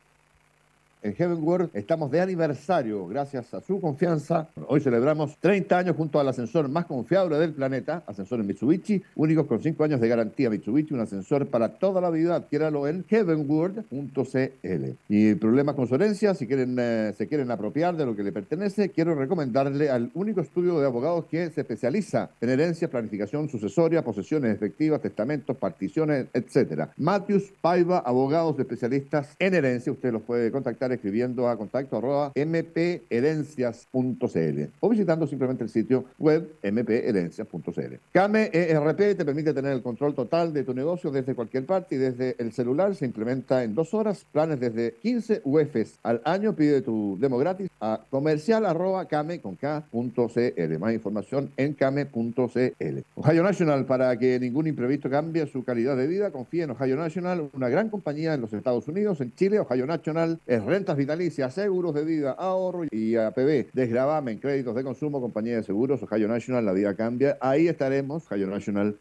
En 1.03 1.17
Heaven 1.17 1.43
World 1.43 1.71
estamos 1.75 2.13
de 2.13 2.21
aniversario 2.21 3.09
gracias 3.09 3.53
a 3.55 3.61
su 3.61 3.81
confianza. 3.81 4.49
Hoy 4.69 4.81
celebramos 4.81 5.37
30 5.41 5.77
años 5.77 5.97
junto 5.97 6.21
al 6.21 6.29
ascensor 6.29 6.69
más 6.69 6.87
confiable 6.87 7.39
del 7.39 7.53
planeta, 7.53 8.05
ascensores 8.07 8.47
Mitsubishi, 8.47 9.03
únicos 9.17 9.47
con 9.47 9.61
5 9.61 9.83
años 9.83 10.01
de 10.01 10.07
garantía 10.07 10.49
Mitsubishi, 10.49 10.95
un 10.95 11.01
ascensor 11.01 11.49
para 11.49 11.71
toda 11.71 12.01
la 12.01 12.09
vida. 12.09 12.37
Adquiéralo 12.37 12.87
en 12.87 13.05
heavenworld.cl. 13.09 14.91
Y 15.09 15.35
problemas 15.35 15.75
con 15.75 15.89
su 15.89 15.97
herencia, 15.97 16.35
si 16.35 16.47
quieren, 16.47 16.77
eh, 16.79 17.13
se 17.19 17.27
quieren 17.27 17.51
apropiar 17.51 17.97
de 17.97 18.07
lo 18.07 18.15
que 18.15 18.23
le 18.23 18.31
pertenece, 18.31 18.91
quiero 18.91 19.17
recomendarle 19.17 19.91
al 19.91 20.13
único 20.15 20.41
estudio 20.41 20.79
de 20.79 20.87
abogados 20.87 21.25
que 21.25 21.51
se 21.51 21.63
especializa 21.63 22.31
en 22.41 22.49
herencia, 22.49 22.89
planificación 22.89 23.49
sucesoria, 23.49 24.05
posesiones 24.05 24.55
efectivas, 24.55 25.01
testamentos, 25.01 25.57
particiones, 25.57 26.29
etcétera. 26.33 26.93
Matthews 26.97 27.53
Paiva, 27.61 27.99
abogados 27.99 28.57
especialistas 28.61 29.35
en 29.41 29.55
herencia. 29.55 29.91
Usted 29.91 30.13
los 30.13 30.23
puede 30.23 30.53
contactar 30.53 30.92
escribiendo 30.95 31.49
a 31.49 31.57
contacto 31.57 31.97
arroba 31.97 32.33
mpherencias.cl 32.35 34.63
o 34.81 34.89
visitando 34.89 35.27
simplemente 35.27 35.65
el 35.65 35.71
sitio 35.71 36.05
web 36.19 36.55
mpherencias.cl. 36.63 37.95
Came 38.13 38.51
ERP 38.53 39.17
te 39.17 39.25
permite 39.25 39.55
tener 39.55 39.73
el 39.73 39.83
control 39.83 40.15
total 40.15 40.53
de 40.53 40.65
tu 40.65 40.75
negocio 40.75 41.11
desde 41.11 41.35
cualquier 41.35 41.67
parte 41.67 41.95
y 41.95 41.99
desde 41.99 42.37
el 42.39 42.53
celular. 42.53 42.95
Se 42.95 43.07
implementa 43.07 43.65
en 43.65 43.75
dos 43.75 43.95
horas. 43.95 44.27
Planes 44.33 44.61
desde 44.61 44.95
15 45.03 45.43
UFs 45.45 45.99
al 46.03 46.21
año. 46.25 46.55
Pide 46.55 46.83
tu 46.83 47.17
demo 47.21 47.39
gratis 47.39 47.71
a 47.81 48.01
comercial 48.11 48.67
arroba 48.67 49.07
came 49.07 49.41
con 49.41 49.57
K.cl. 49.57 50.79
Más 50.79 50.95
información 50.95 51.51
en 51.57 51.75
came.cl. 51.75 52.99
Ohio 53.15 53.43
National, 53.43 53.87
para 53.87 54.17
que 54.19 54.39
ningún 54.39 54.67
imprevisto 54.67 55.11
cambie 55.11 55.47
su 55.47 55.65
calidad 55.65 55.97
de 55.97 56.07
vida, 56.07 56.31
confía 56.31 56.65
en 56.65 56.71
Ohio 56.71 56.97
National, 56.97 57.51
una 57.53 57.69
gran 57.69 57.89
compañía 57.89 58.35
en 58.35 58.41
los 58.41 58.53
Estados 58.53 58.87
Unidos, 58.89 59.21
en 59.21 59.35
Chile. 59.35 59.59
Ohio 59.59 59.87
National 59.87 60.41
es 60.47 60.65
rentas 60.83 60.97
vitalicias, 60.97 61.55
seguros 61.55 61.95
de 61.95 62.05
vida, 62.05 62.33
ahorro 62.33 62.85
y 62.91 63.15
APB, 63.15 63.67
desgravamen, 63.73 64.39
créditos 64.39 64.75
de 64.75 64.83
consumo, 64.83 65.21
compañía 65.21 65.55
de 65.55 65.63
seguros, 65.63 66.03
Ohio 66.03 66.27
National, 66.27 66.65
la 66.65 66.73
vida 66.73 66.97
cambia. 66.97 67.39
Ahí 67.41 67.69
estaremos, 67.69 68.25
ohionational.cl. 68.33 68.97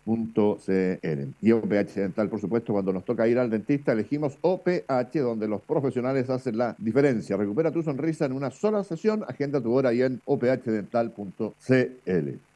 Y 1.42 1.52
OPH 1.52 1.96
Dental, 1.96 2.30
por 2.30 2.40
supuesto, 2.40 2.74
cuando 2.74 2.94
nos 2.94 3.04
toca 3.04 3.28
ir 3.28 3.40
al 3.40 3.50
dentista, 3.50 3.94
elegimos 3.94 4.38
OPH, 4.42 5.16
donde 5.16 5.48
los 5.48 5.62
profesionales 5.62 6.30
hacen 6.30 6.60
la 6.60 6.76
diferencia. 6.78 7.36
Recupera 7.36 7.72
tu 7.72 7.82
sonrisa 7.82 8.26
en 8.26 8.34
una 8.34 8.52
sola 8.52 8.84
sesión, 8.84 9.24
agenda 9.28 9.60
tu 9.60 9.74
hora 9.74 9.90
ahí 9.90 10.04
en 10.04 10.22
ophdental.cl. 10.26 12.51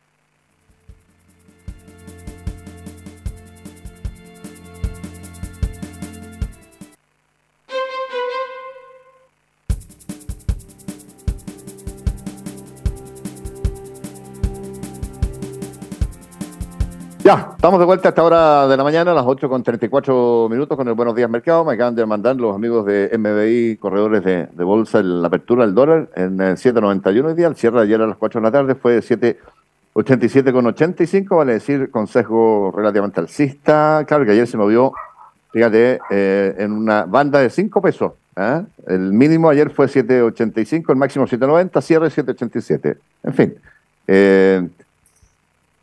Ya, 17.25 17.53
estamos 17.55 17.79
de 17.79 17.87
vuelta 17.87 18.07
a 18.07 18.11
esta 18.11 18.23
hora 18.23 18.67
de 18.67 18.77
la 18.77 18.83
mañana, 18.83 19.09
a 19.09 19.15
las 19.15 19.25
8 19.25 19.49
con 19.49 19.63
34 19.63 20.47
minutos, 20.47 20.77
con 20.77 20.87
el 20.87 20.93
Buenos 20.93 21.15
Días 21.15 21.27
Mercado. 21.27 21.65
Me 21.65 21.73
acaban 21.73 21.95
de 21.95 22.05
mandar 22.05 22.35
los 22.35 22.53
amigos 22.53 22.85
de 22.85 23.09
MBI, 23.17 23.77
corredores 23.77 24.23
de, 24.23 24.63
bolsa, 24.63 25.01
la 25.01 25.25
apertura 25.25 25.65
del 25.65 25.73
dólar 25.73 26.07
en 26.15 26.39
el 26.39 26.55
7.91 26.55 27.25
hoy 27.25 27.33
día. 27.33 27.47
El 27.47 27.55
cierre 27.55 27.81
ayer 27.81 27.99
a 27.99 28.05
las 28.05 28.17
4 28.17 28.39
de 28.39 28.45
la 28.45 28.51
tarde 28.51 28.75
fue 28.75 28.99
7.87 28.99 30.53
con 30.53 30.67
85, 30.67 31.35
vale 31.35 31.53
decir, 31.53 31.89
consejo 31.89 32.71
relativamente 32.77 33.19
alcista. 33.21 34.05
Claro 34.07 34.23
que 34.23 34.33
ayer 34.33 34.45
se 34.45 34.57
movió, 34.57 34.93
fíjate, 35.51 35.99
eh, 36.11 36.55
en 36.59 36.73
una 36.73 37.05
banda 37.05 37.39
de 37.39 37.49
5 37.49 37.81
pesos. 37.81 38.11
¿eh? 38.35 38.61
El 38.85 39.13
mínimo 39.13 39.49
ayer 39.49 39.71
fue 39.71 39.87
7.85, 39.87 40.91
el 40.91 40.95
máximo 40.95 41.25
7.90, 41.25 41.81
cierre 41.81 42.09
7.87. 42.09 42.97
En 43.23 43.33
fin. 43.33 43.55
Eh, 44.05 44.69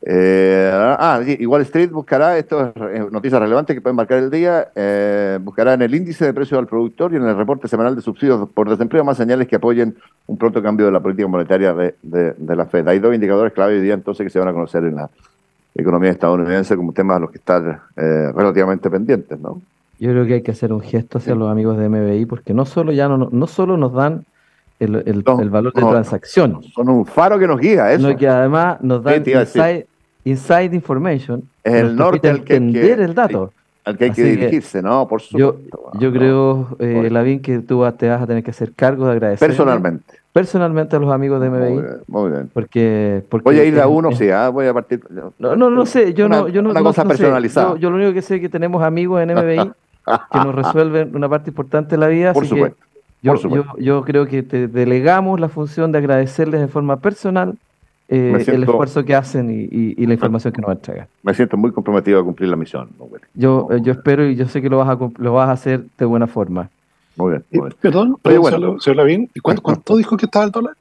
eh, 0.05 0.71
ah, 0.75 1.21
igual 1.27 1.63
Street 1.63 1.91
buscará, 1.91 2.37
esto 2.37 2.73
es 2.93 3.13
noticia 3.13 3.39
relevante 3.39 3.73
que 3.73 3.81
pueden 3.81 3.95
marcar 3.95 4.19
el 4.19 4.31
día, 4.31 4.69
eh, 4.75 5.39
buscará 5.41 5.75
en 5.75 5.83
el 5.83 5.95
índice 5.95 6.25
de 6.25 6.35
precios 6.35 6.59
al 6.59 6.67
productor 6.67 7.13
y 7.13 7.17
en 7.17 7.23
el 7.25 7.37
reporte 7.37 7.69
semanal 7.69 7.95
de 7.95 8.03
subsidios 8.03 8.49
por 8.51 8.69
desempleo 8.69 9.05
más 9.05 9.17
señales 9.17 9.47
que 9.47 9.57
apoyen 9.57 9.95
un 10.27 10.37
pronto 10.37 10.61
cambio 10.61 10.87
de 10.87 10.93
la 10.93 10.99
política 10.99 11.29
monetaria 11.29 11.73
de, 11.73 11.95
de, 12.03 12.57
la 12.57 12.67
Fed. 12.67 12.89
Hay 12.89 12.99
dos 12.99 13.15
indicadores 13.15 13.53
clave 13.53 13.75
hoy 13.75 13.81
día 13.81 13.95
entonces 13.95 14.25
que 14.25 14.31
se 14.31 14.41
van 14.41 14.49
a 14.49 14.53
conocer 14.53 14.83
en 14.85 14.97
la 14.97 15.09
economía 15.73 16.11
estadounidense 16.11 16.77
como 16.77 16.93
temas 16.93 17.19
a 17.19 17.21
los 17.21 17.31
que 17.31 17.39
están 17.39 17.81
eh, 17.97 18.33
relativamente 18.35 18.91
pendientes, 18.91 19.39
¿no? 19.39 19.63
Yo 20.01 20.11
creo 20.11 20.27
que 20.27 20.35
hay 20.35 20.43
que 20.43 20.51
hacer 20.51 20.73
un 20.73 20.81
gesto 20.81 21.19
hacia 21.19 21.37
los 21.37 21.49
amigos 21.49 21.79
de 21.79 21.89
MBI 21.89 22.27
porque 22.27 22.53
no 22.55 22.65
solo 22.65 22.91
ya 22.91 23.07
no, 23.07 23.29
no 23.31 23.47
solo 23.47 23.77
nos 23.77 23.93
dan 23.93 24.25
el, 24.81 24.97
el, 25.07 25.23
valor 25.23 25.73
de 25.73 25.81
transacción. 25.81 26.61
Son 26.75 26.89
un 26.89 27.07
faro 27.07 27.39
que 27.39 27.47
nos 27.47 27.61
guía, 27.61 27.93
eso. 27.93 28.09
Sino 28.09 28.19
que 28.19 28.27
además 28.27 28.79
nos 28.81 29.05
dan 29.05 29.23
inside 30.25 30.75
information 30.75 31.43
el 31.65 31.97
norte 31.97 32.29
al 32.29 32.45
que 32.45 32.57
entender 32.57 33.01
el 33.01 33.15
dato. 33.15 33.53
al 33.85 33.97
que 33.97 34.05
hay 34.05 34.11
que 34.13 34.23
dirigirse, 34.23 34.83
¿no? 34.83 35.09
Por 35.09 35.21
supuesto. 35.21 35.93
Yo, 35.99 36.13
creo, 36.13 36.69
eh, 36.79 37.09
Lavín, 37.11 37.41
que 37.41 37.59
tú 37.59 37.85
te 37.97 38.09
vas 38.09 38.23
a 38.23 38.27
tener 38.27 38.43
que 38.43 38.51
hacer 38.51 38.73
cargo 38.73 39.07
de 39.07 39.13
agradecer. 39.13 39.49
Personalmente. 39.49 40.23
Personalmente 40.33 40.97
a 40.97 40.99
los 40.99 41.13
amigos 41.13 41.41
de 41.41 41.51
MBI. 41.51 41.83
Muy 42.07 42.31
bien. 42.31 42.51
Porque, 42.53 43.23
porque, 43.29 43.45
voy 43.45 43.59
a 43.59 43.65
ir 43.65 43.79
a 43.79 43.87
uno, 43.87 44.13
sí, 44.13 44.31
ah, 44.31 44.49
voy 44.49 44.67
a 44.67 44.73
partir. 44.73 45.03
No, 45.39 45.57
no, 45.57 45.69
no 45.69 45.87
sé, 45.87 46.15
yo 46.15 46.29
no. 46.29 46.49
Yo 46.49 46.63
no, 46.63 46.71
una 46.71 46.81
cosa 46.81 47.05
personalizada. 47.05 47.77
Yo, 47.77 47.91
lo 47.91 47.97
único 47.97 48.13
que 48.13 48.23
sé 48.23 48.37
es 48.37 48.41
que 48.41 48.49
tenemos 48.49 48.83
amigos 48.83 49.21
en 49.21 49.35
MBI 49.35 49.73
que 50.33 50.39
nos 50.39 50.55
resuelven 50.55 51.15
una 51.15 51.29
parte 51.29 51.51
importante 51.51 51.91
de 51.91 51.99
la 51.99 52.09
vida. 52.09 52.33
Por 52.33 52.47
supuesto. 52.47 52.79
yo, 53.21 53.35
yo, 53.37 53.65
yo 53.77 54.05
creo 54.05 54.27
que 54.27 54.43
te 54.43 54.69
delegamos 54.69 55.39
la 55.39 55.49
función 55.49 55.93
de 55.93 55.99
agradecerles 55.99 56.61
de 56.61 56.69
forma 56.69 56.97
personal 56.97 57.59
eh, 58.09 58.45
el 58.47 58.63
esfuerzo 58.65 59.05
que 59.05 59.15
hacen 59.15 59.49
y, 59.51 60.07
la 60.07 60.15
información 60.15 60.53
que 60.53 60.61
nos 60.61 60.71
entregan. 60.71 61.07
Me 61.23 61.35
siento 61.35 61.57
muy 61.57 61.73
comprometido 61.73 62.21
a 62.21 62.25
cumplir 62.25 62.51
la 62.51 62.57
misión. 62.57 62.91
Yo, 63.35 63.69
eh, 63.71 63.81
yo 63.83 63.93
espero 63.93 64.29
y 64.29 64.37
yo 64.37 64.47
sé 64.49 64.61
que 64.61 64.69
lo 64.69 64.79
vas 64.79 64.89
a, 64.89 64.99
lo 65.17 65.33
vas 65.33 65.49
a 65.49 65.53
hacer 65.53 65.85
de 65.99 66.05
buena 66.05 66.27
forma. 66.27 66.69
Muy 67.17 67.31
bien. 67.31 67.45
Muy 67.51 67.61
bien. 67.69 67.77
Perdón, 67.81 68.17
bueno. 68.23 68.81
señor 68.81 68.97
Lavín, 68.97 69.31
¿cuánto, 69.43 69.63
¿cuánto 69.63 69.97
dijo 69.97 70.17
que 70.17 70.27
estaba 70.27 70.45
el 70.45 70.51
dólar? 70.51 70.75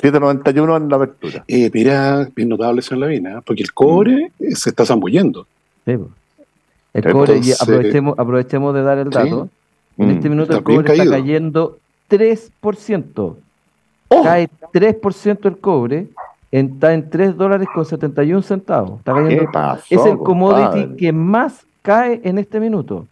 7.91 0.00 0.76
en 0.76 0.88
la 0.88 0.96
apertura. 0.96 1.44
Eh, 1.46 1.70
mira, 1.72 2.28
bien 2.34 2.48
notable, 2.48 2.80
señor 2.80 3.00
Lavín, 3.00 3.26
¿eh? 3.26 3.40
porque 3.44 3.62
el 3.62 3.72
cobre 3.72 4.32
mm. 4.38 4.52
se 4.52 4.70
está 4.70 4.86
zambullendo. 4.86 5.46
Sí, 5.84 5.96
el 6.94 7.12
cobre, 7.12 7.40
y 7.42 7.52
aprovechemos, 7.52 8.18
aprovechemos 8.18 8.74
de 8.74 8.82
dar 8.82 8.98
el 8.98 9.10
dato. 9.10 9.48
En 9.98 10.10
este 10.10 10.28
mm. 10.28 10.32
minuto 10.32 10.56
el 10.56 10.62
cobre 10.62 10.92
está 10.92 11.10
cayendo 11.10 11.78
3%. 12.10 13.36
Cae 14.22 14.48
3% 14.72 15.46
el 15.46 15.58
cobre 15.58 16.06
está 16.52 16.92
en 16.92 17.08
3 17.08 17.36
dólares 17.36 17.66
con 17.74 17.84
71 17.84 18.42
centavos. 18.42 18.98
Está 18.98 19.14
cayendo, 19.14 19.50
es 19.88 20.06
el 20.06 20.18
commodity 20.18 20.96
que 20.96 21.12
más 21.12 21.66
cae 21.80 22.20
en 22.24 22.38
este 22.38 22.60
minuto. 22.60 23.06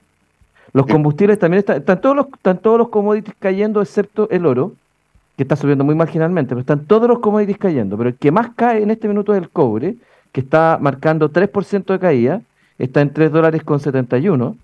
Los 0.73 0.87
combustibles 0.87 1.39
también 1.39 1.61
están, 1.61 1.79
están 1.79 2.01
todos 2.01 2.15
los, 2.15 2.27
están 2.27 2.59
todos 2.59 2.79
los 2.79 2.91
commodities 2.91 3.35
cayendo 3.41 3.81
excepto 3.81 4.29
el 4.31 4.47
oro, 4.47 4.73
que 5.37 5.43
está 5.43 5.57
subiendo 5.57 5.83
muy 5.83 5.95
marginalmente, 5.95 6.51
pero 6.51 6.61
están 6.61 6.85
todos 6.85 7.09
los 7.09 7.19
commodities 7.19 7.59
cayendo. 7.59 7.97
Pero 7.97 8.11
el 8.11 8.15
que 8.15 8.31
más 8.31 8.51
cae 8.55 8.83
en 8.83 8.91
este 8.91 9.09
minuto 9.09 9.35
es 9.35 9.43
el 9.43 9.49
cobre, 9.49 9.97
que 10.33 10.43
está 10.43 10.79
marcando 10.81 11.31
3% 11.31 11.87
de 11.87 11.99
caída, 11.99 12.43
está 12.79 13.01
en 13.01 13.13
3 13.13 13.33
dólares 13.33 13.65
con 13.65 13.81
71. 13.81 14.55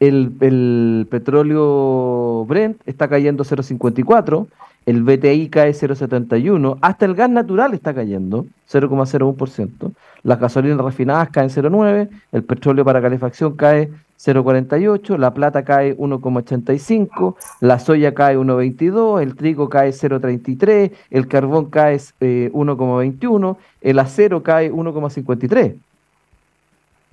El, 0.00 0.32
el 0.40 1.06
petróleo 1.10 2.44
Brent 2.46 2.80
está 2.86 3.08
cayendo 3.08 3.44
0,54 3.44 4.48
el 4.86 5.02
BTI 5.02 5.48
cae 5.48 5.72
0,71, 5.72 6.78
hasta 6.80 7.04
el 7.04 7.14
gas 7.14 7.30
natural 7.30 7.74
está 7.74 7.94
cayendo 7.94 8.46
0,01%, 8.70 9.92
las 10.22 10.40
gasolinas 10.40 10.80
refinadas 10.80 11.28
caen 11.30 11.50
0,9, 11.50 12.08
el 12.32 12.42
petróleo 12.44 12.84
para 12.84 13.02
calefacción 13.02 13.56
cae 13.56 13.90
0,48, 14.18 15.16
la 15.18 15.32
plata 15.32 15.64
cae 15.64 15.96
1,85, 15.96 17.36
la 17.60 17.78
soya 17.78 18.14
cae 18.14 18.38
1,22, 18.38 19.22
el 19.22 19.36
trigo 19.36 19.68
cae 19.68 19.90
0,33, 19.90 20.92
el 21.10 21.28
carbón 21.28 21.66
cae 21.66 21.96
1,21, 21.96 23.56
eh, 23.56 23.90
el 23.90 23.98
acero 23.98 24.42
cae 24.42 24.72
1,53. 24.72 25.74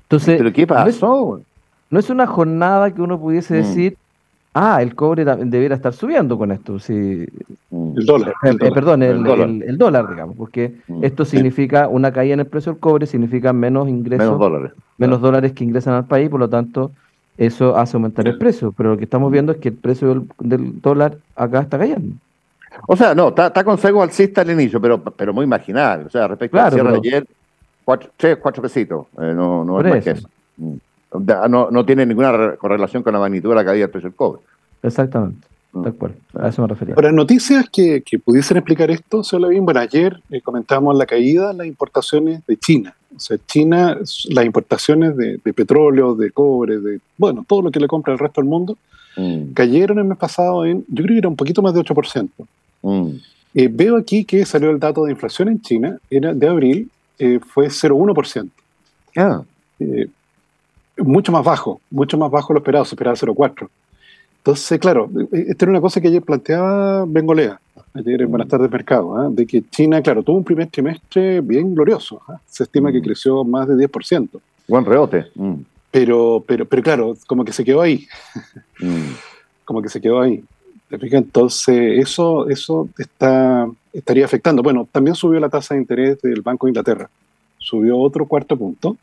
Entonces, 0.03 0.37
¿Pero 0.37 0.53
qué 0.53 0.65
pasó? 0.65 1.41
No 1.41 1.56
es, 1.91 2.09
una 2.09 2.27
jornada 2.27 2.91
que 2.91 3.01
uno 3.01 3.19
pudiese 3.19 3.53
mm. 3.53 3.57
decir, 3.57 3.97
Ah, 4.59 4.81
el 4.81 4.95
cobre 4.95 5.23
debiera 5.23 5.75
estar 5.75 5.93
subiendo 5.93 6.35
con 6.35 6.51
esto. 6.51 6.79
Sí. 6.79 7.27
El 7.71 8.05
dólar. 8.07 8.33
Eh, 8.43 8.55
eh, 8.59 8.71
perdón, 8.73 9.03
el, 9.03 9.77
dólar. 9.77 10.09
digamos, 10.09 10.35
porque 10.35 10.73
mm. 10.87 11.03
esto 11.03 11.25
significa 11.25 11.87
una 11.87 12.11
caída 12.11 12.33
en 12.33 12.39
el 12.39 12.47
precio 12.47 12.71
del 12.71 12.79
cobre, 12.79 13.05
significa 13.05 13.53
menos 13.53 13.87
ingresos. 13.87 14.25
Menos 14.25 14.39
dólares. 14.39 14.71
Menos 14.97 15.21
dólares 15.21 15.51
que 15.53 15.63
ingresan 15.63 15.93
al 15.93 16.05
país, 16.05 16.27
por 16.29 16.39
lo 16.39 16.49
tanto, 16.49 16.89
eso 17.37 17.77
hace 17.77 17.97
aumentar 17.97 18.27
el 18.27 18.39
precio. 18.39 18.73
Pero 18.75 18.91
lo 18.91 18.97
que 18.97 19.03
estamos 19.03 19.31
viendo 19.31 19.51
es 19.51 19.59
que 19.59 19.69
el 19.69 19.75
precio 19.75 20.25
del, 20.39 20.81
dólar 20.81 21.19
acá 21.35 21.59
está 21.59 21.77
cayendo. 21.77 22.15
O 22.87 22.95
sea, 22.95 23.13
no, 23.13 23.27
está, 23.27 23.63
con 23.63 23.77
sesgo 23.77 24.01
alcista 24.01 24.41
al 24.41 24.49
inicio, 24.49 24.81
pero, 24.81 24.99
pero 24.99 25.35
muy 25.35 25.45
marginal. 25.45 26.07
O 26.07 26.09
sea, 26.09 26.27
respecto 26.27 26.59
al 26.59 26.73
cierre 26.73 26.91
de 26.93 26.97
ayer, 26.97 27.27
cuatro, 27.85 28.09
tres, 28.17 28.37
cuatro 28.37 28.63
pesitos. 28.63 29.05
Eh, 29.21 29.33
no, 29.35 29.63
no 29.63 29.79
es 29.81 29.93
más 29.93 30.03
que 30.03 30.09
eso. 30.09 30.27
Mm. 31.13 31.49
No, 31.49 31.71
no 31.71 31.85
tiene 31.85 32.05
ninguna 32.05 32.55
correlación 32.55 33.03
con 33.03 33.13
la 33.13 33.19
magnitud 33.19 33.49
de 33.49 33.55
la 33.55 33.65
caída 33.65 33.81
del 33.81 33.89
precio 33.89 34.09
del 34.09 34.15
cobre. 34.15 34.41
Exactamente. 34.83 35.47
mm. 35.71 35.83
tal 35.83 35.93
cual. 35.95 36.15
A 36.39 36.49
eso 36.49 36.61
me 36.61 36.67
refería. 36.67 36.95
Ahora, 36.95 37.11
noticias 37.11 37.69
que, 37.69 38.01
que 38.01 38.19
pudiesen 38.19 38.57
explicar 38.57 38.91
esto, 38.91 39.23
solo 39.23 39.49
bien, 39.49 39.65
bueno, 39.65 39.79
ayer 39.79 40.21
eh, 40.29 40.41
comentábamos 40.41 40.95
la 40.97 41.05
caída 41.05 41.49
de 41.49 41.53
las 41.53 41.67
importaciones 41.67 42.45
de 42.45 42.57
China. 42.57 42.95
O 43.15 43.19
sea, 43.19 43.37
China, 43.47 43.97
las 44.29 44.45
importaciones 44.45 45.15
de, 45.17 45.39
petróleo, 45.39 46.13
de 46.13 46.31
cobre, 46.31 46.79
de, 46.79 46.99
bueno, 47.17 47.43
todo 47.47 47.63
lo 47.63 47.71
que 47.71 47.79
le 47.79 47.87
compra 47.87 48.13
el 48.13 48.19
resto 48.19 48.41
del 48.41 48.49
mundo, 48.49 48.77
mm. 49.15 49.53
cayeron 49.53 49.97
el 49.99 50.05
mes 50.05 50.17
pasado 50.17 50.65
en, 50.65 50.85
yo 50.87 51.03
creo 51.03 51.15
que 51.15 51.19
era 51.19 51.29
un 51.29 51.35
poquito 51.35 51.61
más 51.61 51.73
de 51.73 51.81
8%. 51.81 52.29
Mm. 52.83 53.09
Eh, 53.55 53.69
veo 53.71 53.97
aquí 53.97 54.23
que 54.23 54.45
salió 54.45 54.69
el 54.69 54.79
dato 54.79 55.05
de 55.05 55.11
inflación 55.11 55.47
en 55.47 55.61
China, 55.61 55.97
era 56.11 56.33
de 56.33 56.47
abril, 56.47 56.91
eh, 57.17 57.39
fue 57.39 57.67
0,1%. 57.67 58.49
Ah. 59.15 59.41
Eh, 60.97 61.03
mucho 61.03 61.31
más 61.31 61.43
bajo, 61.43 61.81
mucho 61.89 62.17
más 62.17 62.31
bajo 62.31 62.53
lo 62.53 62.59
esperado, 62.59 62.85
se 62.85 62.95
esperaba 62.95 63.15
0,4%. 63.15 63.69
Entonces, 64.39 64.79
claro, 64.79 65.09
esta 65.31 65.65
era 65.65 65.71
una 65.71 65.81
cosa 65.81 65.99
que 65.99 66.07
ayer 66.07 66.21
planteaba 66.21 67.03
Bengolea, 67.05 67.59
ayer 67.93 68.21
en 68.21 68.29
Buenas 68.29 68.47
tardes 68.47 68.71
Mercado, 68.71 69.17
¿ah? 69.17 69.27
de 69.29 69.45
que 69.45 69.61
China, 69.69 70.01
claro, 70.01 70.23
tuvo 70.23 70.37
un 70.37 70.43
primer 70.43 70.67
trimestre 70.67 71.41
bien 71.41 71.75
glorioso. 71.75 72.21
¿ah? 72.29 72.39
Se 72.45 72.63
estima 72.63 72.91
que 72.91 72.99
mm. 72.99 73.03
creció 73.03 73.43
más 73.43 73.67
de 73.67 73.75
10%. 73.75 74.29
Buen 74.67 74.85
rebote. 74.85 75.25
Mm. 75.35 75.55
Pero, 75.91 76.43
pero, 76.47 76.65
pero 76.65 76.83
claro, 76.83 77.17
como 77.25 77.43
que 77.43 77.51
se 77.51 77.63
quedó 77.63 77.81
ahí. 77.81 78.07
Mm. 78.79 79.15
como 79.65 79.81
que 79.81 79.89
se 79.89 79.99
quedó 79.99 80.21
ahí. 80.21 80.43
Entonces, 80.91 81.99
eso, 81.99 82.47
eso 82.47 82.87
está, 82.95 83.67
estaría 83.91 84.23
afectando. 84.23 84.61
Bueno, 84.61 84.87
también 84.91 85.15
subió 85.15 85.39
la 85.39 85.49
tasa 85.49 85.73
de 85.73 85.81
interés 85.81 86.21
del 86.21 86.41
Banco 86.41 86.67
de 86.67 86.71
Inglaterra. 86.71 87.09
Subió 87.57 87.97
otro 87.97 88.27
cuarto 88.27 88.55
punto. 88.55 88.95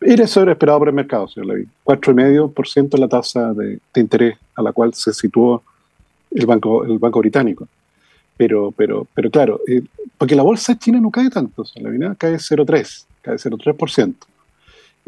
Era 0.00 0.24
eso 0.24 0.42
era 0.42 0.52
esperado 0.52 0.78
por 0.78 0.88
el 0.88 0.94
mercado, 0.94 1.26
señor 1.28 1.48
Levy. 1.48 1.68
4,5% 1.84 2.98
la 2.98 3.08
tasa 3.08 3.52
de, 3.54 3.78
interés 3.94 4.36
a 4.54 4.62
la 4.62 4.72
cual 4.72 4.92
se 4.94 5.12
situó 5.12 5.62
el 6.30 6.46
Banco, 6.46 6.84
el 6.84 6.98
banco 6.98 7.20
Británico. 7.20 7.66
Pero, 8.36 8.72
pero, 8.72 9.06
pero 9.14 9.30
claro, 9.30 9.60
eh, 9.66 9.82
porque 10.18 10.34
la 10.34 10.42
bolsa 10.42 10.78
china 10.78 11.00
no 11.00 11.10
cae 11.10 11.30
tanto, 11.30 11.64
señor 11.64 11.92
Levy, 11.92 12.14
cae 12.16 12.34
0,3%, 12.34 13.04
cae 13.22 13.36
0,3%. 13.36 14.14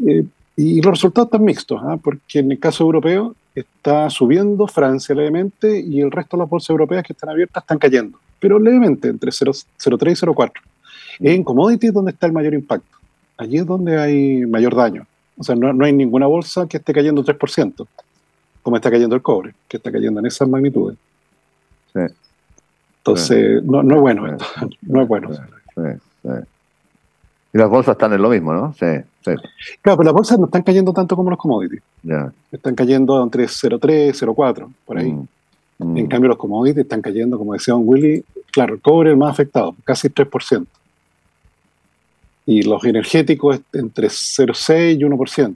Eh, 0.07 0.23
y 0.55 0.81
los 0.81 0.91
resultados 0.91 1.27
están 1.27 1.43
mixtos, 1.43 1.79
¿ah? 1.83 1.97
porque 2.01 2.39
en 2.39 2.51
el 2.51 2.59
caso 2.59 2.83
europeo 2.83 3.35
está 3.53 4.09
subiendo 4.09 4.67
Francia 4.67 5.13
levemente 5.13 5.79
y 5.79 6.01
el 6.01 6.11
resto 6.11 6.35
de 6.35 6.43
las 6.43 6.49
bolsas 6.49 6.71
europeas 6.71 7.03
que 7.03 7.13
están 7.13 7.29
abiertas 7.29 7.63
están 7.63 7.77
cayendo, 7.77 8.17
pero 8.39 8.57
levemente, 8.57 9.07
entre 9.07 9.29
0,3 9.29 9.65
y 9.85 10.25
0,4. 10.25 10.51
Es 11.19 11.35
en 11.35 11.43
commodities 11.43 11.93
donde 11.93 12.11
está 12.11 12.25
el 12.25 12.33
mayor 12.33 12.53
impacto 12.55 12.98
allí 13.39 13.57
es 13.57 13.65
donde 13.65 13.97
hay 13.97 14.45
mayor 14.45 14.75
daño. 14.75 15.07
O 15.37 15.43
sea, 15.43 15.55
no, 15.55 15.83
hay 15.83 15.93
ninguna 15.93 16.27
bolsa 16.27 16.67
que 16.67 16.77
esté 16.77 16.93
cayendo 16.93 17.23
3%, 17.23 17.87
como 18.61 18.75
está 18.75 18.91
cayendo 18.91 19.15
el 19.15 19.21
cobre, 19.21 19.55
que 19.67 19.77
está 19.77 19.91
cayendo 19.91 20.19
en 20.19 20.25
esas 20.25 20.47
magnitudes. 20.47 20.97
Sí. 21.93 22.01
Entonces, 22.97 23.63
No, 23.63 23.81
no, 23.81 23.95
es 23.95 24.01
bueno 24.01 24.27
esto, 24.27 24.45
no 24.81 25.01
es 25.01 25.07
bueno. 25.07 25.29
Y 27.51 27.57
las 27.57 27.69
bolsas 27.69 27.93
están 27.93 28.13
en 28.13 28.21
lo 28.21 28.29
mismo, 28.29 28.53
¿no? 28.53 28.73
Sí, 28.73 28.85
sí. 29.25 29.31
Claro, 29.81 29.97
pero 29.97 30.03
las 30.03 30.13
bolsas 30.13 30.37
no 30.37 30.45
están 30.45 30.61
cayendo 30.61 30.91
tanto 30.91 31.15
como 31.15 31.29
los 31.29 31.39
commodities. 31.39 31.81
Están 32.51 32.75
cayendo 32.75 33.23
entre 33.23 33.45
0,3, 33.45 34.13
0,4, 34.13 34.67
por 34.85 34.97
ahí. 34.97 35.11
Mm, 35.13 35.27
mm. 35.79 35.97
En 35.97 36.07
cambio, 36.07 36.27
los 36.27 36.37
commodities 36.37 36.83
están 36.83 37.01
cayendo, 37.01 37.37
como 37.37 37.53
decía 37.53 37.73
Don 37.73 37.83
Willy, 37.85 38.25
claro, 38.51 38.75
el 38.75 38.81
cobre 38.81 39.09
es 39.09 39.13
el 39.13 39.17
más 39.17 39.31
afectado, 39.31 39.73
casi 39.85 40.09
3% 40.09 40.67
y 42.49 42.63
los 42.63 42.83
energéticos 42.83 43.61
entre 43.73 44.07
0,6 44.07 44.97
y 44.97 45.03
1%. 45.03 45.55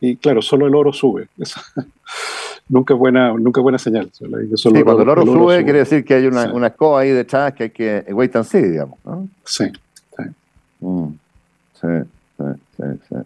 Y 0.00 0.16
claro, 0.16 0.40
solo 0.40 0.66
el 0.66 0.74
oro 0.74 0.94
sube. 0.94 1.28
nunca, 2.70 2.94
es 2.94 2.98
buena, 2.98 3.34
nunca 3.34 3.60
buena 3.60 3.78
señal. 3.78 4.10
sí, 4.10 4.24
cuando 4.82 5.02
el 5.02 5.08
oro, 5.10 5.26
sube, 5.26 5.62
quiere 5.62 5.80
decir 5.80 6.02
que 6.02 6.14
hay 6.14 6.26
una, 6.26 6.50
una 6.54 6.68
escoba 6.68 7.00
ahí 7.00 7.10
detrás 7.10 7.52
que 7.52 7.64
hay 7.64 7.70
que 7.70 8.02
wait 8.14 8.34
and 8.34 8.46
see, 8.46 8.62
digamos. 8.62 8.98
Sí. 9.44 9.64
Mm, 10.80 11.08
sí. 11.74 11.88
sí, 12.38 12.44
sí, 12.78 12.84
sí, 13.10 13.16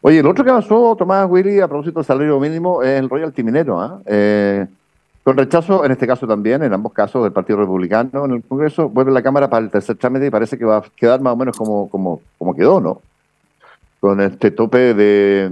Oye, 0.00 0.20
el 0.20 0.26
otro 0.28 0.44
que 0.44 0.50
avanzó, 0.50 0.94
Tomás 0.94 1.28
Willy, 1.28 1.58
a 1.58 1.66
propósito 1.66 1.98
del 1.98 2.06
salario 2.06 2.38
mínimo, 2.38 2.84
es 2.84 3.00
el 3.00 3.10
royalty 3.10 3.42
minero. 3.42 3.80
¿ah? 3.80 4.00
¿eh? 4.06 4.64
Con 5.24 5.38
rechazo, 5.38 5.86
en 5.86 5.92
este 5.92 6.06
caso 6.06 6.26
también, 6.26 6.62
en 6.62 6.74
ambos 6.74 6.92
casos 6.92 7.22
del 7.22 7.32
Partido 7.32 7.58
Republicano 7.58 8.26
en 8.26 8.32
el 8.32 8.44
Congreso, 8.44 8.90
vuelve 8.90 9.10
la 9.10 9.22
Cámara 9.22 9.48
para 9.48 9.64
el 9.64 9.70
tercer 9.70 9.96
trámite 9.96 10.26
y 10.26 10.30
parece 10.30 10.58
que 10.58 10.66
va 10.66 10.76
a 10.76 10.82
quedar 10.94 11.22
más 11.22 11.32
o 11.32 11.36
menos 11.36 11.56
como, 11.56 11.88
como, 11.88 12.54
quedó, 12.54 12.78
¿no? 12.78 13.00
Con 14.00 14.20
este 14.20 14.50
tope 14.50 14.92
de, 14.92 15.50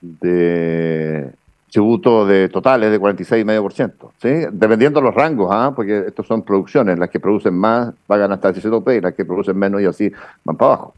de 0.00 1.32
tributo 1.72 2.24
de 2.24 2.48
totales 2.48 2.92
de 2.92 3.00
46,5%, 3.00 3.92
¿sí? 4.22 4.46
Dependiendo 4.52 5.00
de 5.00 5.06
los 5.06 5.14
rangos, 5.14 5.48
¿ah? 5.50 5.72
Porque 5.74 6.04
estos 6.06 6.28
son 6.28 6.42
producciones, 6.42 6.96
las 6.96 7.10
que 7.10 7.18
producen 7.18 7.54
más 7.54 7.92
pagan 8.06 8.30
hasta 8.30 8.50
ese 8.50 8.70
tope 8.70 8.94
y 8.94 9.00
las 9.00 9.14
que 9.14 9.24
producen 9.24 9.58
menos 9.58 9.82
y 9.82 9.86
así 9.86 10.12
van 10.44 10.56
para 10.56 10.74
abajo. 10.74 10.94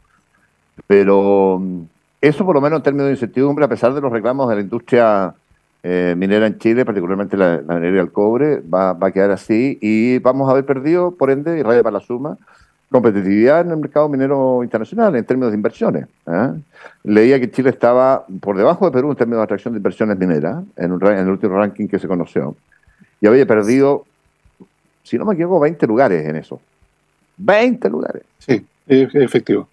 Pero 0.85 1.59
eso 2.21 2.45
por 2.45 2.53
lo 2.53 2.61
menos 2.61 2.77
en 2.77 2.83
términos 2.83 3.07
de 3.07 3.13
incertidumbre, 3.13 3.65
a 3.65 3.67
pesar 3.67 3.91
de 3.95 4.01
los 4.01 4.11
reclamos 4.11 4.47
de 4.49 4.55
la 4.55 4.61
industria 4.61 5.33
eh, 5.89 6.15
minera 6.17 6.47
en 6.47 6.57
Chile, 6.57 6.83
particularmente 6.83 7.37
la, 7.37 7.61
minería 7.65 8.01
del 8.01 8.11
cobre, 8.11 8.59
va, 8.59 8.89
a 8.89 9.11
quedar 9.11 9.31
así 9.31 9.79
y 9.81 10.19
vamos 10.19 10.49
a 10.49 10.51
haber 10.51 10.65
perdido, 10.65 11.11
por 11.11 11.31
ende, 11.31 11.57
y 11.57 11.63
raya 11.63 11.81
para 11.81 11.99
la 11.99 12.03
suma, 12.03 12.37
competitividad 12.91 13.61
en 13.61 13.71
el 13.71 13.77
mercado 13.77 14.09
minero 14.09 14.65
internacional 14.65 15.15
en 15.15 15.23
términos 15.23 15.51
de 15.51 15.55
inversiones. 15.55 16.07
¿eh? 16.25 16.51
Leía 17.05 17.39
que 17.39 17.49
Chile 17.49 17.69
estaba 17.69 18.25
por 18.41 18.57
debajo 18.57 18.83
de 18.83 18.91
Perú 18.91 19.11
en 19.11 19.15
términos 19.15 19.39
de 19.39 19.43
atracción 19.45 19.75
de 19.75 19.77
inversiones 19.77 20.17
mineras, 20.17 20.61
en, 20.75 20.91
un, 20.91 21.05
en 21.07 21.19
el 21.19 21.29
último 21.29 21.55
ranking 21.55 21.87
que 21.87 21.99
se 21.99 22.07
conoció, 22.09 22.57
y 23.21 23.27
había 23.27 23.45
perdido, 23.45 24.03
si 25.03 25.17
no 25.17 25.23
me 25.23 25.35
equivoco, 25.35 25.61
20 25.61 25.87
lugares 25.87 26.27
en 26.27 26.35
eso. 26.35 26.59
20 27.37 27.89
lugares. 27.89 28.23
Sí, 28.39 28.65
es 28.87 29.15
efectivo. 29.15 29.69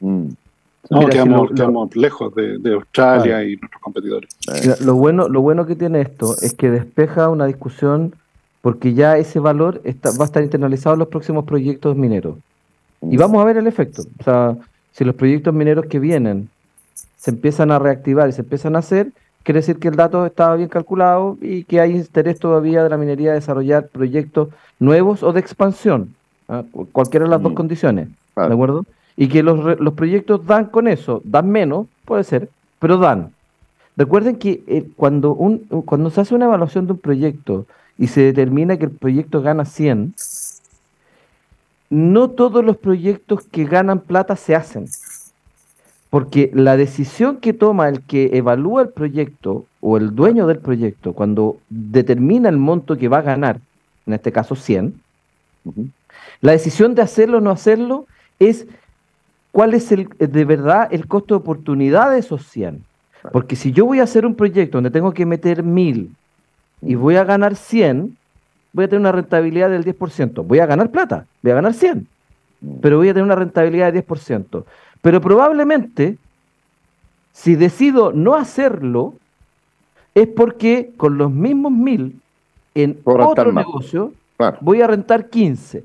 Mm. 0.00 0.28
No, 0.90 1.06
quedamos, 1.08 1.96
lejos 1.96 2.34
de, 2.34 2.74
Australia 2.74 3.42
y 3.44 3.56
nuestros 3.56 3.82
competidores. 3.82 4.30
lo, 4.80 4.94
bueno, 4.94 5.28
lo 5.28 5.40
bueno 5.40 5.66
que 5.66 5.74
tiene 5.74 6.00
esto 6.00 6.36
es 6.40 6.54
que 6.54 6.70
despeja 6.70 7.28
una 7.28 7.46
discusión 7.46 8.14
porque 8.60 8.94
ya 8.94 9.16
ese 9.16 9.38
valor 9.38 9.80
está, 9.84 10.10
va 10.10 10.24
a 10.24 10.26
estar 10.26 10.42
internalizado 10.42 10.94
en 10.94 10.98
los 11.00 11.08
próximos 11.08 11.44
proyectos 11.44 11.96
mineros. 11.96 12.36
Y 13.02 13.16
mm. 13.16 13.20
vamos 13.20 13.40
a 13.40 13.44
ver 13.44 13.58
el 13.58 13.66
efecto. 13.66 14.02
O 14.18 14.24
sea, 14.24 14.56
si 14.92 15.04
los 15.04 15.14
proyectos 15.14 15.54
mineros 15.54 15.86
que 15.86 15.98
vienen 15.98 16.48
se 17.16 17.30
empiezan 17.30 17.70
a 17.70 17.78
reactivar 17.78 18.28
y 18.28 18.32
se 18.32 18.40
empiezan 18.42 18.76
a 18.76 18.80
hacer, 18.80 19.12
quiere 19.42 19.60
decir 19.60 19.78
que 19.78 19.88
el 19.88 19.96
dato 19.96 20.26
estaba 20.26 20.56
bien 20.56 20.68
calculado 20.68 21.38
y 21.40 21.64
que 21.64 21.80
hay 21.80 21.92
interés 21.92 22.40
todavía 22.40 22.82
de 22.82 22.90
la 22.90 22.96
minería 22.96 23.30
de 23.30 23.36
desarrollar 23.36 23.88
proyectos 23.88 24.48
nuevos 24.80 25.22
o 25.22 25.32
de 25.32 25.40
expansión, 25.40 26.14
¿ah? 26.48 26.64
cualquiera 26.92 27.24
de 27.24 27.30
las 27.30 27.42
dos 27.42 27.52
mm. 27.52 27.56
condiciones. 27.56 28.08
¿De 28.34 28.52
acuerdo? 28.52 28.84
Y 29.16 29.28
que 29.28 29.42
los, 29.42 29.80
los 29.80 29.94
proyectos 29.94 30.46
dan 30.46 30.66
con 30.66 30.88
eso, 30.88 31.22
dan 31.24 31.50
menos, 31.50 31.86
puede 32.04 32.24
ser, 32.24 32.50
pero 32.78 32.98
dan. 32.98 33.32
Recuerden 33.96 34.36
que 34.36 34.62
eh, 34.66 34.86
cuando, 34.96 35.32
un, 35.34 35.58
cuando 35.86 36.10
se 36.10 36.20
hace 36.20 36.34
una 36.34 36.44
evaluación 36.44 36.86
de 36.86 36.92
un 36.92 36.98
proyecto 36.98 37.66
y 37.98 38.08
se 38.08 38.20
determina 38.20 38.76
que 38.76 38.84
el 38.84 38.90
proyecto 38.90 39.40
gana 39.40 39.64
100, 39.64 40.14
no 41.88 42.30
todos 42.30 42.64
los 42.64 42.76
proyectos 42.76 43.44
que 43.50 43.64
ganan 43.64 44.00
plata 44.00 44.36
se 44.36 44.54
hacen. 44.54 44.86
Porque 46.10 46.50
la 46.52 46.76
decisión 46.76 47.38
que 47.38 47.52
toma 47.52 47.88
el 47.88 48.02
que 48.02 48.36
evalúa 48.36 48.82
el 48.82 48.90
proyecto 48.90 49.64
o 49.80 49.96
el 49.96 50.14
dueño 50.14 50.46
del 50.46 50.58
proyecto 50.58 51.14
cuando 51.14 51.58
determina 51.68 52.48
el 52.48 52.58
monto 52.58 52.96
que 52.96 53.08
va 53.08 53.18
a 53.18 53.22
ganar, 53.22 53.60
en 54.06 54.12
este 54.12 54.30
caso 54.30 54.56
100, 54.56 54.94
la 56.42 56.52
decisión 56.52 56.94
de 56.94 57.02
hacerlo 57.02 57.38
o 57.38 57.40
no 57.40 57.50
hacerlo 57.50 58.06
es 58.38 58.66
cuál 59.56 59.72
es 59.72 59.90
el, 59.90 60.10
eh, 60.18 60.26
de 60.26 60.44
verdad 60.44 60.86
el 60.90 61.06
costo 61.06 61.32
de 61.32 61.38
oportunidad 61.38 62.10
de 62.10 62.18
esos 62.18 62.46
100. 62.48 62.84
Porque 63.32 63.56
si 63.56 63.72
yo 63.72 63.86
voy 63.86 64.00
a 64.00 64.02
hacer 64.02 64.26
un 64.26 64.34
proyecto 64.34 64.76
donde 64.76 64.90
tengo 64.90 65.14
que 65.14 65.24
meter 65.24 65.62
1000 65.62 66.14
y 66.82 66.94
voy 66.94 67.16
a 67.16 67.24
ganar 67.24 67.56
100, 67.56 68.18
voy 68.74 68.84
a 68.84 68.88
tener 68.88 69.00
una 69.00 69.12
rentabilidad 69.12 69.70
del 69.70 69.82
10%. 69.82 70.44
Voy 70.46 70.58
a 70.58 70.66
ganar 70.66 70.90
plata, 70.90 71.24
voy 71.40 71.52
a 71.52 71.54
ganar 71.54 71.72
100, 71.72 72.06
pero 72.82 72.98
voy 72.98 73.08
a 73.08 73.14
tener 73.14 73.24
una 73.24 73.34
rentabilidad 73.34 73.94
del 73.94 74.04
10%. 74.04 74.64
Pero 75.00 75.22
probablemente, 75.22 76.18
si 77.32 77.54
decido 77.54 78.12
no 78.12 78.34
hacerlo, 78.34 79.14
es 80.14 80.28
porque 80.28 80.92
con 80.98 81.16
los 81.16 81.32
mismos 81.32 81.72
1000 81.72 82.20
en 82.74 82.98
otro 83.04 83.52
negocio 83.52 84.12
voy 84.60 84.82
a 84.82 84.86
rentar 84.86 85.30
15. 85.30 85.82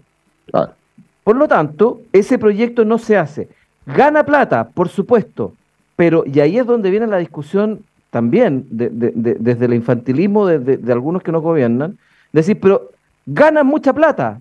Por 1.24 1.38
lo 1.38 1.48
tanto, 1.48 2.02
ese 2.12 2.38
proyecto 2.38 2.84
no 2.84 2.98
se 2.98 3.16
hace. 3.16 3.61
Gana 3.86 4.24
plata, 4.24 4.70
por 4.70 4.90
supuesto, 4.90 5.54
pero, 5.96 6.24
y 6.26 6.40
ahí 6.40 6.58
es 6.58 6.66
donde 6.66 6.92
viene 6.92 7.08
la 7.08 7.18
discusión 7.18 7.84
también, 8.10 8.66
desde 8.70 9.66
el 9.66 9.74
infantilismo 9.74 10.46
de, 10.46 10.92
algunos 10.92 11.24
que 11.24 11.32
nos 11.32 11.42
gobiernan, 11.42 11.98
decir, 12.32 12.60
pero 12.60 12.92
¿ganan 13.26 13.66
mucha 13.66 13.94
plata? 13.94 14.40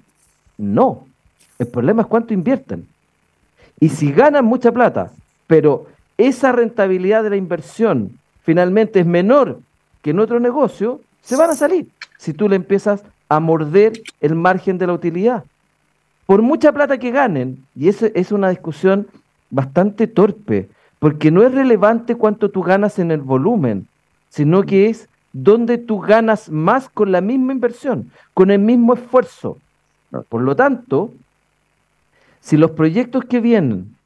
No, 0.59 1.07
el 1.59 1.69
problema 1.69 2.03
es 2.03 2.09
cuánto 2.09 2.35
invierten. 2.35 2.87
Y 3.79 3.89
si 3.89 4.13
ganan 4.13 4.45
mucha 4.45 4.73
plata, 4.73 5.13
pero 5.47 5.87
esa 6.19 6.53
rentabilidad 6.53 7.23
de 7.23 7.31
la 7.31 7.37
inversión 7.37 8.19
finalmente 8.43 9.01
es 9.01 9.07
menor 9.07 9.61
que 10.03 10.11
en 10.11 10.21
otro 10.21 10.41
negocio, 10.41 11.01
se 11.23 11.37
van 11.37 11.51
a 11.51 11.55
salir. 11.55 11.89
si 12.19 12.33
tú 12.35 12.49
le 12.49 12.57
empiezas 12.57 13.03
a 13.29 13.41
morder 13.41 13.93
el 14.21 14.35
margen 14.35 14.77
de 14.77 14.87
la 14.87 14.93
utilidad. 14.93 15.45
Por 16.27 16.43
mucha 16.43 16.73
plata 16.73 16.99
que 16.99 17.11
ganen, 17.11 17.65
y 17.75 17.89
esa 17.89 18.07
es 18.15 18.33
una 18.33 18.51
discusión 18.51 19.07
bastante 19.51 20.07
torpe, 20.07 20.69
porque 20.99 21.31
no 21.31 21.43
es 21.43 21.53
relevante 21.53 22.15
cuánto 22.15 22.51
tú 22.51 22.63
ganas 22.63 22.99
en 22.99 23.11
el 23.11 23.21
volumen, 23.21 23.89
sino 24.29 24.63
que 24.63 24.89
es 24.89 25.09
dónde 25.33 25.79
tú 25.79 25.99
ganas 25.99 26.51
más 26.51 26.89
con 26.89 27.13
la 27.13 27.21
misma 27.21 27.53
inversión, 27.53 28.11
con 28.35 28.51
el 28.51 28.59
mismo 28.61 28.95
esfuerzo. 28.95 29.59
Por 30.29 30.43
lo 30.43 30.57
tanto, 30.57 31.13
si 32.41 32.57
los 32.57 32.73
proyectos 32.73 33.25
que 33.25 33.41
vienen 33.41 33.97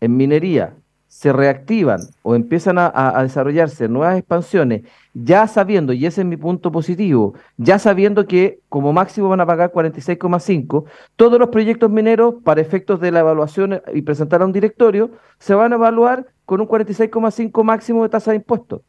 en 0.00 0.16
minería 0.16 0.74
se 1.10 1.32
reactivan 1.32 1.98
o 2.22 2.36
empiezan 2.36 2.78
a, 2.78 3.20
desarrollarse 3.20 3.88
nuevas 3.88 4.16
expansiones, 4.16 4.82
ya 5.12 5.48
sabiendo, 5.48 5.92
y 5.92 6.06
ese 6.06 6.20
es 6.20 6.26
mi 6.26 6.36
punto 6.36 6.70
positivo, 6.70 7.34
ya 7.56 7.80
sabiendo 7.80 8.28
que 8.28 8.60
como 8.68 8.92
máximo 8.92 9.28
van 9.28 9.40
a 9.40 9.46
pagar 9.46 9.72
46,5, 9.72 10.84
todos 11.16 11.40
los 11.40 11.48
proyectos 11.48 11.90
mineros, 11.90 12.36
para 12.44 12.60
efectos 12.60 13.00
de 13.00 13.10
la 13.10 13.20
evaluación 13.20 13.82
y 13.92 14.02
presentar 14.02 14.40
a 14.40 14.46
un 14.46 14.52
directorio, 14.52 15.10
se 15.40 15.52
van 15.52 15.72
a 15.72 15.76
evaluar 15.76 16.28
con 16.46 16.60
un 16.60 16.68
46,5 16.68 17.64
máximo 17.64 18.04
de 18.04 18.08
tasa 18.08 18.30
de 18.30 18.36
impuestos. 18.36 18.82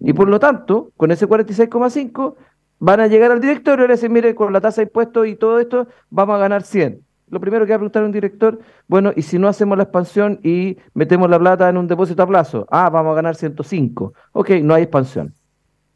Y 0.00 0.14
por 0.14 0.30
lo 0.30 0.40
tanto, 0.40 0.92
con 0.96 1.10
ese 1.10 1.28
46,5, 1.28 2.36
van 2.78 3.00
a 3.00 3.06
llegar 3.06 3.30
al 3.30 3.42
directorio 3.42 3.84
y 3.84 3.88
le 3.88 3.94
dicen, 3.94 4.12
mire, 4.14 4.34
con 4.34 4.50
la 4.50 4.62
tasa 4.62 4.80
de 4.80 4.86
impuestos 4.86 5.26
y 5.26 5.36
todo 5.36 5.60
esto, 5.60 5.88
vamos 6.08 6.36
a 6.36 6.38
ganar 6.38 6.62
100 6.62 7.03
lo 7.34 7.40
primero 7.40 7.66
que 7.66 7.72
va 7.72 7.76
a 7.76 7.78
preguntar 7.80 8.04
un 8.04 8.12
director, 8.12 8.60
bueno, 8.86 9.12
¿y 9.14 9.22
si 9.22 9.38
no 9.38 9.48
hacemos 9.48 9.76
la 9.76 9.82
expansión 9.82 10.38
y 10.44 10.78
metemos 10.94 11.28
la 11.28 11.38
plata 11.38 11.68
en 11.68 11.76
un 11.76 11.88
depósito 11.88 12.22
a 12.22 12.26
plazo? 12.28 12.64
Ah, 12.70 12.88
vamos 12.88 13.12
a 13.12 13.16
ganar 13.16 13.34
105. 13.34 14.14
Ok, 14.32 14.50
no 14.62 14.72
hay 14.72 14.84
expansión. 14.84 15.34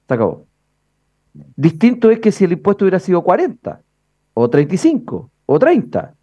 Se 0.09 0.15
acabó. 0.15 0.47
Distinto 1.33 2.11
es 2.11 2.19
que 2.19 2.33
si 2.33 2.45
el 2.45 2.53
impuesto 2.53 2.85
hubiera 2.85 2.99
sido 2.99 3.23
40, 3.23 3.81
o 4.35 4.51
35, 4.51 5.31
o 5.47 5.59
30. 5.59 6.15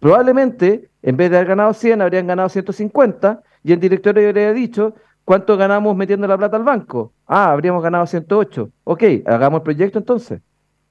Probablemente, 0.00 0.90
en 1.02 1.16
vez 1.16 1.30
de 1.30 1.36
haber 1.36 1.48
ganado 1.48 1.72
100, 1.72 2.02
habrían 2.02 2.26
ganado 2.26 2.48
150, 2.48 3.40
y 3.62 3.72
el 3.72 3.78
directorio 3.78 4.26
habría 4.26 4.52
dicho, 4.52 4.96
¿cuánto 5.24 5.56
ganamos 5.56 5.96
metiendo 5.96 6.26
la 6.26 6.36
plata 6.36 6.56
al 6.56 6.64
banco? 6.64 7.12
Ah, 7.28 7.52
habríamos 7.52 7.80
ganado 7.80 8.06
108. 8.06 8.70
Ok, 8.82 9.04
hagamos 9.24 9.58
el 9.58 9.62
proyecto 9.62 9.98
entonces, 10.00 10.40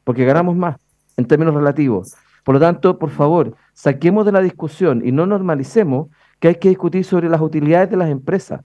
porque 0.06 0.24
ganamos 0.24 0.56
más 0.56 0.78
en 1.18 1.26
términos 1.26 1.54
relativos. 1.54 2.16
Por 2.48 2.54
lo 2.54 2.62
tanto, 2.62 2.98
por 2.98 3.10
favor, 3.10 3.58
saquemos 3.74 4.26
de 4.26 4.32
la 4.32 4.40
discusión 4.40 5.02
y 5.04 5.12
no 5.12 5.26
normalicemos 5.26 6.08
que 6.40 6.48
hay 6.48 6.56
que 6.56 6.70
discutir 6.70 7.04
sobre 7.04 7.28
las 7.28 7.42
utilidades 7.42 7.90
de 7.90 7.98
las 7.98 8.10
empresas. 8.10 8.62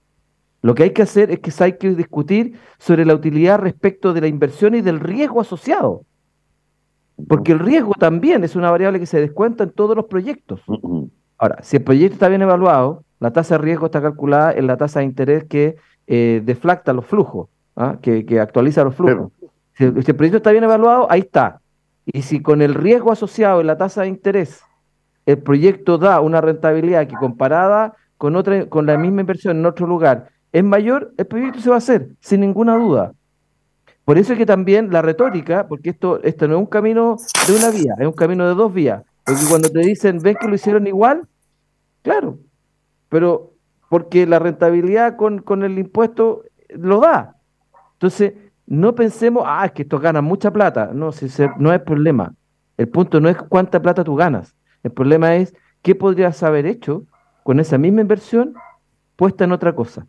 Lo 0.61 0.73
que 0.73 0.83
hay 0.83 0.91
que 0.91 1.01
hacer 1.01 1.31
es 1.31 1.41
que 1.41 1.51
hay 1.61 1.77
que 1.77 1.93
discutir 1.93 2.57
sobre 2.77 3.03
la 3.03 3.13
utilidad 3.13 3.59
respecto 3.59 4.13
de 4.13 4.21
la 4.21 4.27
inversión 4.27 4.73
y 4.73 4.79
del 4.79 5.01
riesgo 5.01 5.41
asociado. 5.41 6.05
Porque 7.27 7.51
el 7.51 7.59
riesgo 7.59 7.91
también 7.99 8.45
es 8.45 8.55
una 8.55 8.71
variable 8.71 9.01
que 9.01 9.05
se 9.05 9.19
descuenta 9.19 9.65
en 9.65 9.71
todos 9.71 9.97
los 9.97 10.05
proyectos. 10.05 10.61
Ahora, 11.37 11.57
si 11.61 11.75
el 11.75 11.83
proyecto 11.83 12.13
está 12.13 12.29
bien 12.29 12.41
evaluado, 12.41 13.03
la 13.19 13.33
tasa 13.33 13.57
de 13.57 13.63
riesgo 13.65 13.87
está 13.87 14.01
calculada 14.01 14.53
en 14.53 14.65
la 14.65 14.77
tasa 14.77 14.99
de 15.01 15.07
interés 15.07 15.43
que 15.43 15.75
eh, 16.07 16.41
deflacta 16.45 16.93
los 16.93 17.05
flujos, 17.05 17.49
¿ah? 17.75 17.97
que, 18.01 18.39
actualiza 18.39 18.85
los 18.85 18.95
flujos. 18.95 19.33
si 19.73 19.83
el 19.83 20.15
proyecto 20.15 20.37
está 20.37 20.51
bien 20.51 20.63
evaluado, 20.63 21.05
ahí 21.11 21.19
está. 21.19 21.59
Y 22.05 22.23
si 22.23 22.41
con 22.41 22.61
el 22.61 22.73
riesgo 22.73 23.11
asociado 23.11 23.61
en 23.61 23.67
la 23.67 23.77
tasa 23.77 24.01
de 24.01 24.09
interés 24.09 24.61
el 25.25 25.37
proyecto 25.37 25.97
da 25.97 26.19
una 26.19 26.41
rentabilidad 26.41 27.07
que 27.07 27.15
comparada 27.15 27.95
con, 28.17 28.35
otra, 28.35 28.67
con 28.67 28.85
la 28.85 28.97
misma 28.97 29.21
inversión 29.21 29.57
en 29.57 29.65
otro 29.65 29.87
lugar 29.87 30.29
es 30.51 30.63
mayor, 30.63 31.13
el 31.17 31.25
proyecto 31.25 31.59
se 31.59 31.69
va 31.69 31.75
a 31.75 31.79
hacer, 31.79 32.09
sin 32.19 32.41
ninguna 32.41 32.77
duda. 32.77 33.13
Por 34.05 34.17
eso 34.17 34.33
es 34.33 34.39
que 34.39 34.45
también 34.45 34.91
la 34.91 35.01
retórica, 35.01 35.67
porque 35.67 35.89
esto, 35.89 36.21
esto 36.21 36.47
no 36.47 36.55
es 36.55 36.59
un 36.59 36.67
camino 36.67 37.17
de 37.47 37.55
una 37.55 37.71
vía, 37.71 37.95
es 37.97 38.05
un 38.05 38.13
camino 38.13 38.47
de 38.47 38.53
dos 38.53 38.71
vías. 38.71 39.03
Porque 39.23 39.41
cuando 39.49 39.69
te 39.69 39.79
dicen, 39.79 40.19
ven 40.19 40.35
que 40.35 40.47
lo 40.47 40.55
hicieron 40.55 40.85
igual, 40.85 41.27
claro, 42.03 42.37
pero 43.09 43.53
porque 43.89 44.27
la 44.27 44.39
rentabilidad 44.39 45.15
con, 45.15 45.39
con 45.39 45.63
el 45.63 45.79
impuesto 45.79 46.43
lo 46.69 46.99
da. 46.99 47.37
Entonces, 47.93 48.33
no 48.65 48.95
pensemos, 48.95 49.43
ah, 49.45 49.65
es 49.65 49.71
que 49.71 49.83
esto 49.83 49.99
gana 49.99 50.21
mucha 50.21 50.51
plata. 50.51 50.91
No, 50.93 51.11
si 51.11 51.27
no 51.59 51.73
es 51.73 51.81
problema. 51.81 52.33
El 52.77 52.89
punto 52.89 53.19
no 53.19 53.29
es 53.29 53.37
cuánta 53.37 53.81
plata 53.81 54.03
tú 54.03 54.15
ganas. 54.15 54.55
El 54.83 54.91
problema 54.91 55.35
es 55.35 55.53
qué 55.81 55.95
podrías 55.95 56.41
haber 56.43 56.65
hecho 56.65 57.05
con 57.43 57.59
esa 57.59 57.77
misma 57.77 58.01
inversión 58.01 58.53
puesta 59.15 59.43
en 59.43 59.51
otra 59.51 59.75
cosa. 59.75 60.07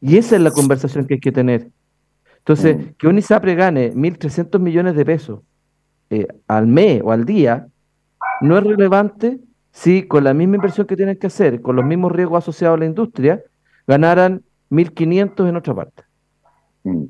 Y 0.00 0.16
esa 0.16 0.36
es 0.36 0.42
la 0.42 0.50
conversación 0.50 1.06
que 1.06 1.14
hay 1.14 1.20
que 1.20 1.32
tener. 1.32 1.70
Entonces, 2.38 2.76
mm. 2.76 2.90
que 2.98 3.08
un 3.08 3.18
ISAPRE 3.18 3.54
gane 3.54 3.92
1.300 3.94 4.58
millones 4.60 4.94
de 4.94 5.04
pesos 5.04 5.40
eh, 6.10 6.28
al 6.46 6.66
mes 6.66 7.00
o 7.04 7.10
al 7.10 7.24
día 7.24 7.66
no 8.40 8.58
es 8.58 8.64
relevante 8.64 9.40
si 9.72 10.04
con 10.04 10.24
la 10.24 10.32
misma 10.32 10.56
inversión 10.56 10.86
que 10.86 10.96
tienen 10.96 11.16
que 11.16 11.26
hacer, 11.26 11.60
con 11.60 11.76
los 11.76 11.84
mismos 11.84 12.12
riesgos 12.12 12.38
asociados 12.38 12.76
a 12.76 12.80
la 12.80 12.86
industria, 12.86 13.42
ganaran 13.86 14.42
1.500 14.70 15.48
en 15.48 15.56
otra 15.56 15.74
parte. 15.74 16.02
Mm. 16.84 17.04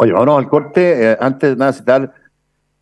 Oye, 0.00 0.12
vámonos 0.12 0.38
al 0.38 0.48
corte. 0.48 1.10
Eh, 1.10 1.16
antes 1.18 1.50
de 1.50 1.56
nada, 1.56 1.72
citar, 1.72 2.14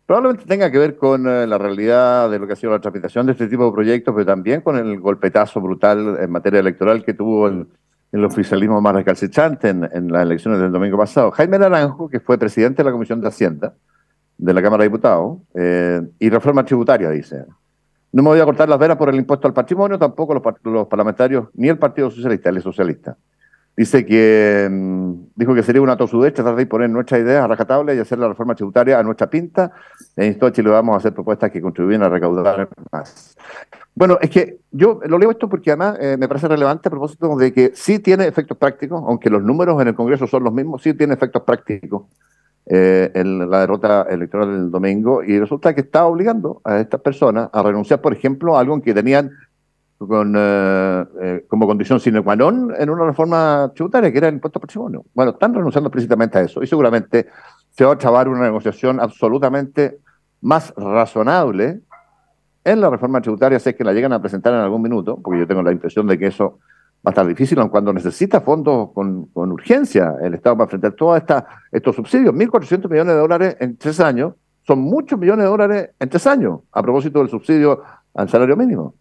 probablemente 0.05 0.45
tenga 0.45 0.69
que 0.69 0.77
ver 0.77 0.97
con 0.97 1.27
eh, 1.27 1.47
la 1.47 1.57
realidad 1.57 2.29
de 2.29 2.37
lo 2.37 2.45
que 2.45 2.53
ha 2.53 2.55
sido 2.55 2.73
la 2.73 2.79
tramitación 2.79 3.25
de 3.25 3.31
este 3.31 3.47
tipo 3.47 3.65
de 3.65 3.71
proyectos, 3.71 4.13
pero 4.13 4.23
también 4.23 4.61
con 4.61 4.77
el 4.77 4.99
golpetazo 4.99 5.59
brutal 5.59 6.15
en 6.19 6.29
materia 6.29 6.59
electoral 6.59 7.03
que 7.03 7.15
tuvo 7.15 7.47
el, 7.47 7.65
el 8.11 8.23
oficialismo 8.23 8.79
más 8.81 8.93
recalcitrante 8.93 9.69
en, 9.69 10.11
las 10.11 10.21
elecciones 10.21 10.59
del 10.59 10.71
domingo 10.71 10.95
pasado. 10.95 11.31
Jaime 11.31 11.57
Naranjo, 11.57 12.07
que 12.07 12.19
fue 12.19 12.37
presidente 12.37 12.83
de 12.83 12.85
la 12.85 12.91
Comisión 12.91 13.19
de 13.19 13.29
Hacienda 13.29 13.73
de 14.37 14.53
la 14.53 14.61
Cámara 14.61 14.83
de 14.83 14.89
Diputados, 14.89 15.39
eh, 15.55 15.99
y 16.19 16.29
reforma 16.29 16.63
tributaria, 16.63 17.09
dice. 17.09 17.45
No 18.11 18.21
me 18.21 18.29
voy 18.29 18.39
a 18.39 18.45
cortar 18.45 18.69
las 18.69 18.77
veras 18.77 18.95
por 18.95 19.09
el 19.09 19.15
impuesto 19.15 19.47
al 19.47 19.55
patrimonio, 19.55 19.97
tampoco 19.97 20.35
los, 20.35 20.43
los 20.65 20.87
parlamentarios, 20.87 21.47
ni 21.55 21.67
el 21.67 21.79
Partido 21.79 22.11
Socialista, 22.11 22.51
es 22.51 22.61
socialista. 22.61 23.17
Dice 23.77 24.07
que 24.07 24.67
mm, 24.71 25.13
dijo 25.35 25.53
que 25.53 25.61
sería 25.61 25.83
una 25.83 25.95
tosudez 25.95 26.33
tratar 26.33 26.55
de 26.55 26.65
poner 26.65 26.89
nuestras 26.89 27.21
ideas 27.21 27.47
a 27.47 27.93
y 27.93 27.99
hacer 27.99 28.17
la 28.17 28.27
reforma 28.27 28.55
tributaria 28.55 28.97
a 28.97 29.03
nuestra 29.03 29.29
pinta. 29.29 29.71
E 30.15 30.25
instó 30.25 30.47
a 30.47 30.51
Chile 30.51 30.71
vamos 30.71 30.95
a 30.95 30.97
hacer 30.97 31.13
propuestas 31.13 31.51
que 31.51 31.61
contribuyan 31.61 32.01
a 32.01 32.09
recaudar 32.09 32.67
más. 32.91 33.37
Bueno, 33.93 34.17
es 34.19 34.31
que 34.31 34.57
yo 34.71 34.99
lo 35.05 35.19
leo 35.19 35.29
esto 35.29 35.47
porque 35.47 35.69
además 35.69 35.97
eh, 36.01 36.17
me 36.17 36.27
parece 36.27 36.47
relevante 36.47 36.87
a 36.87 36.91
propósito 36.91 37.35
de 37.37 37.53
que 37.53 37.71
sí 37.75 37.99
tiene 37.99 38.25
efectos 38.25 38.57
prácticos, 38.57 39.03
aunque 39.05 39.29
los 39.29 39.43
números 39.43 39.79
en 39.79 39.89
el 39.89 39.95
Congreso 39.95 40.25
son 40.25 40.43
los 40.43 40.53
mismos, 40.53 40.81
sí 40.81 40.95
tiene 40.95 41.13
efectos 41.13 41.43
prácticos 41.43 42.03
eh, 42.65 43.11
en 43.13 43.49
la 43.49 43.59
derrota 43.59 44.07
electoral 44.09 44.51
del 44.53 44.71
domingo 44.71 45.23
y 45.23 45.39
resulta 45.39 45.75
que 45.75 45.81
está 45.81 46.05
obligando 46.05 46.61
a 46.63 46.79
estas 46.79 46.99
personas 47.01 47.49
a 47.53 47.61
renunciar, 47.61 48.01
por 48.01 48.13
ejemplo, 48.13 48.57
a 48.57 48.59
algo 48.59 48.81
que 48.81 48.93
tenían 48.93 49.31
con, 49.97 50.33
eh, 50.37 51.05
eh, 51.21 51.45
como 51.47 51.65
condición 51.65 51.99
sine 51.99 52.21
qua 52.21 52.35
non 52.35 52.69
en 52.77 52.89
una 52.89 53.05
reforma 53.05 53.71
tributaria, 53.73 54.11
que 54.11 54.17
era 54.17 54.27
el 54.27 54.35
impuesto 54.35 54.59
patrimonio. 54.59 55.05
Bueno, 55.13 55.31
están 55.31 55.53
renunciando 55.53 55.89
precisamente 55.89 56.37
a 56.37 56.41
eso 56.41 56.61
y 56.61 56.67
seguramente 56.67 57.27
se 57.71 57.83
va 57.83 57.93
a 57.93 57.97
chavar 57.97 58.29
una 58.29 58.41
negociación 58.41 58.99
absolutamente 58.99 59.99
más 60.41 60.73
razonable 60.77 61.81
en 62.63 62.81
la 62.81 62.89
reforma 62.89 63.21
tributaria, 63.21 63.59
si 63.59 63.69
es 63.69 63.75
que 63.75 63.83
la 63.83 63.93
llegan 63.93 64.13
a 64.13 64.21
presentar 64.21 64.53
en 64.53 64.59
algún 64.59 64.81
minuto, 64.81 65.19
porque 65.21 65.39
yo 65.39 65.47
tengo 65.47 65.63
la 65.63 65.71
impresión 65.71 66.05
de 66.05 66.17
que 66.17 66.27
eso 66.27 66.59
va 67.05 67.09
a 67.09 67.09
estar 67.11 67.25
difícil, 67.25 67.57
aun 67.59 67.69
cuando 67.69 67.93
necesita 67.93 68.41
fondos 68.41 68.91
con, 68.93 69.27
con 69.27 69.51
urgencia 69.51 70.15
el 70.21 70.33
Estado 70.33 70.57
para 70.57 70.65
enfrentar 70.65 70.91
todos 70.93 71.23
estos 71.71 71.95
subsidios. 71.95 72.35
1.400 72.35 72.89
millones 72.89 73.13
de 73.15 73.19
dólares 73.19 73.57
en 73.59 73.77
tres 73.77 73.99
años 73.99 74.33
son 74.63 74.79
muchos 74.79 75.17
millones 75.17 75.45
de 75.45 75.49
dólares 75.49 75.89
en 75.97 76.09
tres 76.09 76.27
años, 76.27 76.59
a 76.71 76.83
propósito 76.83 77.19
del 77.19 77.29
subsidio 77.29 77.81
al 78.13 78.27
salario 78.27 78.57
mínimo. 78.57 78.95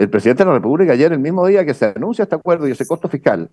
El 0.00 0.08
presidente 0.08 0.44
de 0.44 0.48
la 0.48 0.54
República 0.54 0.94
ayer, 0.94 1.12
el 1.12 1.18
mismo 1.18 1.46
día 1.46 1.62
que 1.62 1.74
se 1.74 1.92
anuncia 1.94 2.22
este 2.22 2.34
acuerdo 2.34 2.66
y 2.66 2.70
ese 2.70 2.86
costo 2.86 3.06
fiscal, 3.06 3.50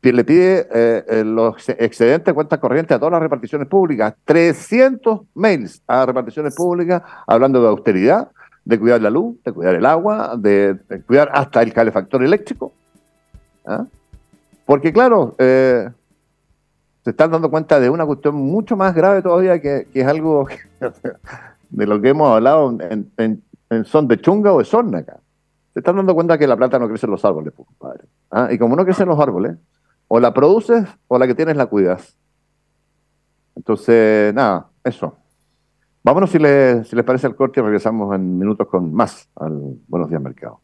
le 0.00 0.24
pide 0.24 0.66
eh, 0.72 1.04
eh, 1.06 1.22
los 1.22 1.68
excedentes 1.68 2.24
de 2.24 2.32
cuentas 2.32 2.58
corrientes 2.60 2.96
a 2.96 2.98
todas 2.98 3.12
las 3.12 3.20
reparticiones 3.20 3.68
públicas, 3.68 4.14
300 4.24 5.20
mails 5.34 5.82
a 5.86 6.06
reparticiones 6.06 6.56
públicas 6.56 7.02
hablando 7.26 7.60
de 7.60 7.68
austeridad, 7.68 8.30
de 8.64 8.80
cuidar 8.80 9.02
la 9.02 9.10
luz, 9.10 9.36
de 9.44 9.52
cuidar 9.52 9.74
el 9.74 9.84
agua, 9.84 10.34
de, 10.38 10.78
cuidar 11.06 11.30
hasta 11.34 11.60
el 11.60 11.74
calefactor 11.74 12.24
eléctrico. 12.24 12.72
¿ah? 13.66 13.84
Porque 14.64 14.94
claro, 14.94 15.34
eh, 15.36 15.90
se 17.04 17.10
están 17.10 17.32
dando 17.32 17.50
cuenta 17.50 17.80
de 17.80 17.90
una 17.90 18.06
cuestión 18.06 18.36
mucho 18.36 18.78
más 18.78 18.94
grave 18.94 19.20
todavía, 19.20 19.60
que, 19.60 19.88
es 19.92 20.06
algo 20.06 20.48
de 21.68 21.86
lo 21.86 22.00
que 22.00 22.08
hemos 22.08 22.34
hablado 22.34 22.78
en, 22.80 23.42
son 23.84 24.08
de 24.08 24.18
chunga 24.18 24.54
o 24.54 24.60
de 24.60 24.64
son 24.64 24.94
acá 24.94 25.18
se 25.72 25.80
están 25.80 25.96
dando 25.96 26.14
cuenta 26.14 26.38
que 26.38 26.46
la 26.46 26.56
planta 26.56 26.78
no 26.78 26.88
crece 26.88 27.06
en 27.06 27.12
los 27.12 27.24
árboles, 27.24 27.52
pues, 27.56 27.66
compadre. 27.66 28.04
¿Ah? 28.30 28.48
Y 28.50 28.58
como 28.58 28.76
no 28.76 28.84
crece 28.84 29.04
en 29.04 29.08
los 29.08 29.18
árboles, 29.18 29.56
o 30.08 30.20
la 30.20 30.34
produces 30.34 30.86
o 31.08 31.18
la 31.18 31.26
que 31.26 31.34
tienes 31.34 31.56
la 31.56 31.66
cuidas. 31.66 32.16
Entonces, 33.54 34.34
nada, 34.34 34.68
eso. 34.84 35.16
Vámonos 36.04 36.30
si, 36.30 36.38
les, 36.38 36.88
si 36.88 36.96
les 36.96 37.04
parece 37.04 37.26
el 37.26 37.36
corte 37.36 37.60
y 37.60 37.62
regresamos 37.62 38.14
en 38.14 38.38
minutos 38.38 38.66
con 38.68 38.92
más 38.92 39.28
al 39.36 39.78
Buenos 39.88 40.10
Días 40.10 40.20
Mercado. 40.20 40.60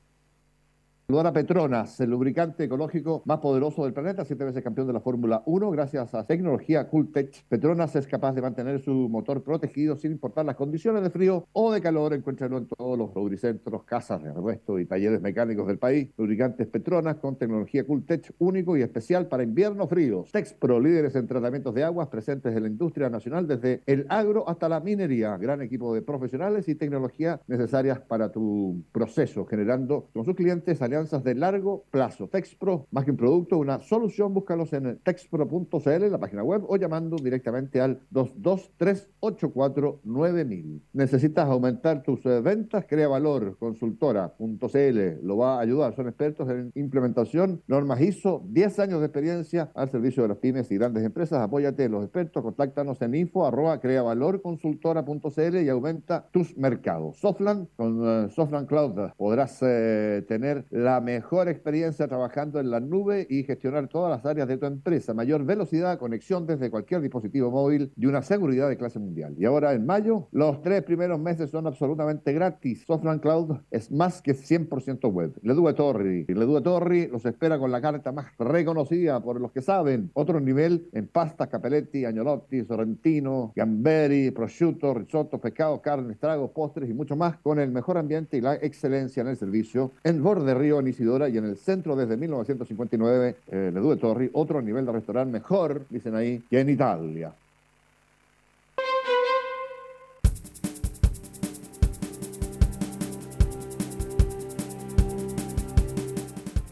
Saludar 1.11 1.29
a 1.29 1.33
Petronas, 1.33 1.99
el 2.01 2.11
lubricante 2.11 2.65
ecológico 2.65 3.23
más 3.25 3.39
poderoso 3.39 3.83
del 3.85 3.95
planeta, 3.95 4.27
siete 4.27 4.45
veces 4.45 4.63
campeón 4.63 4.89
de 4.89 4.93
la 4.93 5.01
Fórmula 5.01 5.43
1, 5.47 5.71
gracias 5.71 6.15
a 6.15 6.27
tecnología 6.27 6.87
Cooltech. 6.87 7.47
Petronas 7.49 7.97
es 7.97 8.07
capaz 8.07 8.35
de 8.35 8.43
mantener 8.43 8.79
su 8.83 8.93
motor 9.09 9.43
protegido 9.43 9.97
sin 9.97 10.13
importar 10.13 10.45
las 10.45 10.57
condiciones 10.57 11.03
de 11.03 11.09
frío 11.09 11.47
o 11.55 11.73
de 11.73 11.81
calor. 11.81 12.13
Encuéntralo 12.13 12.59
en 12.59 12.67
todos 12.67 12.99
los 12.99 13.15
lubricentros, 13.15 13.85
casas 13.85 14.23
de 14.23 14.35
repuesto 14.35 14.79
y 14.79 14.85
talleres 14.85 15.23
mecánicos 15.23 15.67
del 15.67 15.79
país. 15.79 16.11
Lubricantes 16.19 16.67
Petronas 16.67 17.17
con 17.17 17.39
tecnología 17.39 17.87
Cooltech 17.87 18.35
único 18.37 18.77
y 18.77 18.83
especial 18.83 19.29
para 19.29 19.43
inviernos 19.43 19.89
fríos. 19.89 20.31
Texpro, 20.31 20.79
líderes 20.79 21.17
en 21.17 21.27
tratamientos 21.27 21.75
de 21.75 21.85
aguas 21.85 22.09
presentes 22.09 22.55
en 22.55 22.65
la 22.65 22.69
industria 22.69 23.09
nacional 23.09 23.49
desde 23.49 23.81
el 23.87 24.05
agro 24.11 24.47
hasta 24.47 24.69
la 24.69 24.81
minería. 24.81 25.39
Gran 25.39 25.63
equipo 25.63 25.95
de 25.95 26.03
profesionales 26.03 26.69
y 26.69 26.75
tecnología 26.75 27.41
necesarias 27.47 27.99
para 27.99 28.31
tu 28.31 28.85
proceso, 28.93 29.47
generando 29.47 30.11
con 30.13 30.27
sus 30.27 30.35
clientes 30.35 30.83
alianzas 30.83 30.98
de 30.99 31.35
largo 31.37 31.85
plazo. 31.91 32.29
Texpro, 32.29 32.89
más 32.91 33.05
que 33.05 33.13
un 33.13 33.17
producto, 33.17 33.57
una 33.57 33.81
solución, 33.81 34.35
búscalos 34.35 34.73
en 34.73 34.99
texpro.cl, 34.99 36.11
la 36.11 36.19
página 36.19 36.43
web, 36.43 36.65
o 36.67 36.77
llamando 36.77 37.15
directamente 37.17 37.81
al 37.81 38.01
223-849000. 38.13 40.81
¿Necesitas 40.93 41.49
aumentar 41.49 42.03
tus 42.03 42.27
eh, 42.27 42.41
ventas? 42.41 42.85
Crea 42.89 43.07
valor, 43.07 43.57
consultora.cl, 43.59 45.21
lo 45.23 45.37
va 45.37 45.59
a 45.59 45.61
ayudar. 45.61 45.95
Son 45.95 46.09
expertos 46.09 46.51
en 46.51 46.73
implementación, 46.75 47.63
normas 47.69 48.01
ISO, 48.01 48.43
10 48.49 48.81
años 48.81 48.99
de 48.99 49.07
experiencia 49.07 49.71
al 49.75 49.91
servicio 49.91 50.25
de 50.25 50.31
las 50.31 50.39
pymes 50.39 50.69
y 50.73 50.77
grandes 50.77 51.05
empresas. 51.05 51.41
Apóyate 51.41 51.89
los 51.89 52.03
expertos, 52.03 52.43
contáctanos 52.43 53.01
en 53.03 53.15
info 53.15 53.47
arroba 53.47 53.81
creavalorconsultora.cl 53.81 55.59
y 55.63 55.69
aumenta 55.69 56.27
tus 56.33 56.57
mercados. 56.57 57.19
Softland, 57.19 57.69
con 57.77 58.01
uh, 58.01 58.29
Softland 58.31 58.67
Cloud 58.67 59.13
podrás 59.17 59.63
eh, 59.63 60.25
tener 60.27 60.65
la 60.71 60.88
la 60.89 61.03
mejor 61.03 61.51
experiencia 61.51 62.09
trabajando 62.09 62.59
en 62.61 62.71
la 62.71 62.81
nube 62.81 63.27
y 63.29 63.43
gestionar 63.43 63.89
todas 63.89 64.11
las 64.11 64.25
áreas 64.25 64.49
de 64.49 64.57
tu 64.57 64.65
empresa, 64.65 65.13
mayor 65.13 65.45
velocidad, 65.45 65.99
conexión 65.99 66.47
desde 66.47 66.71
cualquier 66.71 67.03
dispositivo 67.03 67.51
móvil 67.51 67.93
y 67.95 68.07
una 68.07 68.23
seguridad 68.23 68.71
de 68.71 68.79
clase 68.79 68.99
mundial. 68.99 69.35
Y 69.37 69.45
ahora 69.45 69.75
en 69.75 69.85
mayo, 69.85 70.29
los 70.33 70.63
tres 70.63 70.83
primeros 70.85 71.21
meses 71.21 71.51
son 71.51 71.67
absolutamente 71.67 72.33
gratis. 72.33 72.85
Softland 72.87 73.21
Cloud 73.21 73.59
es 73.71 73.93
más 73.93 74.23
que 74.23 74.33
100% 74.33 75.13
web. 75.13 75.35
Leduc 75.43 75.77
Torri. 75.77 76.25
Leduc 76.27 76.65
Torri 76.65 77.07
los 77.09 77.27
espera 77.27 77.59
con 77.59 77.71
la 77.71 77.83
carta 77.83 78.11
más 78.11 78.33
reconocida 78.39 79.21
por 79.23 79.43
los 79.43 79.53
que 79.53 79.61
saben. 79.61 80.11
Otro 80.15 80.41
nivel 80.41 80.89
en 80.95 81.07
pasta, 81.07 81.49
capelletti, 81.49 82.07
agnolotti, 82.07 82.65
sorrentino, 82.65 83.53
gamberi, 83.55 84.31
prosciutto, 84.31 84.95
risotto, 84.95 85.39
pescado, 85.39 85.83
carne, 85.83 86.15
tragos, 86.15 86.51
postres 86.53 86.89
y 86.89 86.95
mucho 86.95 87.15
más 87.15 87.37
con 87.41 87.59
el 87.59 87.71
mejor 87.71 87.99
ambiente 87.99 88.39
y 88.39 88.41
la 88.41 88.55
excelencia 88.55 89.21
en 89.21 89.29
el 89.29 89.37
servicio 89.37 89.93
en 90.03 90.23
borde 90.23 90.55
río 90.55 90.78
en 90.81 90.89
Isidora 90.89 91.29
y 91.29 91.39
en 91.39 91.45
el 91.45 91.57
centro 91.57 91.97
desde 91.97 92.17
1959, 92.17 93.37
eh, 93.49 93.71
Le 93.73 93.81
Due 93.81 93.97
Torri, 93.97 94.31
otro 94.33 94.61
nivel 94.63 94.87
de 94.87 94.93
restaurante 94.93 95.33
mejor, 95.33 95.83
dicen 95.91 96.15
ahí, 96.15 96.43
que 96.51 96.61
en 96.61 96.71
Italia. 96.71 97.33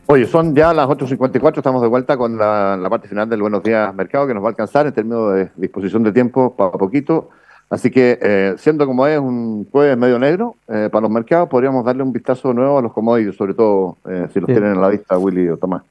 Oye, 0.09 0.25
son 0.27 0.55
ya 0.55 0.73
las 0.73 0.87
8.54, 0.89 1.57
estamos 1.57 1.83
de 1.83 1.89
vuelta 1.89 2.17
con 2.17 2.39
la, 2.39 2.77
la, 2.77 2.89
parte 2.89 3.09
final 3.09 3.29
del 3.29 3.43
Buenos 3.43 3.63
Días 3.65 3.93
Mercado, 3.93 4.29
que 4.29 4.35
nos 4.35 4.43
va 4.43 4.49
a 4.49 4.51
alcanzar 4.51 4.87
en 4.87 4.93
términos 4.93 5.35
de 5.35 5.51
disposición 5.57 6.05
de 6.05 6.13
tiempo 6.13 6.55
para 6.55 6.71
poquito. 6.71 7.31
Así 7.69 7.91
que, 7.91 8.19
eh, 8.23 8.55
siendo 8.59 8.87
como 8.87 9.07
es 9.07 9.19
un 9.19 9.67
jueves 9.71 9.99
medio 9.99 10.19
negro 10.21 10.55
eh, 10.69 10.89
para 10.91 11.03
los 11.03 11.11
mercados, 11.11 11.49
podríamos 11.49 11.85
darle 11.85 12.05
un 12.05 12.13
vistazo 12.13 12.53
nuevo 12.53 12.79
a 12.79 12.83
los 12.83 12.93
commodities, 12.93 13.35
sobre 13.35 13.55
todo 13.55 13.97
eh, 14.09 14.29
si 14.33 14.39
los 14.39 14.47
tienen 14.47 14.73
en 14.73 14.81
la 14.81 14.89
vista 14.89 15.19
Willy 15.19 15.49
o 15.49 15.57
Tomás. 15.57 15.83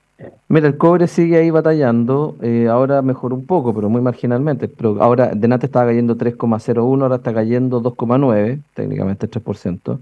Mira, 0.48 0.68
el 0.68 0.78
cobre 0.78 1.08
sigue 1.08 1.36
ahí 1.38 1.50
batallando, 1.50 2.38
ahora 2.72 3.02
mejoró 3.02 3.36
un 3.36 3.46
poco, 3.46 3.74
pero 3.74 3.90
muy 3.90 4.02
marginalmente. 4.02 4.70
Pero 4.70 5.04
ahora, 5.04 5.32
de 5.36 5.46
antes 5.54 5.68
estaba 5.68 5.88
cayendo 5.88 6.16
3,01, 6.16 7.02
ahora 7.02 7.18
está 7.18 7.34
cayendo 7.34 7.82
2,9, 7.84 8.62
técnicamente 8.74 9.30
3%. 9.30 10.00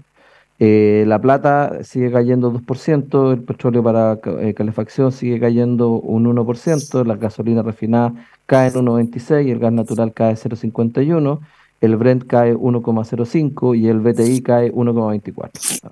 la 1.06 1.18
plata 1.18 1.82
sigue 1.82 2.12
cayendo 2.12 2.52
2%, 2.52 3.32
el 3.32 3.42
petróleo 3.42 3.82
para 3.82 4.20
calefacción 4.54 5.10
sigue 5.10 5.40
cayendo 5.40 5.88
un 5.88 6.26
1%, 6.26 7.04
la 7.04 7.16
gasolina 7.16 7.62
refinada 7.62 8.12
cae 8.46 8.68
en 8.68 8.74
1,26 8.74 9.48
y 9.48 9.50
el 9.50 9.58
gas 9.58 9.72
natural 9.72 10.12
cae 10.12 10.34
0,51 10.34 11.40
el 11.80 11.96
Brent 11.96 12.26
cae 12.26 12.54
1,05 12.54 13.78
y 13.78 13.88
el 13.88 14.00
BTI 14.00 14.42
cae 14.42 14.72
1,24. 14.72 15.90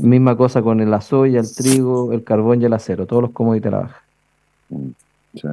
Misma 0.00 0.36
cosa 0.36 0.62
con 0.62 0.80
el 0.80 1.00
soya, 1.02 1.40
el 1.40 1.54
trigo, 1.54 2.12
el 2.12 2.24
carbón 2.24 2.62
y 2.62 2.64
el 2.64 2.72
acero, 2.72 3.06
todos 3.06 3.22
los 3.22 3.30
commodities 3.32 3.66
a 3.66 3.70
la 3.70 3.82
baja. 3.82 4.02
Sí. 5.34 5.48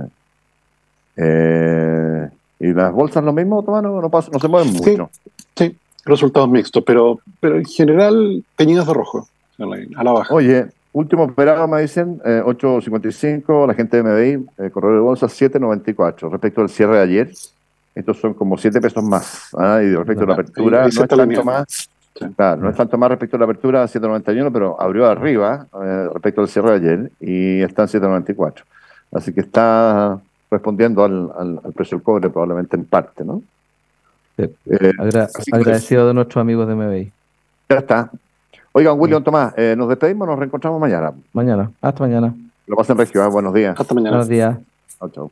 Eh, 1.18 2.30
¿Y 2.60 2.74
las 2.74 2.94
bolsas 2.94 3.24
lo 3.24 3.34
mismo, 3.34 3.64
Tomás? 3.64 3.84
No, 3.84 4.02
no, 4.02 4.40
se 4.40 4.48
mueven 4.48 4.74
mucho. 4.74 5.10
Sí, 5.56 5.76
resultados 6.06 6.50
mixtos, 6.50 6.84
pero, 6.86 7.20
pero 7.40 7.58
en 7.58 7.66
general 7.66 8.44
teñidas 8.56 8.88
de 8.88 8.94
rojo, 8.94 9.28
a 9.60 10.04
la 10.04 10.12
baja. 10.12 10.34
Oye, 10.34 10.68
último 10.94 11.24
operado 11.24 11.68
me 11.68 11.82
dicen, 11.82 12.20
8.55, 12.20 13.64
eh, 13.64 13.68
la 13.68 13.74
gente 13.74 14.02
de 14.02 14.04
MBI, 14.04 14.66
eh, 14.66 14.70
correo 14.70 14.94
de 14.94 15.00
bolsa 15.00 15.28
7.94. 15.28 16.30
Respecto 16.30 16.62
al 16.62 16.70
cierre 16.70 16.98
de 16.98 17.02
ayer, 17.02 17.32
estos 17.96 18.20
son 18.20 18.34
como 18.34 18.58
7 18.58 18.80
pesos 18.80 19.04
más. 19.04 19.50
¿ah? 19.58 19.82
Y 19.84 19.94
respecto 19.96 20.24
a 20.24 20.28
la 20.28 20.34
apertura, 20.34 20.82
no 20.82 20.88
es 20.88 20.96
tanto 20.96 21.44
más. 21.44 21.90
Claro, 22.36 22.62
no 22.62 22.70
es 22.70 22.76
tanto 22.76 22.98
más 22.98 23.10
respecto 23.10 23.38
a 23.38 23.40
la 23.40 23.46
apertura 23.46 23.86
7.91, 23.86 24.52
pero 24.52 24.80
abrió 24.80 25.08
arriba 25.08 25.66
eh, 25.82 26.10
respecto 26.14 26.42
al 26.42 26.48
cierre 26.50 26.72
de 26.72 26.76
ayer 26.76 27.12
y 27.20 27.62
está 27.62 27.84
en 27.84 27.88
7.94. 27.88 28.64
Así 29.14 29.34
que 29.34 29.42
está 29.42 30.20
respondiendo 30.50 31.04
al, 31.04 31.32
al, 31.64 31.74
precio 31.74 31.98
del 31.98 32.04
cobre 32.04 32.30
probablemente 32.30 32.76
en 32.76 32.86
parte, 32.86 33.24
¿no? 33.24 33.42
Eh, 34.38 34.54
agradecido 35.52 36.08
de 36.08 36.14
nuestros 36.14 36.42
amigos 36.42 36.68
de 36.68 36.76
MBI. 36.76 37.12
Ya 37.70 37.78
está. 37.78 38.12
Oigan, 38.74 39.00
William 39.00 39.24
Tomás, 39.24 39.54
eh, 39.58 39.76
nos 39.78 39.90
despedimos, 39.90 40.28
nos 40.28 40.40
reencontramos 40.40 40.80
mañana. 40.80 41.14
Mañana, 41.34 41.72
hasta 41.82 42.04
mañana. 42.04 42.34
Lo 42.68 42.76
pasen 42.76 42.98
regio, 42.98 43.30
buenos 43.32 43.54
días. 43.54 43.78
Hasta 43.78 43.94
mañana. 43.94 44.18
Buenos 44.18 44.30
días. 44.30 44.58
Chao, 45.00 45.10
chao. 45.10 45.32